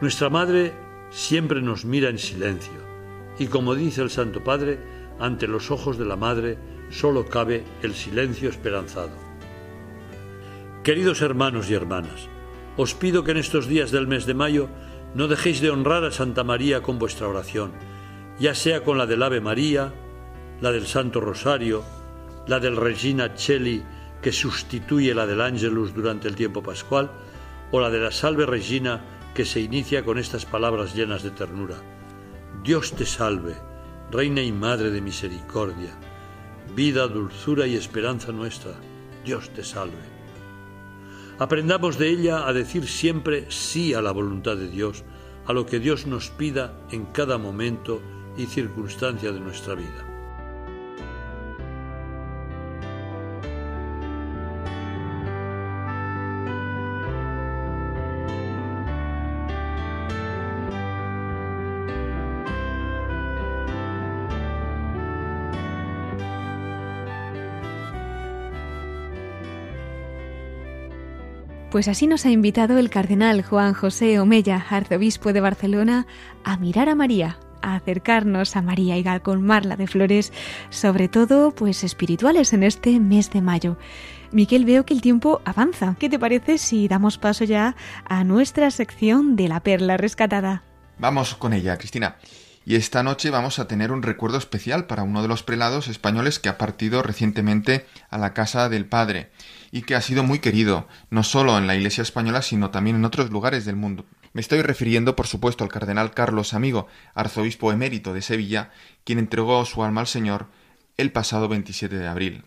Nuestra 0.00 0.30
Madre 0.30 0.72
siempre 1.10 1.60
nos 1.60 1.84
mira 1.84 2.08
en 2.08 2.18
silencio 2.18 2.88
y 3.38 3.46
como 3.46 3.74
dice 3.74 4.02
el 4.02 4.10
Santo 4.10 4.42
Padre, 4.42 4.78
ante 5.20 5.46
los 5.46 5.70
ojos 5.70 5.98
de 5.98 6.04
la 6.04 6.16
Madre 6.16 6.58
solo 6.90 7.26
cabe 7.26 7.64
el 7.82 7.94
silencio 7.94 8.48
esperanzado. 8.48 9.12
Queridos 10.82 11.22
hermanos 11.22 11.70
y 11.70 11.74
hermanas, 11.74 12.28
os 12.76 12.94
pido 12.94 13.24
que 13.24 13.32
en 13.32 13.36
estos 13.36 13.66
días 13.66 13.90
del 13.90 14.06
mes 14.06 14.26
de 14.26 14.34
mayo 14.34 14.68
no 15.14 15.28
dejéis 15.28 15.60
de 15.60 15.70
honrar 15.70 16.04
a 16.04 16.10
Santa 16.10 16.44
María 16.44 16.82
con 16.82 16.98
vuestra 16.98 17.28
oración, 17.28 17.72
ya 18.38 18.54
sea 18.54 18.82
con 18.84 18.98
la 18.98 19.06
del 19.06 19.22
Ave 19.22 19.40
María, 19.40 19.92
la 20.60 20.72
del 20.72 20.86
Santo 20.86 21.20
Rosario, 21.20 21.82
la 22.48 22.58
del 22.58 22.76
Regina 22.76 23.34
Cheli 23.34 23.82
que 24.20 24.32
sustituye 24.32 25.14
la 25.14 25.26
del 25.26 25.40
Angelus 25.40 25.94
durante 25.94 26.26
el 26.26 26.34
tiempo 26.34 26.62
pascual, 26.62 27.10
o 27.70 27.80
la 27.80 27.90
de 27.90 28.00
la 28.00 28.10
Salve 28.10 28.46
Regina 28.46 29.04
que 29.34 29.44
se 29.44 29.60
inicia 29.60 30.04
con 30.04 30.18
estas 30.18 30.44
palabras 30.44 30.94
llenas 30.94 31.22
de 31.22 31.30
ternura. 31.30 31.76
Dios 32.64 32.92
te 32.92 33.06
salve, 33.06 33.54
Reina 34.10 34.42
y 34.42 34.50
Madre 34.50 34.90
de 34.90 35.00
Misericordia 35.00 35.96
vida, 36.74 37.08
dulzura 37.08 37.66
y 37.66 37.74
esperanza 37.74 38.32
nuestra. 38.32 38.72
Dios 39.24 39.50
te 39.50 39.64
salve. 39.64 39.96
Aprendamos 41.38 41.98
de 41.98 42.08
ella 42.08 42.46
a 42.46 42.52
decir 42.52 42.86
siempre 42.86 43.46
sí 43.50 43.94
a 43.94 44.02
la 44.02 44.12
voluntad 44.12 44.56
de 44.56 44.68
Dios, 44.68 45.04
a 45.46 45.52
lo 45.52 45.66
que 45.66 45.78
Dios 45.78 46.06
nos 46.06 46.30
pida 46.30 46.78
en 46.90 47.06
cada 47.06 47.38
momento 47.38 48.00
y 48.36 48.46
circunstancia 48.46 49.32
de 49.32 49.40
nuestra 49.40 49.74
vida. 49.74 50.07
Pues 71.70 71.86
así 71.86 72.06
nos 72.06 72.24
ha 72.24 72.30
invitado 72.30 72.78
el 72.78 72.88
cardenal 72.88 73.42
Juan 73.42 73.74
José 73.74 74.18
Omeya, 74.20 74.64
arzobispo 74.70 75.34
de 75.34 75.42
Barcelona, 75.42 76.06
a 76.42 76.56
mirar 76.56 76.88
a 76.88 76.94
María, 76.94 77.38
a 77.60 77.74
acercarnos 77.74 78.56
a 78.56 78.62
María 78.62 78.96
y 78.96 79.06
a 79.06 79.20
colmarla 79.20 79.76
de 79.76 79.86
flores, 79.86 80.32
sobre 80.70 81.08
todo 81.08 81.50
pues 81.50 81.84
espirituales 81.84 82.54
en 82.54 82.62
este 82.62 82.98
mes 83.00 83.30
de 83.30 83.42
mayo. 83.42 83.76
Miquel, 84.32 84.64
veo 84.64 84.86
que 84.86 84.94
el 84.94 85.02
tiempo 85.02 85.42
avanza. 85.44 85.94
¿Qué 85.98 86.08
te 86.08 86.18
parece 86.18 86.56
si 86.56 86.88
damos 86.88 87.18
paso 87.18 87.44
ya 87.44 87.76
a 88.06 88.24
nuestra 88.24 88.70
sección 88.70 89.36
de 89.36 89.48
la 89.48 89.60
perla 89.60 89.98
rescatada? 89.98 90.62
Vamos 90.98 91.34
con 91.34 91.52
ella, 91.52 91.76
Cristina. 91.76 92.16
Y 92.68 92.74
esta 92.74 93.02
noche 93.02 93.30
vamos 93.30 93.58
a 93.58 93.66
tener 93.66 93.92
un 93.92 94.02
recuerdo 94.02 94.36
especial 94.36 94.84
para 94.84 95.02
uno 95.02 95.22
de 95.22 95.28
los 95.28 95.42
prelados 95.42 95.88
españoles 95.88 96.38
que 96.38 96.50
ha 96.50 96.58
partido 96.58 97.02
recientemente 97.02 97.86
a 98.10 98.18
la 98.18 98.34
casa 98.34 98.68
del 98.68 98.84
Padre 98.84 99.30
y 99.72 99.80
que 99.80 99.94
ha 99.94 100.02
sido 100.02 100.22
muy 100.22 100.40
querido, 100.40 100.86
no 101.08 101.22
solo 101.22 101.56
en 101.56 101.66
la 101.66 101.76
Iglesia 101.76 102.02
española, 102.02 102.42
sino 102.42 102.68
también 102.68 102.96
en 102.96 103.06
otros 103.06 103.30
lugares 103.30 103.64
del 103.64 103.76
mundo. 103.76 104.04
Me 104.34 104.42
estoy 104.42 104.60
refiriendo, 104.60 105.16
por 105.16 105.26
supuesto, 105.26 105.64
al 105.64 105.70
cardenal 105.70 106.10
Carlos 106.10 106.52
Amigo, 106.52 106.88
arzobispo 107.14 107.72
emérito 107.72 108.12
de 108.12 108.20
Sevilla, 108.20 108.70
quien 109.04 109.18
entregó 109.18 109.64
su 109.64 109.82
alma 109.82 110.02
al 110.02 110.06
Señor 110.06 110.48
el 110.98 111.10
pasado 111.10 111.48
27 111.48 111.96
de 111.96 112.06
abril. 112.06 112.44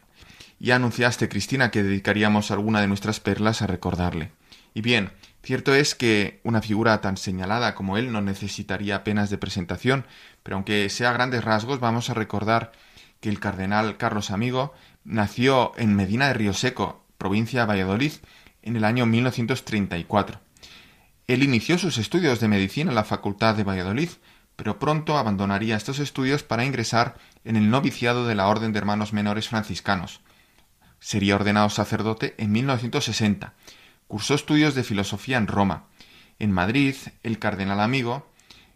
Ya 0.60 0.76
anunciaste, 0.76 1.30
Cristina, 1.30 1.72
que 1.72 1.82
dedicaríamos 1.82 2.52
alguna 2.52 2.80
de 2.80 2.88
nuestras 2.88 3.20
perlas 3.20 3.64
a 3.64 3.68
recordarle. 3.68 4.34
Y 4.76 4.82
bien, 4.82 5.14
cierto 5.44 5.74
es 5.74 5.96
que 5.96 6.40
una 6.44 6.62
figura 6.62 7.02
tan 7.02 7.18
señalada 7.18 7.76
como 7.76 7.98
él 7.98 8.12
no 8.12 8.22
necesitaría 8.22 8.98
apenas 8.98 9.30
de 9.30 9.38
presentación, 9.38 10.06
pero 10.44 10.56
aunque 10.56 10.90
sea 10.90 11.10
a 11.10 11.14
grandes 11.14 11.44
rasgos, 11.44 11.80
vamos 11.80 12.10
a 12.10 12.14
recordar 12.14 12.72
que 13.20 13.30
el 13.30 13.40
cardenal 13.40 13.98
Carlos 13.98 14.32
Amigo 14.32 14.74
nació 15.04 15.72
en 15.78 15.96
Medina 15.96 16.28
de 16.28 16.34
Río 16.34 16.54
Seco, 16.54 17.04
provincia 17.18 17.62
de 17.62 17.68
Valladolid, 17.68 18.14
en 18.62 18.76
el 18.76 18.84
año 18.84 19.06
1934. 19.06 20.40
Él 21.28 21.44
inició 21.44 21.78
sus 21.78 21.98
estudios 21.98 22.40
de 22.40 22.48
medicina 22.48 22.92
en 22.92 22.96
la 22.96 23.04
Facultad 23.04 23.56
de 23.56 23.64
Valladolid, 23.64 24.10
pero 24.56 24.80
pronto 24.80 25.18
abandonaría 25.18 25.78
estos 25.78 26.00
estudios 26.00 26.44
para 26.44 26.66
ingresar 26.66 27.16
en 27.46 27.56
el 27.56 27.70
noviciado 27.70 28.28
de 28.28 28.36
la 28.36 28.48
Orden 28.48 28.74
de 28.74 28.80
Hermanos 28.80 29.14
Menores 29.14 29.48
Franciscanos. 29.48 30.22
Sería 31.00 31.36
ordenado 31.36 31.70
sacerdote 31.70 32.36
en 32.38 32.52
1960. 32.52 33.54
Cursó 34.12 34.34
estudios 34.34 34.76
de 34.76 34.84
filosofía 34.84 35.38
en 35.38 35.48
Roma. 35.48 35.86
En 36.38 36.52
Madrid, 36.52 36.96
el 37.24 37.40
cardenal 37.40 37.80
amigo, 37.80 38.28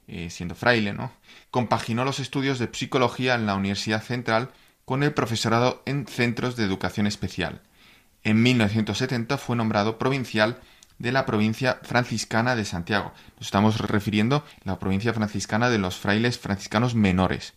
eh, 0.07 0.29
siendo 0.29 0.55
fraile, 0.55 0.93
¿no? 0.93 1.11
compaginó 1.51 2.05
los 2.05 2.21
estudios 2.21 2.57
de 2.57 2.69
psicología 2.71 3.35
en 3.35 3.45
la 3.45 3.55
Universidad 3.55 4.01
Central 4.01 4.51
con 4.85 5.03
el 5.03 5.11
profesorado 5.13 5.83
en 5.85 6.07
centros 6.07 6.55
de 6.55 6.63
educación 6.63 7.05
especial. 7.05 7.59
En 8.23 8.41
1970 8.43 9.37
fue 9.37 9.57
nombrado 9.57 9.97
provincial 9.97 10.57
de 10.99 11.11
la 11.11 11.25
provincia 11.25 11.81
franciscana 11.83 12.55
de 12.55 12.63
Santiago. 12.63 13.11
Nos 13.35 13.47
estamos 13.47 13.77
refiriendo 13.81 14.37
a 14.37 14.41
la 14.63 14.79
provincia 14.79 15.13
franciscana 15.13 15.69
de 15.69 15.79
los 15.79 15.97
frailes 15.97 16.39
franciscanos 16.39 16.95
menores. 16.95 17.55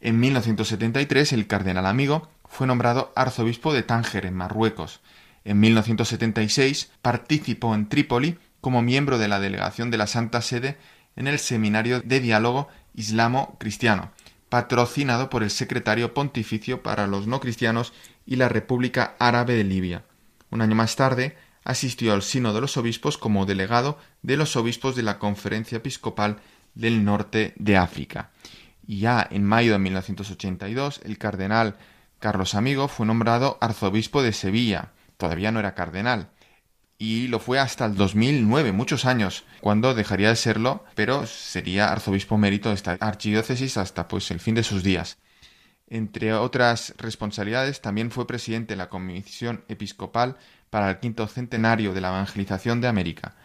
En 0.00 0.18
1973 0.18 1.34
el 1.34 1.46
cardenal 1.46 1.86
amigo 1.86 2.28
fue 2.48 2.66
nombrado 2.66 3.12
arzobispo 3.14 3.72
de 3.72 3.84
Tánger, 3.84 4.26
en 4.26 4.34
Marruecos. 4.34 5.00
En 5.46 5.60
1976 5.60 6.90
participó 7.02 7.72
en 7.76 7.88
Trípoli 7.88 8.36
como 8.60 8.82
miembro 8.82 9.16
de 9.16 9.28
la 9.28 9.38
delegación 9.38 9.92
de 9.92 9.96
la 9.96 10.08
Santa 10.08 10.42
Sede 10.42 10.76
en 11.14 11.28
el 11.28 11.38
Seminario 11.38 12.00
de 12.00 12.18
Diálogo 12.18 12.66
Islamo-Cristiano, 12.96 14.10
patrocinado 14.48 15.30
por 15.30 15.44
el 15.44 15.50
Secretario 15.50 16.14
Pontificio 16.14 16.82
para 16.82 17.06
los 17.06 17.28
No 17.28 17.38
Cristianos 17.38 17.92
y 18.26 18.34
la 18.34 18.48
República 18.48 19.14
Árabe 19.20 19.54
de 19.54 19.62
Libia. 19.62 20.02
Un 20.50 20.62
año 20.62 20.74
más 20.74 20.96
tarde 20.96 21.36
asistió 21.62 22.12
al 22.12 22.22
Sino 22.22 22.52
de 22.52 22.60
los 22.60 22.76
Obispos 22.76 23.16
como 23.16 23.46
delegado 23.46 24.00
de 24.22 24.36
los 24.36 24.56
obispos 24.56 24.96
de 24.96 25.04
la 25.04 25.20
Conferencia 25.20 25.76
Episcopal 25.76 26.38
del 26.74 27.04
Norte 27.04 27.54
de 27.56 27.76
África. 27.76 28.30
Y 28.84 28.98
ya 28.98 29.24
en 29.30 29.44
mayo 29.44 29.74
de 29.74 29.78
1982, 29.78 31.02
el 31.04 31.18
cardenal 31.18 31.76
Carlos 32.18 32.56
Amigo 32.56 32.88
fue 32.88 33.06
nombrado 33.06 33.58
arzobispo 33.60 34.24
de 34.24 34.32
Sevilla. 34.32 34.90
Todavía 35.16 35.52
no 35.52 35.60
era 35.60 35.74
cardenal. 35.74 36.30
Y 36.98 37.28
lo 37.28 37.40
fue 37.40 37.58
hasta 37.58 37.84
el 37.84 37.94
2009, 37.94 38.72
muchos 38.72 39.04
años, 39.04 39.44
cuando 39.60 39.94
dejaría 39.94 40.30
de 40.30 40.36
serlo, 40.36 40.84
pero 40.94 41.26
sería 41.26 41.92
arzobispo 41.92 42.38
mérito 42.38 42.70
de 42.70 42.74
esta 42.74 42.96
archidiócesis 43.00 43.76
hasta 43.76 44.08
pues 44.08 44.30
el 44.30 44.40
fin 44.40 44.54
de 44.54 44.62
sus 44.62 44.82
días. 44.82 45.18
Entre 45.88 46.32
otras 46.32 46.94
responsabilidades, 46.96 47.80
también 47.80 48.10
fue 48.10 48.26
presidente 48.26 48.72
de 48.72 48.78
la 48.78 48.88
Comisión 48.88 49.64
Episcopal 49.68 50.36
para 50.70 50.90
el 50.90 50.98
quinto 50.98 51.26
centenario 51.28 51.92
de 51.92 52.00
la 52.00 52.08
evangelización 52.08 52.80
de 52.80 52.88
América. 52.88 53.36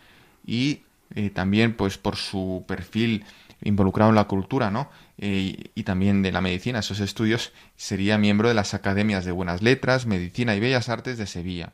Y 0.45 0.83
eh, 1.13 1.29
también, 1.29 1.75
pues, 1.75 1.97
por 1.97 2.15
su 2.15 2.63
perfil 2.67 3.25
involucrado 3.63 4.09
en 4.09 4.15
la 4.15 4.23
cultura, 4.23 4.71
¿no? 4.71 4.89
Eh, 5.23 5.69
y 5.75 5.83
también 5.83 6.23
de 6.23 6.31
la 6.31 6.41
medicina, 6.41 6.79
esos 6.79 6.99
estudios, 6.99 7.53
sería 7.75 8.17
miembro 8.17 8.47
de 8.47 8.55
las 8.55 8.73
Academias 8.73 9.23
de 9.23 9.31
Buenas 9.31 9.61
Letras, 9.61 10.07
Medicina 10.07 10.55
y 10.55 10.59
Bellas 10.59 10.89
Artes 10.89 11.19
de 11.19 11.27
Sevilla. 11.27 11.73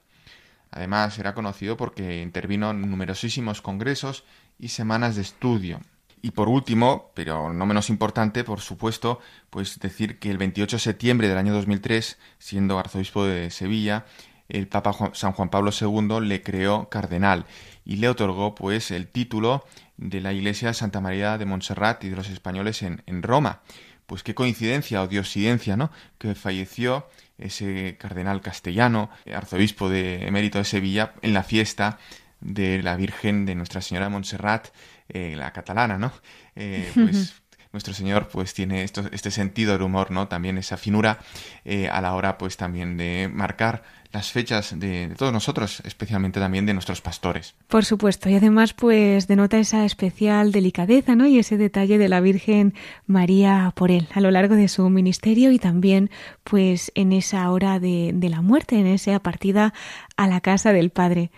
Además, 0.70 1.18
era 1.18 1.34
conocido 1.34 1.78
porque 1.78 2.22
intervino 2.22 2.72
en 2.72 2.82
numerosísimos 2.82 3.62
congresos 3.62 4.26
y 4.60 4.68
semanas 4.68 5.16
de 5.16 5.22
estudio. 5.22 5.80
Y 6.22 6.32
por 6.32 6.50
último, 6.50 7.12
pero 7.14 7.54
no 7.54 7.66
menos 7.66 7.90
importante, 7.90 8.44
por 8.44 8.60
supuesto, 8.60 9.22
pues 9.50 9.80
decir 9.80 10.20
que 10.20 10.30
el 10.30 10.38
28 10.38 10.76
de 10.76 10.82
septiembre 10.82 11.30
del 11.30 11.38
año 11.38 11.54
2003, 11.54 12.18
siendo 12.40 12.78
arzobispo 12.80 13.24
de 13.24 13.50
Sevilla, 13.50 14.06
el 14.50 14.68
Papa 14.68 15.12
San 15.14 15.32
Juan 15.32 15.50
Pablo 15.50 15.72
II 15.72 16.20
le 16.22 16.42
creó 16.42 16.90
cardenal 16.90 17.46
y 17.88 17.96
le 17.96 18.10
otorgó 18.10 18.54
pues 18.54 18.92
el 18.92 19.08
título 19.08 19.66
de 19.96 20.20
la 20.20 20.34
Iglesia 20.34 20.74
Santa 20.74 21.00
María 21.00 21.38
de 21.38 21.46
Montserrat 21.46 22.04
y 22.04 22.10
de 22.10 22.18
los 22.18 22.28
españoles 22.30 22.84
en, 22.84 23.02
en 23.06 23.24
Roma. 23.24 23.62
Pues 24.06 24.24
qué 24.24 24.36
coincidencia 24.36 25.02
o 25.02 25.08
diosidencia, 25.08 25.78
¿no? 25.78 25.90
Que 26.18 26.36
falleció 26.36 27.08
ese 27.38 27.96
cardenal 27.98 28.42
castellano, 28.42 29.10
arzobispo 29.34 29.90
de 29.90 30.28
emérito 30.28 30.58
de 30.58 30.66
Sevilla, 30.66 31.14
en 31.22 31.34
la 31.34 31.44
fiesta 31.44 31.98
de 32.42 32.84
la 32.84 32.98
Virgen 32.98 33.46
de 33.46 33.56
Nuestra 33.56 33.82
Señora 33.82 34.08
de 34.08 34.12
Montserrat, 34.12 34.68
eh, 35.08 35.36
la 35.38 35.54
catalana, 35.54 35.98
¿no? 35.98 36.12
Eh, 36.58 36.92
pues 36.94 37.42
nuestro 37.78 37.94
Señor 37.94 38.28
pues 38.32 38.56
tiene 38.56 38.84
este 38.84 39.30
sentido 39.30 39.74
del 39.74 39.84
humor, 39.84 40.10
¿no? 40.10 40.28
También 40.28 40.58
esa 40.58 40.78
finura 40.78 41.20
eh, 41.64 41.88
a 41.90 42.02
la 42.02 42.16
hora 42.16 42.40
pues 42.40 42.58
también 42.58 42.98
de 42.98 43.30
marcar 43.32 43.84
las 44.12 44.32
fechas 44.32 44.80
de, 44.80 45.14
todos 45.16 45.32
nosotros, 45.32 45.82
especialmente 45.86 46.40
también 46.40 46.66
de 46.66 46.74
nuestros 46.74 47.02
pastores. 47.02 47.54
Por 47.68 47.86
supuesto, 47.86 48.30
y 48.30 48.36
además 48.36 48.74
pues 48.74 49.28
denota 49.28 49.60
esa 49.60 49.86
especial 49.86 50.52
delicadeza, 50.52 51.16
¿no? 51.16 51.28
Y 51.28 51.38
ese 51.38 51.58
detalle 51.58 52.00
de 52.00 52.10
la 52.10 52.20
Virgen 52.20 52.74
María 53.06 53.72
por 53.76 53.92
él 53.92 54.08
a 54.16 54.22
lo 54.22 54.32
largo 54.32 54.56
de 54.56 54.70
su 54.70 54.90
ministerio 54.90 55.52
y 55.52 55.60
también 55.60 56.10
pues 56.44 56.92
en 56.96 57.12
esa 57.12 57.52
hora 57.52 57.80
de, 57.80 58.12
de 58.16 58.30
la 58.30 58.42
muerte, 58.42 58.80
en 58.80 58.88
esa 58.88 59.20
partida 59.20 59.74
a 60.16 60.28
la 60.28 60.42
casa 60.42 60.74
del 60.74 60.90
Padre. 60.90 61.30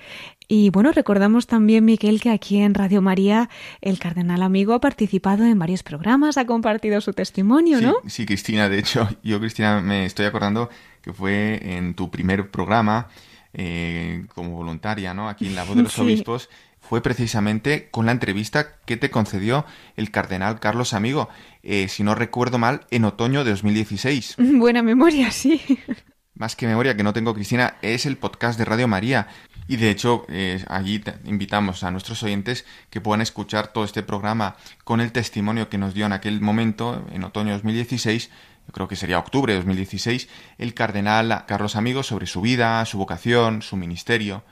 Y 0.51 0.71
bueno, 0.71 0.91
recordamos 0.91 1.45
también, 1.45 1.85
Miquel, 1.85 2.19
que 2.19 2.31
aquí 2.31 2.57
en 2.57 2.73
Radio 2.73 3.03
María 3.03 3.51
el 3.81 3.99
cardenal 3.99 4.41
amigo 4.41 4.73
ha 4.73 4.81
participado 4.81 5.45
en 5.45 5.59
varios 5.59 5.83
programas, 5.83 6.39
ha 6.39 6.47
compartido 6.47 6.99
su 7.01 7.13
testimonio, 7.13 7.79
¿no? 7.79 7.97
Sí, 8.07 8.25
Cristina, 8.25 8.67
de 8.67 8.79
hecho, 8.79 9.07
yo, 9.23 9.39
Cristina, 9.39 9.79
me 9.79 10.07
estoy 10.07 10.25
acordando 10.25 10.71
que 11.03 11.13
fue 11.13 11.59
en 11.75 11.93
tu 11.93 12.09
primer 12.09 12.49
programa 12.49 13.09
eh, 13.53 14.25
como 14.33 14.55
voluntaria, 14.55 15.13
¿no? 15.13 15.29
Aquí 15.29 15.45
en 15.45 15.53
La 15.53 15.65
Voz 15.65 15.75
de 15.75 15.83
los 15.83 15.99
Obispos, 15.99 16.49
fue 16.79 17.03
precisamente 17.03 17.89
con 17.91 18.07
la 18.07 18.11
entrevista 18.11 18.79
que 18.87 18.97
te 18.97 19.11
concedió 19.11 19.67
el 19.97 20.09
cardenal 20.09 20.59
Carlos 20.59 20.95
Amigo, 20.95 21.29
eh, 21.61 21.87
si 21.89 22.01
no 22.01 22.15
recuerdo 22.15 22.57
mal, 22.57 22.87
en 22.89 23.05
otoño 23.05 23.43
de 23.43 23.51
2016. 23.51 24.37
Buena 24.55 24.81
memoria, 24.81 25.29
sí. 25.29 25.61
Más 26.33 26.55
que 26.55 26.67
memoria 26.67 26.95
que 26.95 27.03
no 27.03 27.13
tengo, 27.13 27.33
Cristina, 27.33 27.75
es 27.81 28.05
el 28.05 28.17
podcast 28.17 28.57
de 28.57 28.65
Radio 28.65 28.87
María, 28.87 29.27
y 29.69 29.75
de 29.75 29.91
hecho, 29.91 30.25
eh, 30.29 30.65
allí 30.67 30.99
invitamos 31.25 31.83
a 31.83 31.91
nuestros 31.91 32.23
oyentes 32.23 32.65
que 32.89 33.01
puedan 33.01 33.21
escuchar 33.21 33.71
todo 33.71 33.83
este 33.83 34.01
programa 34.01 34.55
con 34.83 34.99
el 34.99 35.11
testimonio 35.11 35.69
que 35.69 35.77
nos 35.77 35.93
dio 35.93 36.07
en 36.07 36.11
aquel 36.11 36.41
momento, 36.41 37.05
en 37.11 37.23
otoño 37.23 37.49
de 37.49 37.57
2016, 37.57 38.31
yo 38.65 38.73
creo 38.73 38.87
que 38.87 38.95
sería 38.95 39.19
octubre 39.19 39.53
de 39.53 39.59
2016, 39.59 40.27
el 40.57 40.73
cardenal 40.73 41.45
Carlos 41.47 41.75
Amigos 41.75 42.07
sobre 42.07 42.25
su 42.25 42.41
vida, 42.41 42.83
su 42.85 42.97
vocación, 42.97 43.61
su 43.61 43.77
ministerio. 43.77 44.43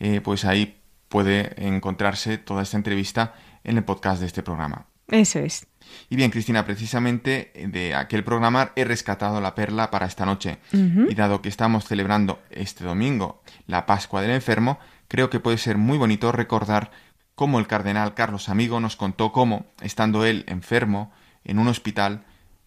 Eh, 0.00 0.20
pues 0.20 0.44
ahí 0.44 0.82
puede 1.08 1.54
encontrarse 1.66 2.36
toda 2.36 2.62
esta 2.62 2.76
entrevista 2.76 3.34
en 3.64 3.78
el 3.78 3.84
podcast 3.84 4.20
de 4.20 4.26
este 4.26 4.42
programa. 4.42 4.84
Eso 5.08 5.38
es. 5.38 5.66
Y 6.08 6.16
bien, 6.16 6.30
Cristina, 6.30 6.64
precisamente 6.64 7.52
de 7.54 7.94
aquel 7.94 8.24
programa 8.24 8.72
he 8.76 8.84
rescatado 8.84 9.40
la 9.40 9.54
perla 9.54 9.90
para 9.90 10.06
esta 10.06 10.26
noche. 10.26 10.58
Y 10.72 11.14
dado 11.14 11.42
que 11.42 11.48
estamos 11.48 11.84
celebrando 11.84 12.40
este 12.50 12.84
domingo 12.84 13.42
la 13.66 13.86
Pascua 13.86 14.22
del 14.22 14.30
Enfermo, 14.30 14.78
creo 15.08 15.30
que 15.30 15.40
puede 15.40 15.58
ser 15.58 15.76
muy 15.78 15.98
bonito 15.98 16.32
recordar 16.32 16.90
cómo 17.34 17.58
el 17.58 17.66
cardenal 17.66 18.14
Carlos 18.14 18.48
Amigo 18.48 18.80
nos 18.80 18.96
contó 18.96 19.32
cómo, 19.32 19.66
estando 19.80 20.24
él 20.24 20.44
enfermo 20.48 21.12
en 21.44 21.58
un 21.58 21.68
hospital, 21.68 22.24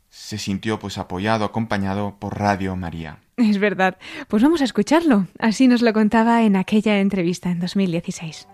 se 0.10 0.38
sintió 0.38 0.80
pues 0.80 0.98
apoyado, 0.98 1.46
acompañado 1.46 2.18
por 2.20 2.40
Radio 2.40 2.76
María. 2.76 3.20
Es 3.38 3.58
verdad. 3.58 3.98
Pues 4.28 4.44
vamos 4.44 4.62
a 4.62 4.66
escucharlo. 4.66 5.28
Así 5.40 5.68
nos 5.68 5.82
lo 5.82 5.94
contaba 5.94 6.44
en 6.44 6.56
aquella 6.56 7.00
entrevista 7.00 7.50
en 7.50 7.60
2016. 7.60 8.48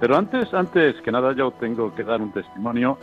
Pero 0.00 0.16
antes, 0.16 0.52
antes 0.52 0.96
que 1.02 1.10
nada 1.10 1.32
yo 1.32 1.50
tengo 1.52 1.94
que 1.94 2.04
dar 2.04 2.20
un 2.20 2.32
testimonio, 2.32 2.98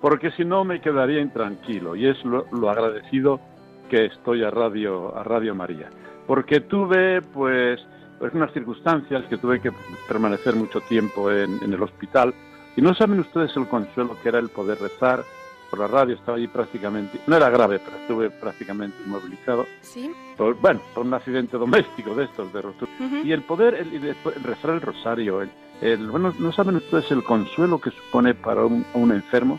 porque 0.00 0.32
si 0.32 0.44
no 0.44 0.64
me 0.64 0.80
quedaría 0.80 1.20
intranquilo, 1.20 1.94
y 1.94 2.06
es 2.06 2.22
lo, 2.24 2.70
agradecido 2.70 3.40
que 3.88 4.06
estoy 4.06 4.42
a 4.42 4.50
Radio, 4.50 5.16
a 5.16 5.22
Radio 5.22 5.54
María. 5.54 5.88
Porque 6.26 6.60
tuve, 6.60 7.22
pues, 7.22 7.80
pues 8.18 8.34
unas 8.34 8.52
circunstancias 8.52 9.24
que 9.28 9.36
tuve 9.36 9.60
que 9.60 9.70
permanecer 10.08 10.56
mucho 10.56 10.80
tiempo 10.80 11.30
en, 11.30 11.62
el 11.62 11.82
hospital, 11.82 12.34
y 12.76 12.82
no 12.82 12.94
saben 12.94 13.20
ustedes 13.20 13.56
el 13.56 13.68
consuelo 13.68 14.16
que 14.22 14.28
era 14.30 14.40
el 14.40 14.48
poder 14.48 14.78
rezar 14.80 15.22
por 15.72 15.78
la 15.78 15.86
radio, 15.86 16.16
estaba 16.16 16.36
allí 16.36 16.48
prácticamente, 16.48 17.18
no 17.26 17.34
era 17.34 17.48
grave, 17.48 17.80
pero 17.82 17.96
estuve 17.96 18.28
prácticamente 18.28 18.94
inmovilizado. 19.06 19.64
Sí. 19.80 20.12
bueno, 20.60 20.82
por 20.92 21.06
un 21.06 21.14
accidente 21.14 21.56
doméstico 21.56 22.14
de 22.14 22.24
estos, 22.24 22.52
de 22.52 22.60
rotura. 22.60 22.92
Y 23.24 23.32
el 23.32 23.40
poder, 23.40 23.76
el, 23.76 24.14
rezar 24.44 24.72
el 24.72 24.82
rosario, 24.82 25.40
el, 25.80 26.10
bueno, 26.10 26.34
no 26.38 26.52
saben 26.52 26.76
ustedes 26.76 27.10
el 27.10 27.24
consuelo 27.24 27.80
que 27.80 27.90
supone 27.90 28.34
para 28.34 28.66
un, 28.66 29.12
enfermo 29.12 29.58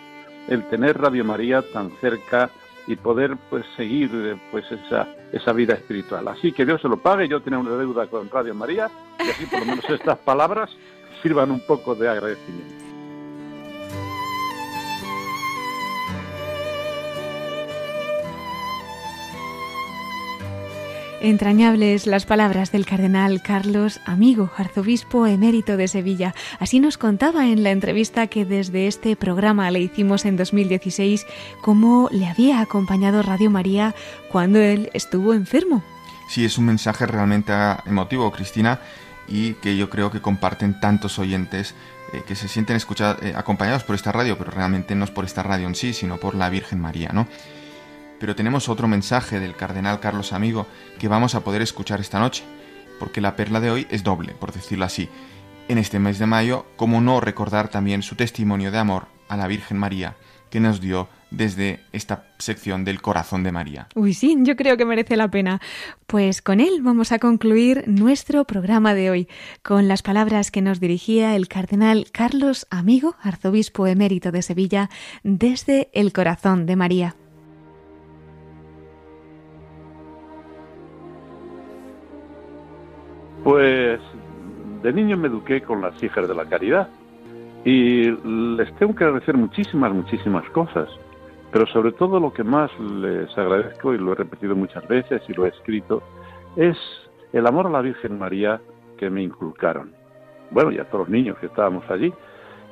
el 0.49 0.63
tener 0.69 1.01
Radio 1.01 1.25
María 1.25 1.63
tan 1.73 1.89
cerca 1.99 2.51
y 2.85 2.95
poder 2.95 3.35
pues 3.49 3.65
seguir 3.75 4.37
pues 4.51 4.65
esa, 4.71 5.07
esa 5.31 5.51
vida 5.51 5.73
espiritual. 5.73 6.27
Así 6.27 6.51
que 6.51 6.63
Dios 6.63 6.79
se 6.79 6.89
lo 6.89 6.97
pague, 6.97 7.27
yo 7.27 7.41
tengo 7.41 7.61
una 7.61 7.75
deuda 7.75 8.05
con 8.05 8.29
Radio 8.29 8.53
María 8.53 8.87
y 9.17 9.29
así 9.31 9.47
por 9.47 9.61
lo 9.61 9.65
menos 9.65 9.89
estas 9.89 10.19
palabras 10.19 10.69
sirvan 11.23 11.49
un 11.49 11.61
poco 11.65 11.95
de 11.95 12.07
agradecimiento. 12.07 12.82
Entrañables 21.23 22.05
las 22.05 22.25
palabras 22.25 22.73
del 22.73 22.85
cardenal 22.85 23.41
Carlos 23.41 24.01
Amigo, 24.05 24.51
arzobispo 24.57 25.25
emérito 25.25 25.77
de 25.77 25.87
Sevilla. 25.87 26.35
Así 26.59 26.81
nos 26.81 26.97
contaba 26.97 27.47
en 27.47 27.63
la 27.63 27.71
entrevista 27.71 28.27
que 28.27 28.43
desde 28.43 28.87
este 28.87 29.15
programa 29.15 29.71
le 29.71 29.79
hicimos 29.79 30.25
en 30.25 30.35
2016 30.35 31.25
cómo 31.61 32.09
le 32.11 32.27
había 32.27 32.59
acompañado 32.59 33.21
Radio 33.21 33.49
María 33.49 33.95
cuando 34.29 34.59
él 34.59 34.89
estuvo 34.93 35.33
enfermo. 35.33 35.81
Sí, 36.27 36.43
es 36.43 36.57
un 36.57 36.65
mensaje 36.65 37.05
realmente 37.05 37.53
emotivo, 37.85 38.29
Cristina, 38.33 38.81
y 39.25 39.53
que 39.53 39.77
yo 39.77 39.89
creo 39.89 40.11
que 40.11 40.19
comparten 40.19 40.81
tantos 40.81 41.19
oyentes 41.19 41.73
eh, 42.11 42.23
que 42.27 42.35
se 42.35 42.49
sienten 42.49 42.75
escuchados, 42.75 43.23
eh, 43.23 43.33
acompañados 43.33 43.85
por 43.85 43.95
esta 43.95 44.11
radio, 44.11 44.37
pero 44.37 44.51
realmente 44.51 44.93
no 44.93 45.05
es 45.05 45.11
por 45.11 45.23
esta 45.23 45.41
radio 45.41 45.67
en 45.67 45.75
sí, 45.75 45.93
sino 45.93 46.17
por 46.17 46.35
la 46.35 46.49
Virgen 46.49 46.81
María, 46.81 47.11
¿no? 47.13 47.29
Pero 48.23 48.37
tenemos 48.37 48.69
otro 48.69 48.87
mensaje 48.87 49.41
del 49.41 49.53
cardenal 49.53 49.99
Carlos 49.99 50.31
Amigo 50.31 50.65
que 50.97 51.09
vamos 51.09 51.35
a 51.35 51.43
poder 51.43 51.61
escuchar 51.61 51.99
esta 51.99 52.21
noche, 52.21 52.45
porque 52.97 53.19
la 53.19 53.35
perla 53.35 53.59
de 53.59 53.69
hoy 53.69 53.85
es 53.89 54.01
doble, 54.01 54.31
por 54.31 54.53
decirlo 54.53 54.85
así. 54.85 55.09
En 55.67 55.77
este 55.77 55.99
mes 55.99 56.19
de 56.19 56.25
mayo, 56.25 56.65
¿cómo 56.77 57.01
no 57.01 57.19
recordar 57.19 57.67
también 57.67 58.01
su 58.01 58.15
testimonio 58.15 58.71
de 58.71 58.77
amor 58.77 59.07
a 59.27 59.35
la 59.35 59.47
Virgen 59.47 59.77
María 59.77 60.15
que 60.49 60.61
nos 60.61 60.79
dio 60.79 61.09
desde 61.31 61.81
esta 61.91 62.27
sección 62.37 62.85
del 62.85 63.01
corazón 63.01 63.43
de 63.43 63.51
María. 63.51 63.87
Uy, 63.95 64.13
sí, 64.13 64.37
yo 64.41 64.55
creo 64.55 64.77
que 64.77 64.85
merece 64.85 65.17
la 65.17 65.27
pena. 65.27 65.59
Pues 66.05 66.41
con 66.41 66.59
él 66.61 66.81
vamos 66.81 67.11
a 67.11 67.19
concluir 67.19 67.83
nuestro 67.87 68.45
programa 68.45 68.93
de 68.93 69.09
hoy, 69.09 69.27
con 69.63 69.87
las 69.87 70.03
palabras 70.03 70.51
que 70.51 70.61
nos 70.61 70.79
dirigía 70.79 71.35
el 71.35 71.47
cardenal 71.47 72.05
Carlos 72.11 72.67
Amigo, 72.69 73.15
arzobispo 73.21 73.87
emérito 73.87 74.31
de 74.31 74.43
Sevilla, 74.43 74.91
desde 75.23 75.89
el 75.91 76.13
corazón 76.13 76.67
de 76.67 76.75
María. 76.75 77.15
Pues 83.43 83.99
de 84.81 84.93
niño 84.93 85.17
me 85.17 85.27
eduqué 85.27 85.61
con 85.61 85.81
las 85.81 86.01
hijas 86.01 86.27
de 86.27 86.35
la 86.35 86.45
caridad 86.45 86.89
y 87.65 88.11
les 88.55 88.73
tengo 88.75 88.95
que 88.95 89.03
agradecer 89.03 89.37
muchísimas, 89.37 89.93
muchísimas 89.93 90.49
cosas. 90.49 90.89
Pero 91.51 91.67
sobre 91.67 91.91
todo 91.91 92.19
lo 92.19 92.33
que 92.33 92.43
más 92.43 92.71
les 92.79 93.37
agradezco, 93.37 93.93
y 93.93 93.97
lo 93.97 94.13
he 94.13 94.15
repetido 94.15 94.55
muchas 94.55 94.87
veces 94.87 95.21
y 95.29 95.33
lo 95.33 95.45
he 95.45 95.49
escrito, 95.49 96.01
es 96.55 96.77
el 97.31 97.45
amor 97.45 97.67
a 97.67 97.69
la 97.69 97.81
Virgen 97.81 98.17
María 98.17 98.59
que 98.97 99.09
me 99.09 99.21
inculcaron. 99.21 99.91
Bueno, 100.49 100.71
y 100.71 100.79
a 100.79 100.85
todos 100.85 101.01
los 101.01 101.09
niños 101.09 101.37
que 101.39 101.47
estábamos 101.47 101.83
allí. 101.89 102.11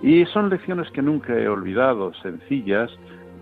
Y 0.02 0.26
son 0.26 0.50
lecciones 0.50 0.90
que 0.92 1.02
nunca 1.02 1.38
he 1.38 1.48
olvidado, 1.48 2.14
sencillas, 2.16 2.92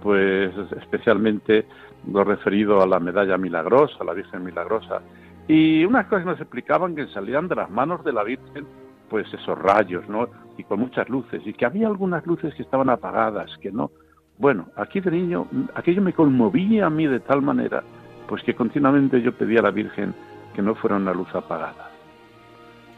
pues 0.04 0.54
especialmente 0.78 1.66
lo 2.12 2.24
referido 2.24 2.82
a 2.82 2.88
la 2.88 3.00
medalla 3.00 3.38
milagrosa, 3.38 3.96
a 4.00 4.04
la 4.04 4.14
Virgen 4.14 4.44
milagrosa. 4.44 5.02
Y 5.50 5.84
unas 5.84 6.06
cosas 6.06 6.28
nos 6.28 6.40
explicaban 6.40 6.96
que 6.96 7.08
salían 7.08 7.48
de 7.48 7.56
las 7.56 7.72
manos 7.72 8.04
de 8.04 8.14
la 8.14 8.24
Virgen, 8.24 8.68
pues 9.10 9.26
esos 9.34 9.58
rayos, 9.58 10.08
¿no? 10.08 10.28
Y 10.60 10.64
con 10.64 10.80
muchas 10.80 11.10
luces, 11.10 11.42
y 11.44 11.54
que 11.54 11.66
había 11.66 11.88
algunas 11.88 12.24
luces 12.28 12.54
que 12.54 12.62
estaban 12.62 12.88
apagadas, 12.88 13.50
que 13.58 13.72
no, 13.72 13.90
bueno, 14.38 14.68
aquí 14.76 15.00
de 15.00 15.10
niño, 15.10 15.48
aquello 15.74 16.04
me 16.04 16.14
conmovía 16.14 16.86
a 16.86 16.92
mí 16.92 17.08
de 17.08 17.20
tal 17.20 17.42
manera, 17.42 17.84
pues 18.28 18.44
que 18.44 18.54
continuamente 18.54 19.24
yo 19.24 19.34
pedía 19.34 19.62
a 19.62 19.64
la 19.64 19.72
Virgen 19.72 20.14
que 20.54 20.62
no 20.62 20.76
fuera 20.76 20.98
una 20.98 21.16
luz 21.16 21.34
apagada. 21.34 21.90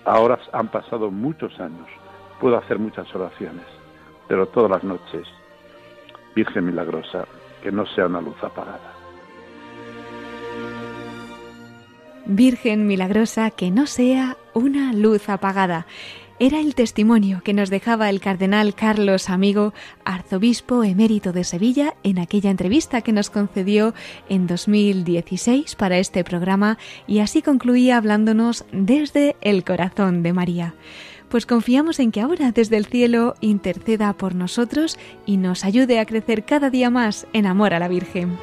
Ahora 0.04 0.38
han 0.52 0.68
pasado 0.68 1.10
muchos 1.10 1.58
años, 1.58 1.88
puedo 2.42 2.58
hacer 2.58 2.80
muchas 2.80 3.16
oraciones, 3.16 3.66
pero 4.28 4.48
todas 4.48 4.72
las 4.72 4.84
noches, 4.84 5.26
Virgen 6.36 6.66
milagrosa, 6.66 7.26
que 7.64 7.72
no 7.72 7.86
sea 7.86 8.08
una 8.08 8.20
luz 8.20 8.44
apagada. 8.44 8.91
Virgen 12.26 12.88
milagrosa, 12.88 13.52
que 13.52 13.72
no 13.72 13.88
sea 13.88 14.38
una 14.54 14.94
luz 14.94 15.30
apagada 15.30 15.86
era 16.42 16.60
el 16.60 16.74
testimonio 16.74 17.42
que 17.44 17.54
nos 17.54 17.70
dejaba 17.70 18.10
el 18.10 18.20
cardenal 18.20 18.74
Carlos 18.74 19.30
Amigo, 19.30 19.76
arzobispo 20.06 20.84
emérito 20.84 21.34
de 21.34 21.44
Sevilla, 21.44 21.94
en 22.02 22.18
aquella 22.18 22.50
entrevista 22.50 23.04
que 23.04 23.12
nos 23.12 23.30
concedió 23.30 23.94
en 24.28 24.48
2016 24.48 25.76
para 25.76 26.00
este 26.00 26.24
programa 26.24 26.80
y 27.06 27.20
así 27.20 27.44
concluía 27.44 27.98
hablándonos 27.98 28.66
desde 28.72 29.36
el 29.42 29.64
corazón 29.64 30.24
de 30.24 30.34
María. 30.34 30.74
Pues 31.30 31.46
confiamos 31.46 32.00
en 32.00 32.12
que 32.12 32.22
ahora 32.22 32.52
desde 32.52 32.78
el 32.78 32.88
cielo 32.88 33.36
interceda 33.40 34.12
por 34.14 34.34
nosotros 34.34 34.98
y 35.28 35.38
nos 35.38 35.64
ayude 35.64 36.00
a 36.00 36.08
crecer 36.08 36.44
cada 36.44 36.72
día 36.72 36.90
más 36.90 37.28
en 37.34 37.46
amor 37.46 37.76
a 37.76 37.80
la 37.80 37.88
Virgen. 37.88 38.36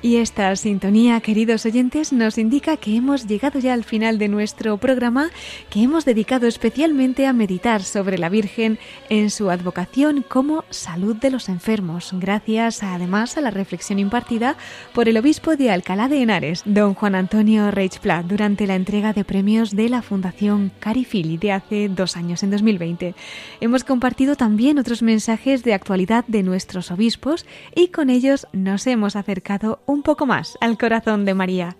Y 0.00 0.16
esta 0.16 0.54
sintonía, 0.54 1.20
queridos 1.20 1.66
oyentes, 1.66 2.12
nos 2.12 2.38
indica 2.38 2.76
que 2.76 2.94
hemos 2.94 3.26
llegado 3.26 3.58
ya 3.58 3.74
al 3.74 3.82
final 3.82 4.16
de 4.18 4.28
nuestro 4.28 4.76
programa 4.78 5.30
que 5.70 5.82
hemos 5.82 6.04
dedicado 6.04 6.46
especialmente 6.46 7.26
a 7.26 7.32
meditar 7.32 7.82
sobre 7.82 8.16
la 8.16 8.28
Virgen 8.28 8.78
en 9.08 9.28
su 9.30 9.50
advocación 9.50 10.24
como 10.26 10.64
salud 10.70 11.16
de 11.16 11.32
los 11.32 11.48
enfermos, 11.48 12.10
gracias 12.12 12.84
además 12.84 13.36
a 13.36 13.40
la 13.40 13.50
reflexión 13.50 13.98
impartida 13.98 14.56
por 14.92 15.08
el 15.08 15.16
obispo 15.16 15.56
de 15.56 15.72
Alcalá 15.72 16.08
de 16.08 16.22
Henares, 16.22 16.62
don 16.64 16.94
Juan 16.94 17.16
Antonio 17.16 17.72
Reichplat, 17.72 18.24
durante 18.24 18.68
la 18.68 18.76
entrega 18.76 19.12
de 19.12 19.24
premios 19.24 19.74
de 19.74 19.88
la 19.88 20.02
Fundación 20.02 20.70
Carifili 20.78 21.38
de 21.38 21.50
hace 21.50 21.88
dos 21.88 22.16
años, 22.16 22.44
en 22.44 22.52
2020. 22.52 23.16
Hemos 23.60 23.82
compartido 23.82 24.36
también 24.36 24.78
otros 24.78 25.02
mensajes 25.02 25.64
de 25.64 25.74
actualidad 25.74 26.24
de 26.28 26.44
nuestros 26.44 26.92
obispos 26.92 27.46
y 27.74 27.88
con 27.88 28.10
ellos 28.10 28.46
nos 28.52 28.86
hemos 28.86 29.16
acercado 29.16 29.80
un 29.88 30.02
poco 30.02 30.26
más 30.26 30.56
al 30.60 30.78
corazón 30.78 31.24
de 31.24 31.34
María. 31.34 31.76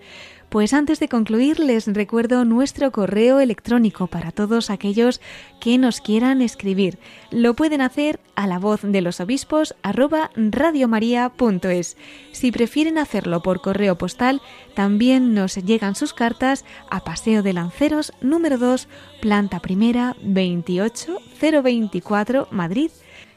Pues 0.48 0.72
antes 0.72 0.98
de 0.98 1.10
concluir 1.10 1.60
les 1.60 1.86
recuerdo 1.86 2.46
nuestro 2.46 2.90
correo 2.90 3.38
electrónico 3.38 4.06
para 4.06 4.32
todos 4.32 4.70
aquellos 4.70 5.20
que 5.60 5.76
nos 5.76 6.00
quieran 6.00 6.40
escribir. 6.40 6.98
Lo 7.30 7.52
pueden 7.52 7.82
hacer 7.82 8.18
a 8.34 8.46
la 8.46 8.58
voz 8.58 8.80
de 8.82 9.02
los 9.02 9.20
obispos 9.20 9.74
arroba 9.82 10.30
radiomaria.es. 10.36 11.98
Si 12.32 12.50
prefieren 12.50 12.96
hacerlo 12.96 13.42
por 13.42 13.60
correo 13.60 13.98
postal, 13.98 14.40
también 14.74 15.34
nos 15.34 15.56
llegan 15.56 15.94
sus 15.94 16.14
cartas 16.14 16.64
a 16.88 17.04
Paseo 17.04 17.42
de 17.42 17.52
Lanceros 17.52 18.14
número 18.22 18.56
2, 18.56 18.88
planta 19.20 19.60
primera 19.60 20.16
28024 20.22 22.48
Madrid 22.50 22.90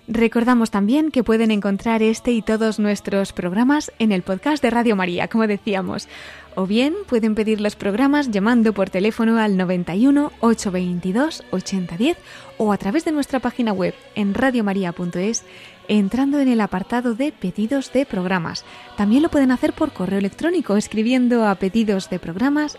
Recordamos 0.07 0.71
también 0.71 1.11
que 1.11 1.23
pueden 1.23 1.51
encontrar 1.51 2.01
este 2.01 2.31
y 2.31 2.41
todos 2.41 2.79
nuestros 2.79 3.33
programas 3.33 3.91
en 3.99 4.11
el 4.11 4.23
podcast 4.23 4.61
de 4.63 4.69
Radio 4.69 4.95
María, 4.95 5.27
como 5.27 5.47
decíamos. 5.47 6.07
O 6.55 6.65
bien 6.65 6.95
pueden 7.07 7.35
pedir 7.35 7.61
los 7.61 7.75
programas 7.75 8.31
llamando 8.31 8.73
por 8.73 8.89
teléfono 8.89 9.37
al 9.37 9.57
91 9.57 10.31
822 10.41 11.43
8010 11.51 12.17
o 12.57 12.73
a 12.73 12.77
través 12.77 13.05
de 13.05 13.11
nuestra 13.11 13.39
página 13.39 13.73
web 13.73 13.93
en 14.15 14.33
radiomaria.es 14.33 15.45
entrando 15.87 16.39
en 16.39 16.47
el 16.47 16.61
apartado 16.61 17.15
de 17.15 17.31
pedidos 17.31 17.93
de 17.93 18.05
programas. 18.05 18.65
También 18.97 19.23
lo 19.23 19.29
pueden 19.29 19.51
hacer 19.51 19.73
por 19.73 19.91
correo 19.91 20.19
electrónico 20.19 20.77
escribiendo 20.77 21.47
a 21.47 21.55
pedidos 21.55 22.09
de 22.09 22.19
programas. 22.19 22.77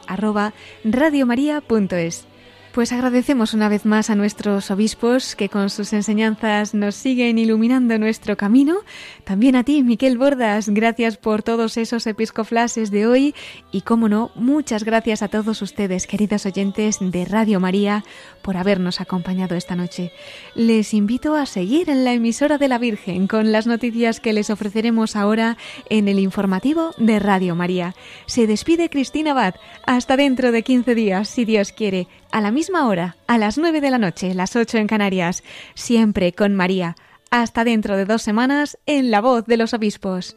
Pues 2.73 2.91
agradecemos 2.91 3.53
una 3.53 3.69
vez 3.69 3.85
más 3.85 4.09
a 4.09 4.15
nuestros 4.15 4.71
obispos 4.71 5.37
que 5.37 5.51
con 5.51 5.69
sus 5.69 5.93
enseñanzas 5.93 6.73
nos 6.73 6.95
siguen 6.95 7.37
iluminando 7.37 7.99
nuestro 7.99 8.39
camino. 8.39 8.77
También 9.25 9.57
a 9.57 9.63
ti, 9.63 9.83
Miquel 9.83 10.17
Bordas, 10.17 10.71
gracias 10.71 11.19
por 11.19 11.43
todos 11.43 11.77
esos 11.77 12.07
episcoflases 12.07 12.91
de 12.91 13.07
hoy 13.07 13.35
y, 13.73 13.83
como 13.83 14.09
no, 14.09 14.31
muchas 14.37 14.85
gracias 14.85 15.21
a 15.21 15.29
todos 15.29 15.61
ustedes, 15.61 16.07
queridos 16.07 16.47
oyentes 16.47 16.97
de 16.99 17.27
Radio 17.27 17.61
María, 17.61 18.05
por 18.43 18.57
habernos 18.57 19.01
acompañado 19.01 19.55
esta 19.55 19.77
noche. 19.77 20.13
Les 20.55 20.93
invito 20.95 21.35
a 21.35 21.47
seguir 21.47 21.89
en 21.89 22.05
la 22.05 22.13
emisora 22.13 22.59
de 22.59 22.69
la 22.69 22.79
Virgen 22.79 23.27
con 23.29 23.53
las 23.53 23.67
noticias 23.67 24.21
que 24.21 24.33
les 24.33 24.51
ofreceremos 24.51 25.17
ahora 25.17 25.57
en 25.89 26.09
el 26.09 26.19
informativo 26.19 26.91
de 26.99 27.19
Radio 27.19 27.55
María. 27.55 27.95
Se 28.27 28.47
despide 28.47 28.91
Cristina 28.91 29.31
Abad. 29.31 29.55
Hasta 29.87 30.17
dentro 30.17 30.53
de 30.53 30.63
15 30.63 30.95
días, 30.95 31.29
si 31.29 31.45
Dios 31.45 31.73
quiere 31.73 32.09
a 32.31 32.41
la 32.41 32.51
misma 32.51 32.87
hora, 32.89 33.17
a 33.27 33.39
las 33.39 33.59
9 33.59 33.81
de 33.81 33.91
la 33.91 33.99
noche, 33.99 34.35
las 34.35 34.57
8 34.57 34.79
en 34.79 34.87
Canarias, 34.87 35.43
siempre 35.75 36.33
con 36.33 36.55
María. 36.55 36.97
Hasta 37.31 37.65
dentro 37.65 37.97
de 37.97 38.05
dos 38.05 38.23
semanas 38.23 38.79
en 38.87 39.11
La 39.11 39.21
Voz 39.21 39.47
de 39.47 39.57
los 39.57 39.73
Obispos. 39.73 40.37